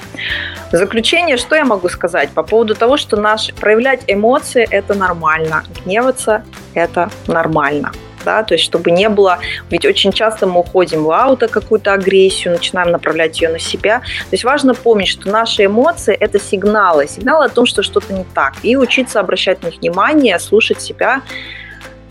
В 0.72 0.78
заключение, 0.78 1.38
что 1.38 1.56
я 1.56 1.66
могу 1.66 1.90
сказать 1.90 2.30
по 2.30 2.44
поводу 2.44 2.76
того, 2.76 2.98
что 2.98 3.18
наш 3.18 3.52
проявлять 3.56 4.04
эмоции– 4.06 4.68
это 4.70 4.94
нормально, 4.94 5.64
гневаться– 5.84 6.46
это 6.76 7.10
нормально 7.26 7.92
да, 8.24 8.44
то 8.44 8.54
есть 8.54 8.64
чтобы 8.64 8.92
не 8.92 9.10
было, 9.10 9.40
ведь 9.70 9.86
очень 9.86 10.14
часто 10.14 10.48
мы 10.48 10.62
уходим 10.62 11.04
в 11.04 11.12
ауто 11.12 11.50
какую-то 11.50 11.92
агрессию, 11.92 12.54
начинаем 12.54 12.92
направлять 12.92 13.42
ее 13.42 13.50
на 13.50 13.60
себя. 13.60 14.00
То 14.00 14.32
есть 14.32 14.46
важно 14.46 14.74
помнить, 14.74 15.10
что 15.10 15.30
наши 15.30 15.66
эмоции– 15.66 16.16
это 16.20 16.40
сигналы, 16.40 17.08
сигналы 17.08 17.46
о 17.46 17.50
том, 17.50 17.66
что 17.66 17.84
что-то 17.84 18.14
не 18.14 18.24
так, 18.34 18.54
и 18.64 18.78
учиться 18.78 19.20
обращать 19.20 19.62
на 19.62 19.68
них 19.68 19.80
внимание, 19.82 20.40
слушать 20.40 20.82
себя 20.82 21.22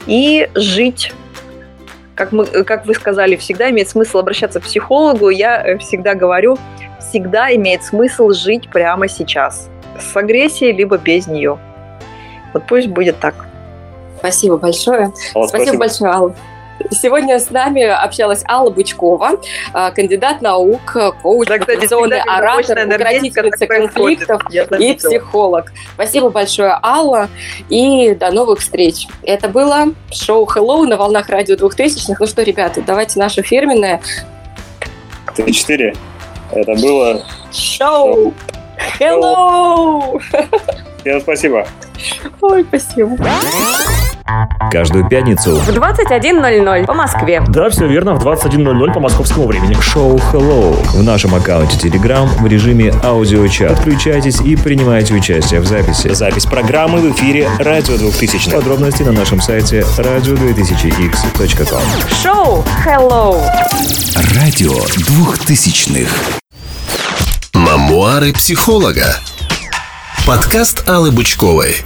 и 0.07 0.49
жить 0.55 1.13
как, 2.15 2.33
мы, 2.33 2.45
как 2.45 2.87
вы 2.87 2.95
сказали, 2.95 3.37
всегда 3.37 3.71
имеет 3.71 3.89
смысл 3.89 4.19
обращаться 4.19 4.61
к 4.61 4.65
психологу. 4.65 5.31
Я 5.31 5.67
э, 5.67 5.79
всегда 5.79 6.15
говорю, 6.15 6.59
всегда 7.01 7.55
имеет 7.55 7.83
смысл 7.83 8.31
жить 8.31 8.71
прямо 8.71 9.09
сейчас. 9.09 9.69
С 9.99 10.17
агрессией, 10.17 10.73
либо 10.73 10.99
без 10.99 11.27
нее. 11.27 11.59
Вот 12.53 12.67
пусть 12.67 12.89
будет 12.89 13.19
так. 13.19 13.35
Спасибо 14.19 14.57
большое. 14.57 15.13
Алла, 15.35 15.47
спасибо, 15.47 15.47
спасибо. 15.49 15.79
большое, 15.79 16.13
Алла. 16.13 16.35
Сегодня 16.91 17.39
с 17.39 17.51
нами 17.51 17.83
общалась 17.83 18.45
Алла 18.49 18.71
Бычкова, 18.71 19.41
а, 19.73 19.91
кандидат 19.91 20.43
наук, 20.43 20.97
коуч, 21.23 21.49
Да, 21.49 21.59
кстати, 21.59 21.77
мотивационный 21.77 22.21
оратор, 22.21 22.87
укротительница 22.87 23.67
конфликтов 23.67 24.43
и 24.79 24.95
психолог. 24.95 25.73
Спасибо 25.95 26.31
большое, 26.31 26.79
Алла, 26.83 27.29
и 27.69 28.15
до 28.15 28.31
новых 28.31 28.61
встреч. 28.61 29.07
Это 29.23 29.49
было 29.49 29.87
шоу 30.11 30.47
Hello 30.47 30.87
на 30.87 30.97
волнах 30.97 31.29
радио 31.29 31.57
2000 31.57 32.17
Ну 32.19 32.27
что, 32.27 32.43
ребята, 32.43 32.83
давайте 32.83 33.19
наше 33.19 33.43
фирменное 33.43 34.01
Три-четыре. 35.35 35.95
Это 36.51 36.75
было... 36.75 37.23
шоу 37.53 38.35
Hello! 38.99 40.21
Всем 41.03 41.21
спасибо. 41.21 41.67
Ой, 42.41 42.65
спасибо. 42.69 43.19
Каждую 44.71 45.09
пятницу 45.09 45.57
В 45.57 45.69
21.00 45.69 46.87
по 46.87 46.95
Москве. 46.95 47.43
Да, 47.49 47.69
все 47.71 47.89
верно, 47.89 48.15
в 48.15 48.25
21.00 48.25 48.93
по 48.93 49.01
московскому 49.01 49.49
времени. 49.49 49.75
шоу 49.81 50.17
Hello 50.33 50.75
в 50.97 51.03
нашем 51.03 51.35
аккаунте 51.35 51.77
Telegram 51.77 52.29
в 52.41 52.47
режиме 52.47 52.95
аудиочат. 53.03 53.77
Подключайтесь 53.77 54.41
и 54.41 54.55
принимайте 54.55 55.13
участие 55.15 55.59
в 55.61 55.67
записи. 55.67 56.15
Запись 56.15 56.47
программы 56.47 57.01
в 57.01 57.11
эфире 57.13 57.51
«Радио 57.59 57.97
2000». 57.97 58.53
Подробности 58.53 59.03
на 59.03 59.11
нашем 59.13 59.41
сайте 59.41 59.81
radio2000x.com. 59.99 61.83
Шоу 62.23 62.65
Hello. 62.87 63.43
Радио 64.37 64.73
двухтысячных. 65.05 66.39
Мамуары 67.55 68.33
психолога. 68.33 69.17
Подкаст 70.27 70.89
Аллы 70.89 71.11
Бычковой. 71.11 71.83